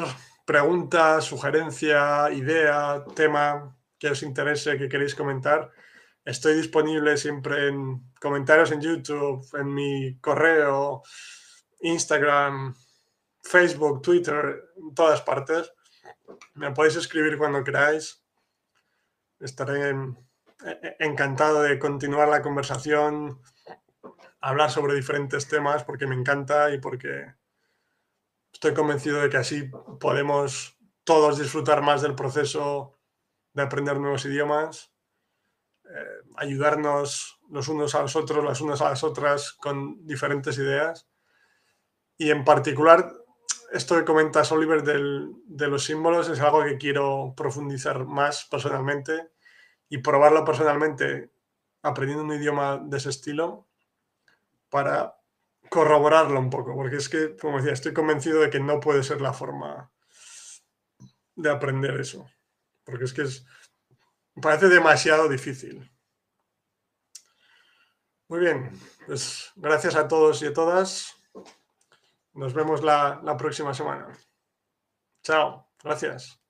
pregunta, 0.45 1.19
sugerencia, 1.21 2.31
idea, 2.31 3.03
tema 3.15 3.75
que 3.99 4.09
os 4.09 4.23
interese, 4.23 4.77
que 4.77 4.87
queréis 4.87 5.15
comentar, 5.15 5.71
estoy 6.23 6.55
disponible 6.55 7.17
siempre 7.17 7.67
en 7.67 8.13
comentarios 8.25 8.71
en 8.71 8.81
YouTube, 8.81 9.47
en 9.53 9.71
mi 9.71 10.17
correo, 10.17 11.03
Instagram, 11.81 12.73
Facebook, 13.43 14.01
Twitter, 14.01 14.73
en 14.77 14.95
todas 14.95 15.21
partes. 15.21 15.71
Me 16.55 16.71
podéis 16.71 16.95
escribir 16.95 17.37
cuando 17.37 17.63
queráis. 17.63 18.25
Estaré 19.39 19.93
encantado 20.97 21.61
de 21.61 21.77
continuar 21.77 22.27
la 22.27 22.41
conversación, 22.41 23.39
hablar 24.39 24.71
sobre 24.71 24.95
diferentes 24.95 25.47
temas 25.47 25.83
porque 25.83 26.07
me 26.07 26.15
encanta 26.15 26.73
y 26.73 26.79
porque 26.79 27.31
estoy 28.51 28.73
convencido 28.73 29.21
de 29.21 29.29
que 29.29 29.37
así 29.37 29.69
podemos 29.99 30.79
todos 31.03 31.37
disfrutar 31.37 31.83
más 31.83 32.01
del 32.01 32.15
proceso 32.15 32.97
de 33.53 33.61
aprender 33.61 33.99
nuevos 33.99 34.25
idiomas, 34.25 34.91
eh, 35.83 36.23
ayudarnos 36.37 37.34
los 37.49 37.67
unos 37.67 37.95
a 37.95 38.01
los 38.01 38.15
otros, 38.15 38.43
las 38.43 38.61
unas 38.61 38.81
a 38.81 38.89
las 38.89 39.03
otras 39.03 39.53
con 39.53 40.05
diferentes 40.05 40.57
ideas. 40.57 41.07
Y 42.17 42.31
en 42.31 42.43
particular 42.43 43.11
esto 43.71 43.95
que 43.95 44.05
comentas, 44.05 44.51
Oliver, 44.51 44.83
de 44.83 45.67
los 45.67 45.83
símbolos 45.83 46.29
es 46.29 46.39
algo 46.39 46.63
que 46.63 46.77
quiero 46.77 47.33
profundizar 47.35 48.05
más 48.05 48.45
personalmente 48.45 49.31
y 49.89 49.97
probarlo 49.99 50.45
personalmente 50.45 51.31
aprendiendo 51.81 52.23
un 52.23 52.33
idioma 52.33 52.81
de 52.83 52.97
ese 52.97 53.09
estilo 53.09 53.67
para 54.69 55.15
corroborarlo 55.69 56.39
un 56.39 56.49
poco, 56.49 56.75
porque 56.75 56.97
es 56.97 57.09
que, 57.09 57.35
como 57.35 57.57
decía, 57.57 57.73
estoy 57.73 57.93
convencido 57.93 58.41
de 58.41 58.49
que 58.49 58.59
no 58.59 58.79
puede 58.79 59.03
ser 59.03 59.21
la 59.21 59.33
forma 59.33 59.91
de 61.35 61.49
aprender 61.49 61.99
eso, 61.99 62.29
porque 62.83 63.05
es 63.05 63.13
que 63.13 63.23
es, 63.23 63.45
parece 64.41 64.69
demasiado 64.69 65.27
difícil. 65.27 65.91
Muy 68.27 68.39
bien, 68.39 68.71
pues 69.05 69.51
gracias 69.55 69.95
a 69.95 70.07
todos 70.07 70.41
y 70.41 70.47
a 70.47 70.53
todas. 70.53 71.15
Nos 72.33 72.53
vemos 72.53 72.83
la, 72.83 73.21
la 73.23 73.37
próxima 73.37 73.73
semana. 73.73 74.07
Chao, 75.23 75.67
gracias. 75.83 76.44